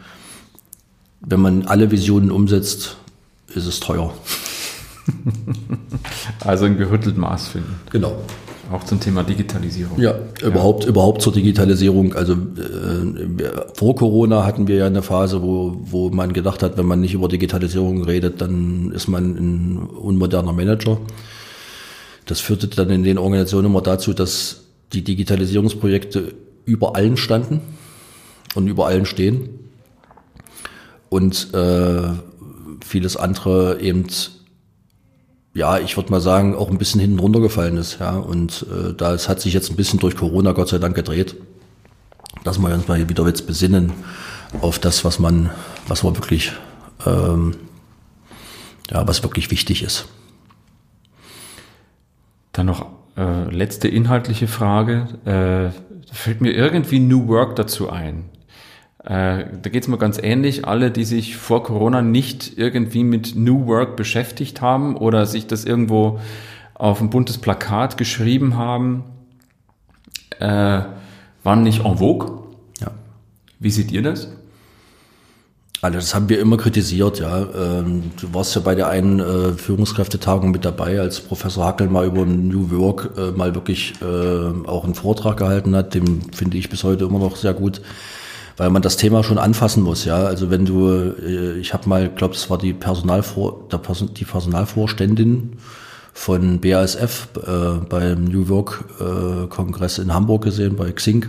[1.22, 2.98] Wenn man alle Visionen umsetzt,
[3.56, 4.14] ist es teuer.
[6.41, 7.77] also ein gehüttelt Maß finden.
[7.90, 8.22] Genau.
[8.72, 9.99] Auch zum Thema Digitalisierung.
[9.99, 10.14] Ja,
[10.44, 10.90] überhaupt, ja.
[10.90, 12.14] überhaupt zur Digitalisierung.
[12.14, 16.85] Also äh, vor Corona hatten wir ja eine Phase, wo, wo man gedacht hat, wenn
[16.85, 20.99] man nicht über Digitalisierung redet, dann ist man ein unmoderner Manager.
[22.25, 24.61] Das führte dann in den Organisationen immer dazu, dass
[24.93, 26.33] die Digitalisierungsprojekte
[26.65, 27.61] über allen standen
[28.55, 29.49] und über allen stehen
[31.09, 32.09] und äh,
[32.85, 34.07] vieles andere eben
[35.53, 38.17] ja, ich würde mal sagen, auch ein bisschen hinten runtergefallen ist, ja.
[38.17, 41.35] Und äh, das hat sich jetzt ein bisschen durch Corona Gott sei Dank gedreht,
[42.43, 43.93] dass wir uns mal wieder jetzt besinnen
[44.61, 45.51] auf das, was man,
[45.87, 46.53] was man wirklich,
[47.05, 47.55] ähm,
[48.89, 50.07] ja, was wirklich wichtig ist.
[52.53, 52.85] Dann noch
[53.17, 55.07] äh, letzte inhaltliche Frage.
[55.25, 58.30] Äh, fällt mir irgendwie New Work dazu ein.
[59.03, 60.65] Äh, da geht es mir ganz ähnlich.
[60.65, 65.65] Alle, die sich vor Corona nicht irgendwie mit New Work beschäftigt haben oder sich das
[65.65, 66.19] irgendwo
[66.75, 69.03] auf ein buntes Plakat geschrieben haben,
[70.39, 70.81] äh,
[71.43, 72.43] waren nicht en vogue.
[72.80, 72.91] Ja.
[73.59, 74.30] Wie seht ihr das?
[75.84, 77.39] Also das haben wir immer kritisiert, ja.
[77.41, 82.05] Ähm, du warst ja bei der einen äh, Führungskräftetagung mit dabei, als Professor Hackel mal
[82.05, 85.93] über New Work äh, mal wirklich äh, auch einen Vortrag gehalten hat.
[85.93, 87.81] Den finde ich bis heute immer noch sehr gut,
[88.55, 90.23] weil man das Thema schon anfassen muss, ja.
[90.23, 91.15] Also wenn du,
[91.60, 93.68] ich habe mal, glaube das war die Personalvor,
[94.18, 95.57] die Personalvorständin
[96.14, 97.27] von BASF
[97.89, 101.26] beim New Work Kongress in Hamburg gesehen, bei Xing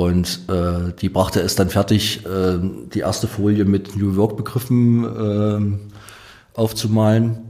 [0.00, 2.58] und äh, die brachte es dann fertig, äh,
[2.94, 7.40] die erste Folie mit New York-Begriffen äh, aufzumalen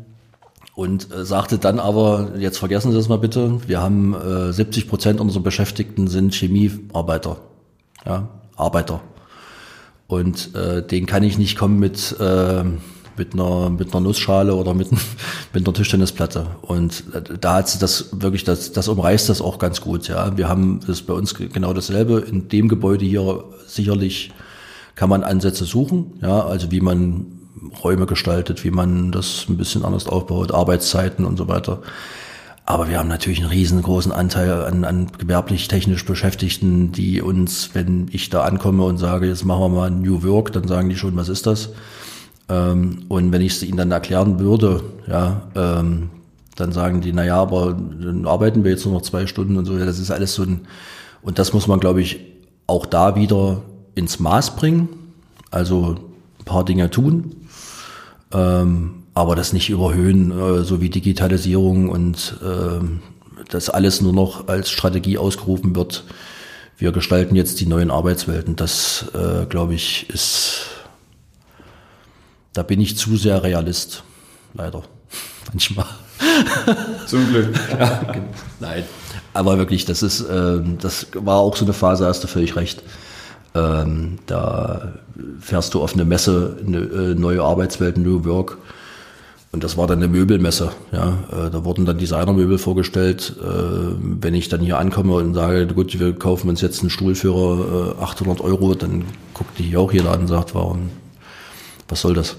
[0.75, 4.89] und äh, sagte dann aber, jetzt vergessen Sie das mal bitte, wir haben äh, 70
[4.89, 7.37] Prozent unserer Beschäftigten sind Chemiearbeiter,
[8.05, 9.01] ja, Arbeiter.
[10.09, 12.65] Und äh, den kann ich nicht kommen mit, äh,
[13.21, 14.91] mit einer, mit einer Nussschale oder mit,
[15.53, 16.47] mit einer Tischtennisplatte.
[16.63, 17.05] Und
[17.41, 20.09] da hat sie das wirklich, das, das umreißt das auch ganz gut.
[20.09, 22.21] Ja, wir haben das bei uns genau dasselbe.
[22.21, 24.33] In dem Gebäude hier sicherlich
[24.95, 26.15] kann man Ansätze suchen.
[26.23, 27.27] Ja, also wie man
[27.85, 31.83] Räume gestaltet, wie man das ein bisschen anders aufbaut, Arbeitszeiten und so weiter.
[32.65, 38.31] Aber wir haben natürlich einen riesengroßen Anteil an, an gewerblich-technisch Beschäftigten, die uns, wenn ich
[38.31, 41.29] da ankomme und sage, jetzt machen wir mal New Work, dann sagen die schon, was
[41.29, 41.71] ist das?
[42.51, 46.11] Ähm, und wenn ich es ihnen dann erklären würde, ja, ähm,
[46.57, 49.65] dann sagen die, na ja, aber dann arbeiten wir jetzt nur noch zwei Stunden und
[49.65, 49.79] so.
[49.79, 50.63] Ja, das ist alles so ein,
[51.23, 52.21] und das muss man, glaube ich,
[52.67, 53.63] auch da wieder
[53.95, 54.89] ins Maß bringen.
[55.51, 55.97] Also
[56.39, 57.37] ein paar Dinge tun.
[58.33, 62.85] Ähm, aber das nicht überhöhen, äh, so wie Digitalisierung und äh,
[63.49, 66.05] das alles nur noch als Strategie ausgerufen wird.
[66.79, 68.57] Wir gestalten jetzt die neuen Arbeitswelten.
[68.57, 70.80] Das, äh, glaube ich, ist
[72.53, 74.03] da bin ich zu sehr Realist,
[74.55, 74.83] leider.
[75.53, 75.87] Manchmal.
[77.07, 77.55] Zum Glück.
[77.79, 78.27] ja, genau.
[78.61, 78.85] Nein.
[79.33, 82.83] Aber wirklich, das ist, äh, das war auch so eine Phase, hast du völlig recht.
[83.55, 84.93] Ähm, da
[85.41, 88.59] fährst du auf eine Messe, eine äh, neue Arbeitswelt, New Work.
[89.53, 90.71] Und das war dann eine Möbelmesse.
[90.93, 93.35] Ja, äh, da wurden dann Designermöbel vorgestellt.
[93.43, 93.47] Äh,
[93.99, 97.97] wenn ich dann hier ankomme und sage, gut, wir kaufen uns jetzt einen Stuhl für
[97.99, 99.05] äh, 800 Euro, dann
[99.35, 100.91] guckt die hier auch jeder an und sagt, warum,
[101.91, 102.37] was soll das?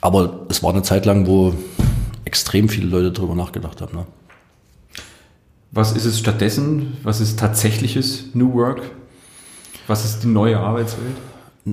[0.00, 1.52] Aber es war eine Zeit lang, wo
[2.24, 3.96] extrem viele Leute darüber nachgedacht haben.
[3.96, 4.06] Ne?
[5.70, 6.96] Was ist es stattdessen?
[7.02, 8.82] Was ist tatsächliches New Work?
[9.86, 11.14] Was ist die neue Arbeitswelt?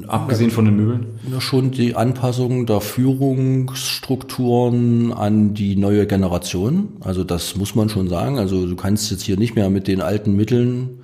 [0.08, 1.20] Abgesehen von den Möbeln?
[1.32, 6.98] Ja, schon die Anpassung der Führungsstrukturen an die neue Generation.
[7.00, 8.38] Also das muss man schon sagen.
[8.38, 11.00] Also du kannst jetzt hier nicht mehr mit den alten Mitteln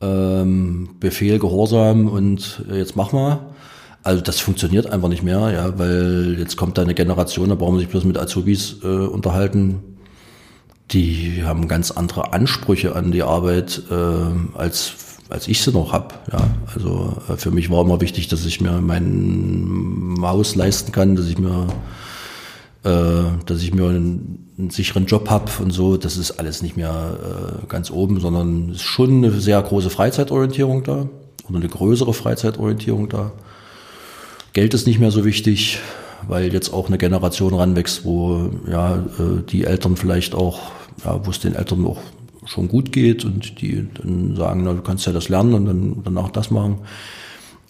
[0.00, 3.38] ähm, Befehl, Gehorsam und jetzt mach mal,
[4.08, 7.74] also das funktioniert einfach nicht mehr, ja, weil jetzt kommt da eine Generation, da brauchen
[7.74, 9.80] wir sich bloß mit Azubis äh, unterhalten.
[10.92, 13.94] Die haben ganz andere Ansprüche an die Arbeit, äh,
[14.56, 14.94] als,
[15.28, 16.26] als ich sie noch hab.
[16.32, 16.40] Ja.
[16.74, 21.28] Also äh, für mich war immer wichtig, dass ich mir mein Haus leisten kann, dass
[21.28, 21.66] ich mir
[22.84, 26.78] äh, dass ich mir einen, einen sicheren Job hab und so, das ist alles nicht
[26.78, 27.18] mehr
[27.62, 31.10] äh, ganz oben, sondern ist schon eine sehr große Freizeitorientierung da
[31.46, 33.32] oder eine größere Freizeitorientierung da.
[34.58, 35.78] Geld ist nicht mehr so wichtig,
[36.26, 40.72] weil jetzt auch eine Generation ranwächst, wo ja äh, die Eltern vielleicht auch,
[41.04, 42.00] ja, wo es den Eltern auch
[42.44, 46.00] schon gut geht und die dann sagen, na, du kannst ja das lernen und dann
[46.02, 46.78] danach das machen.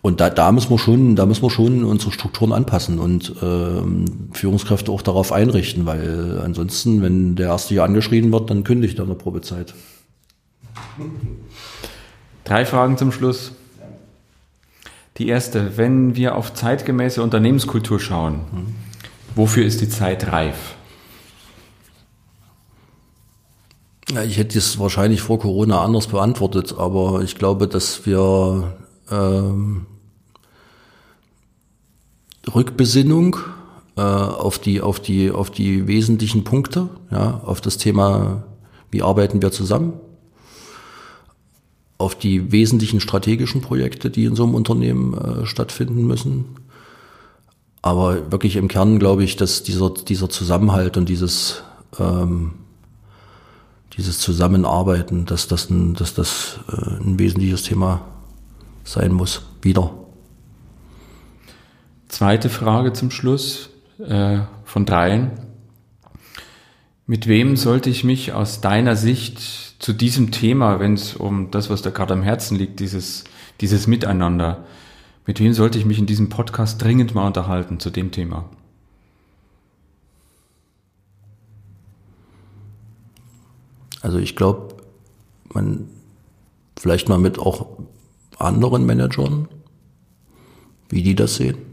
[0.00, 4.30] Und da, da müssen wir schon, da müssen wir schon unsere Strukturen anpassen und ähm,
[4.32, 9.02] Führungskräfte auch darauf einrichten, weil ansonsten, wenn der erste hier angeschrien wird, dann kündigt er
[9.02, 9.74] in der Probezeit.
[12.44, 13.52] Drei Fragen zum Schluss.
[15.18, 18.40] Die erste, wenn wir auf zeitgemäße Unternehmenskultur schauen,
[19.34, 20.76] wofür ist die Zeit reif?
[24.10, 28.78] Ja, ich hätte es wahrscheinlich vor Corona anders beantwortet, aber ich glaube, dass wir
[29.10, 29.86] ähm,
[32.54, 33.36] Rückbesinnung
[33.96, 38.44] äh, auf die auf die auf die wesentlichen Punkte, ja, auf das Thema,
[38.90, 39.94] wie arbeiten wir zusammen,
[41.98, 46.44] auf die wesentlichen strategischen Projekte, die in so einem Unternehmen äh, stattfinden müssen.
[47.82, 51.62] Aber wirklich im Kern glaube ich, dass dieser, dieser Zusammenhalt und dieses,
[51.98, 52.52] ähm,
[53.96, 58.02] dieses Zusammenarbeiten, dass das ein, dass das äh, ein wesentliches Thema
[58.84, 59.42] sein muss.
[59.60, 59.92] Wieder.
[62.08, 65.32] Zweite Frage zum Schluss äh, von dreien.
[67.06, 71.70] Mit wem sollte ich mich aus deiner Sicht zu diesem Thema, wenn es um das,
[71.70, 73.24] was da gerade am Herzen liegt, dieses,
[73.60, 74.64] dieses Miteinander.
[75.26, 78.48] Mit wem sollte ich mich in diesem Podcast dringend mal unterhalten zu dem Thema?
[84.00, 84.74] Also ich glaube,
[85.52, 85.88] man
[86.78, 87.66] vielleicht mal mit auch
[88.38, 89.48] anderen Managern,
[90.88, 91.67] wie die das sehen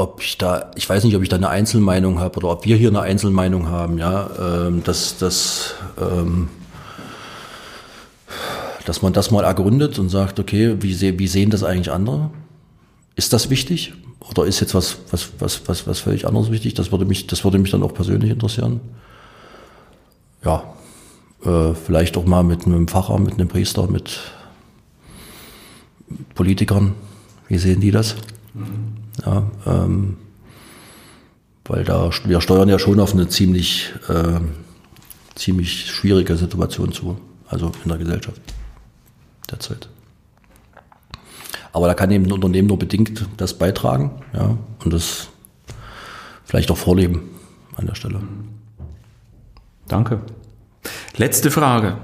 [0.00, 2.76] ob ich da, ich weiß nicht, ob ich da eine Einzelmeinung habe oder ob wir
[2.76, 6.48] hier eine Einzelmeinung haben, ja, ähm, dass, dass, ähm,
[8.86, 12.30] dass man das mal ergründet und sagt, okay, wie, se wie sehen das eigentlich andere?
[13.14, 13.92] Ist das wichtig?
[14.20, 16.74] Oder ist jetzt was, was, was, was, was völlig anderes wichtig?
[16.74, 18.80] Das würde mich, das würde mich dann auch persönlich interessieren.
[20.44, 20.64] Ja,
[21.44, 24.18] äh, vielleicht auch mal mit einem Pfarrer, mit einem Priester, mit
[26.34, 26.94] Politikern.
[27.48, 28.16] Wie sehen die das?
[29.24, 30.16] Ja, ähm,
[31.64, 34.40] weil da wir steuern ja schon auf eine ziemlich äh,
[35.40, 37.18] ziemlich schwierige Situation zu,
[37.48, 38.40] also in der Gesellschaft
[39.50, 39.88] derzeit.
[41.72, 45.28] Aber da kann eben ein Unternehmen nur bedingt das beitragen, ja, und das
[46.44, 47.30] vielleicht auch vorleben
[47.76, 48.20] an der Stelle.
[49.86, 50.20] Danke.
[51.16, 51.98] Letzte Frage.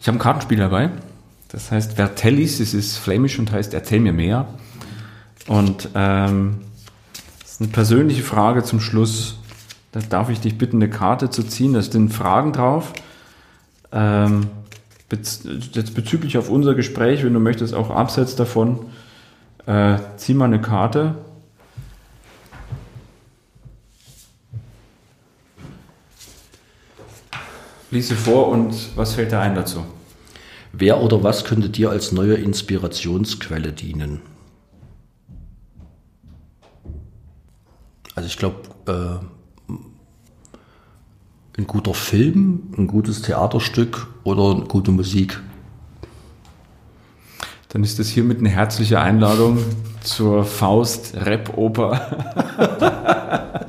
[0.00, 0.90] Ich habe ein Kartenspiel dabei.
[1.48, 4.46] Das heißt Vertellis, es ist flämisch und heißt Erzähl mir mehr.
[5.50, 6.60] Und ähm,
[7.42, 9.36] das ist eine persönliche Frage zum Schluss.
[9.90, 11.72] Da darf ich dich bitten, eine Karte zu ziehen.
[11.72, 12.92] Da sind Fragen drauf.
[13.90, 14.46] Ähm,
[15.08, 18.78] bez jetzt bezüglich auf unser Gespräch, wenn du möchtest, auch abseits davon,
[19.66, 21.16] äh, zieh mal eine Karte.
[27.90, 29.84] Lies sie vor und was fällt dir ein dazu?
[30.72, 34.20] Wer oder was könnte dir als neue Inspirationsquelle dienen?
[38.20, 38.56] Also ich glaube,
[38.86, 39.72] äh,
[41.56, 45.40] ein guter Film, ein gutes Theaterstück oder eine gute Musik.
[47.70, 49.56] Dann ist das hiermit eine herzliche Einladung
[50.02, 52.00] zur Faust-Rap-Oper.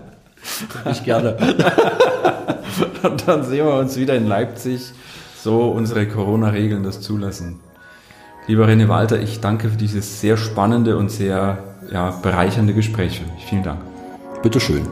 [0.92, 1.38] Ich gerne.
[3.04, 4.92] Und dann sehen wir uns wieder in Leipzig,
[5.42, 7.60] so unsere Corona-Regeln das zulassen.
[8.48, 13.22] Lieber René Walter, ich danke für dieses sehr spannende und sehr ja, bereichernde Gespräch.
[13.48, 13.91] Vielen Dank.
[14.42, 14.88] Bitteschön.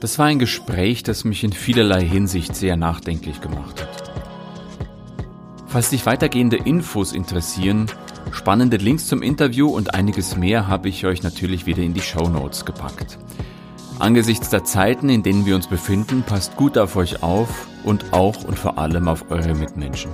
[0.00, 4.10] Das war ein Gespräch, das mich in vielerlei Hinsicht sehr nachdenklich gemacht hat.
[5.66, 7.86] Falls dich weitergehende Infos interessieren,
[8.32, 12.28] spannende Links zum Interview und einiges mehr habe ich euch natürlich wieder in die Show
[12.28, 13.18] Notes gepackt.
[13.98, 18.44] Angesichts der Zeiten, in denen wir uns befinden, passt gut auf euch auf und auch
[18.44, 20.10] und vor allem auf eure Mitmenschen.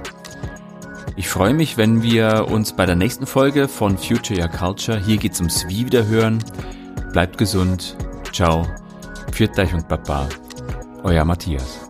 [1.19, 5.17] Ich freue mich, wenn wir uns bei der nächsten Folge von Future Your Culture, hier
[5.17, 6.45] geht's ums Wie wieder hören.
[7.13, 7.97] Bleibt gesund.
[8.33, 8.67] Ciao.
[9.31, 10.29] Pfiat euch und Baba.
[11.05, 11.86] Euer Matthias.